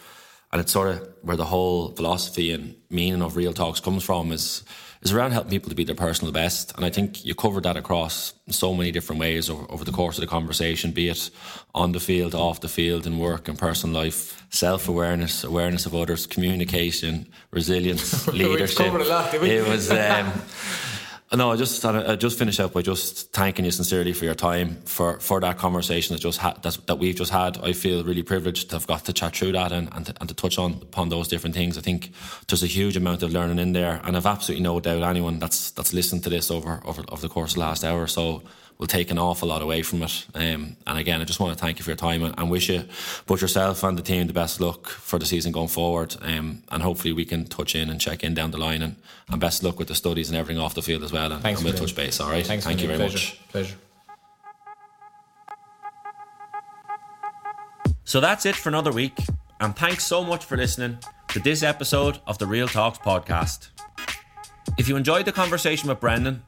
and 0.51 0.61
it's 0.61 0.71
sort 0.71 0.89
of 0.89 1.09
where 1.23 1.37
the 1.37 1.45
whole 1.45 1.89
philosophy 1.89 2.51
and 2.51 2.75
meaning 2.91 3.23
of 3.23 3.35
Real 3.35 3.53
Talks 3.53 3.79
comes 3.79 4.03
from, 4.03 4.31
is 4.31 4.63
is 5.03 5.11
around 5.11 5.31
helping 5.31 5.51
people 5.51 5.69
to 5.69 5.75
be 5.75 5.83
their 5.83 5.95
personal 5.95 6.31
best. 6.31 6.73
And 6.75 6.85
I 6.85 6.89
think 6.89 7.25
you 7.25 7.35
covered 7.35 7.63
that 7.63 7.75
across 7.75 8.33
so 8.49 8.73
many 8.73 8.91
different 8.91 9.19
ways 9.19 9.49
over, 9.49 9.69
over 9.69 9.83
the 9.83 9.91
course 9.91 10.17
of 10.17 10.21
the 10.21 10.27
conversation, 10.27 10.91
be 10.91 11.09
it 11.09 11.29
on 11.75 11.91
the 11.91 11.99
field, 11.99 12.33
off 12.33 12.61
the 12.61 12.69
field, 12.69 13.05
in 13.05 13.19
work 13.19 13.47
and 13.47 13.59
personal 13.59 14.01
life, 14.01 14.45
self 14.49 14.87
awareness, 14.87 15.43
awareness 15.43 15.85
of 15.85 15.93
others, 15.93 16.25
communication, 16.25 17.27
resilience, 17.51 18.27
leadership. 18.33 18.77
covered 18.77 19.01
a 19.01 19.09
lot? 19.09 19.33
It 19.33 19.67
was. 19.67 19.91
Um, 19.91 20.31
Uh, 21.33 21.35
no, 21.35 21.51
I 21.51 21.55
just 21.55 21.83
I 21.83 22.15
just 22.15 22.37
finish 22.37 22.59
up 22.59 22.73
by 22.73 22.83
just 22.83 23.31
thanking 23.31 23.65
you 23.65 23.71
sincerely 23.71 24.13
for 24.13 24.23
your 24.23 24.35
time 24.35 24.77
for, 24.85 25.19
for 25.19 25.39
that 25.39 25.57
conversation 25.57 26.13
that 26.13 26.21
just 26.21 26.37
ha- 26.37 26.55
that, 26.61 26.99
we've 26.99 27.15
just 27.15 27.31
had. 27.31 27.57
I 27.63 27.73
feel 27.73 28.03
really 28.03 28.21
privileged 28.21 28.69
to 28.69 28.75
have 28.75 28.85
got 28.85 29.05
to 29.05 29.13
chat 29.13 29.35
through 29.35 29.53
that 29.53 29.71
and, 29.71 29.89
and, 29.93 30.05
to, 30.05 30.13
and 30.19 30.29
to 30.29 30.35
touch 30.35 30.59
on 30.59 30.73
upon 30.73 31.09
those 31.09 31.27
different 31.27 31.55
things. 31.55 31.75
I 31.75 31.81
think 31.81 32.11
there's 32.47 32.61
a 32.61 32.67
huge 32.67 32.95
amount 32.95 33.23
of 33.23 33.33
learning 33.33 33.57
in 33.57 33.73
there, 33.73 33.99
and 34.03 34.15
I've 34.15 34.27
absolutely 34.27 34.63
no 34.63 34.79
doubt 34.79 35.01
anyone 35.01 35.39
that's 35.39 35.71
that's 35.71 35.91
listened 35.91 36.23
to 36.25 36.29
this 36.29 36.51
over 36.51 36.81
over, 36.85 37.03
over 37.09 37.21
the 37.23 37.29
course 37.29 37.53
of 37.53 37.55
the 37.55 37.61
last 37.61 37.83
hour 37.83 38.05
so 38.05 38.43
will 38.83 38.87
take 38.87 39.11
an 39.11 39.17
awful 39.17 39.47
lot 39.47 39.61
away 39.61 39.81
from 39.81 40.03
it. 40.03 40.25
Um, 40.35 40.75
and 40.85 40.99
again, 40.99 41.21
I 41.21 41.23
just 41.23 41.39
want 41.39 41.57
to 41.57 41.57
thank 41.57 41.79
you 41.79 41.85
for 41.85 41.91
your 41.91 41.95
time 41.95 42.21
and, 42.21 42.37
and 42.37 42.51
wish 42.51 42.67
you 42.67 42.83
both 43.25 43.41
yourself 43.41 43.81
and 43.81 43.97
the 43.97 44.01
team 44.01 44.27
the 44.27 44.33
best 44.33 44.59
luck 44.59 44.89
for 44.89 45.17
the 45.17 45.25
season 45.25 45.53
going 45.53 45.69
forward. 45.69 46.17
Um, 46.21 46.63
and 46.69 46.83
hopefully 46.83 47.13
we 47.13 47.23
can 47.23 47.45
touch 47.45 47.75
in 47.75 47.89
and 47.89 48.01
check 48.01 48.25
in 48.25 48.33
down 48.33 48.51
the 48.51 48.57
line 48.57 48.81
and, 48.81 48.97
and 49.29 49.39
best 49.39 49.63
luck 49.63 49.79
with 49.79 49.87
the 49.87 49.95
studies 49.95 50.27
and 50.27 50.37
everything 50.37 50.61
off 50.61 50.75
the 50.75 50.81
field 50.81 51.01
as 51.01 51.13
well. 51.13 51.31
And, 51.31 51.41
Thanks 51.41 51.61
and 51.61 51.69
we'll 51.69 51.77
touch 51.79 51.95
base. 51.95 52.19
All 52.19 52.29
right. 52.29 52.45
Thanks, 52.45 52.65
Thank 52.65 52.81
you 52.81 52.87
very 52.87 52.99
pleasure. 52.99 53.15
much. 53.15 53.49
Pleasure. 53.51 53.75
So 58.03 58.19
that's 58.19 58.45
it 58.45 58.55
for 58.55 58.67
another 58.67 58.91
week. 58.91 59.17
And 59.61 59.73
thanks 59.77 60.03
so 60.03 60.25
much 60.25 60.43
for 60.43 60.57
listening 60.57 60.97
to 61.29 61.39
this 61.39 61.63
episode 61.63 62.19
of 62.27 62.37
the 62.37 62.47
Real 62.47 62.67
Talks 62.67 62.97
podcast. 62.99 63.69
If 64.77 64.89
you 64.89 64.97
enjoyed 64.97 65.23
the 65.23 65.31
conversation 65.31 65.87
with 65.87 66.01
Brendan, 66.01 66.43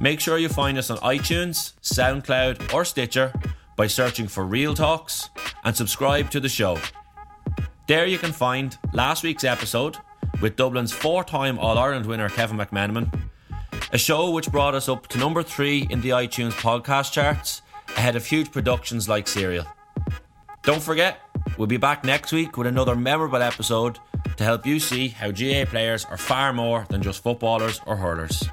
make 0.00 0.20
sure 0.20 0.38
you 0.38 0.48
find 0.48 0.78
us 0.78 0.90
on 0.90 0.98
iTunes, 0.98 1.72
SoundCloud, 1.82 2.72
or 2.72 2.84
Stitcher 2.84 3.32
by 3.76 3.86
searching 3.86 4.28
for 4.28 4.44
Real 4.44 4.74
Talks 4.74 5.30
and 5.64 5.76
subscribe 5.76 6.30
to 6.30 6.40
the 6.40 6.48
show. 6.48 6.78
There 7.86 8.06
you 8.06 8.18
can 8.18 8.32
find 8.32 8.76
last 8.92 9.22
week's 9.22 9.44
episode 9.44 9.96
with 10.40 10.56
Dublin's 10.56 10.92
four 10.92 11.24
time 11.24 11.58
All 11.58 11.78
Ireland 11.78 12.06
winner 12.06 12.28
Kevin 12.28 12.58
McMenamin, 12.58 13.08
a 13.92 13.98
show 13.98 14.30
which 14.30 14.50
brought 14.50 14.74
us 14.74 14.88
up 14.88 15.06
to 15.08 15.18
number 15.18 15.42
three 15.42 15.86
in 15.90 16.00
the 16.00 16.10
iTunes 16.10 16.52
podcast 16.52 17.12
charts 17.12 17.62
ahead 17.96 18.16
of 18.16 18.26
huge 18.26 18.52
productions 18.52 19.08
like 19.08 19.26
Serial. 19.26 19.66
Don't 20.62 20.82
forget, 20.82 21.20
we'll 21.56 21.66
be 21.66 21.76
back 21.78 22.04
next 22.04 22.32
week 22.32 22.56
with 22.56 22.66
another 22.66 22.94
memorable 22.94 23.40
episode 23.40 23.98
to 24.36 24.44
help 24.44 24.66
you 24.66 24.78
see 24.78 25.08
how 25.08 25.30
GAA 25.30 25.64
players 25.64 26.04
are 26.04 26.18
far 26.18 26.52
more 26.52 26.86
than 26.90 27.02
just 27.02 27.22
footballers 27.22 27.80
or 27.86 27.96
hurlers. 27.96 28.48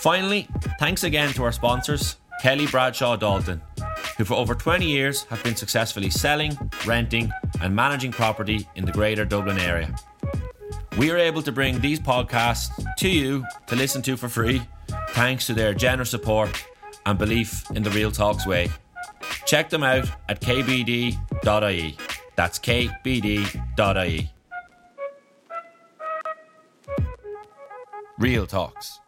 Finally, 0.00 0.48
thanks 0.78 1.04
again 1.04 1.30
to 1.34 1.44
our 1.44 1.52
sponsors, 1.52 2.16
Kelly 2.40 2.66
Bradshaw 2.66 3.16
Dalton, 3.16 3.60
who 4.16 4.24
for 4.24 4.32
over 4.32 4.54
20 4.54 4.86
years 4.86 5.24
have 5.24 5.44
been 5.44 5.54
successfully 5.54 6.08
selling, 6.08 6.58
renting, 6.86 7.30
and 7.60 7.76
managing 7.76 8.10
property 8.10 8.66
in 8.76 8.86
the 8.86 8.92
greater 8.92 9.26
Dublin 9.26 9.58
area. 9.58 9.94
We 10.96 11.10
are 11.10 11.18
able 11.18 11.42
to 11.42 11.52
bring 11.52 11.80
these 11.80 12.00
podcasts 12.00 12.70
to 12.96 13.10
you 13.10 13.44
to 13.66 13.76
listen 13.76 14.00
to 14.02 14.16
for 14.16 14.30
free 14.30 14.62
thanks 15.10 15.46
to 15.48 15.52
their 15.52 15.74
generous 15.74 16.10
support 16.10 16.50
and 17.04 17.18
belief 17.18 17.70
in 17.72 17.82
the 17.82 17.90
Real 17.90 18.10
Talks 18.10 18.46
way. 18.46 18.70
Check 19.44 19.68
them 19.68 19.82
out 19.82 20.10
at 20.30 20.40
kbd.ie. 20.40 21.96
That's 22.36 22.58
kbd.ie. 22.58 24.30
Real 28.18 28.46
Talks, 28.46 28.99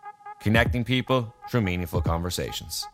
connecting 0.43 0.85
people 0.85 1.33
through 1.49 1.63
meaningful 1.63 2.03
conversations. 2.03 2.87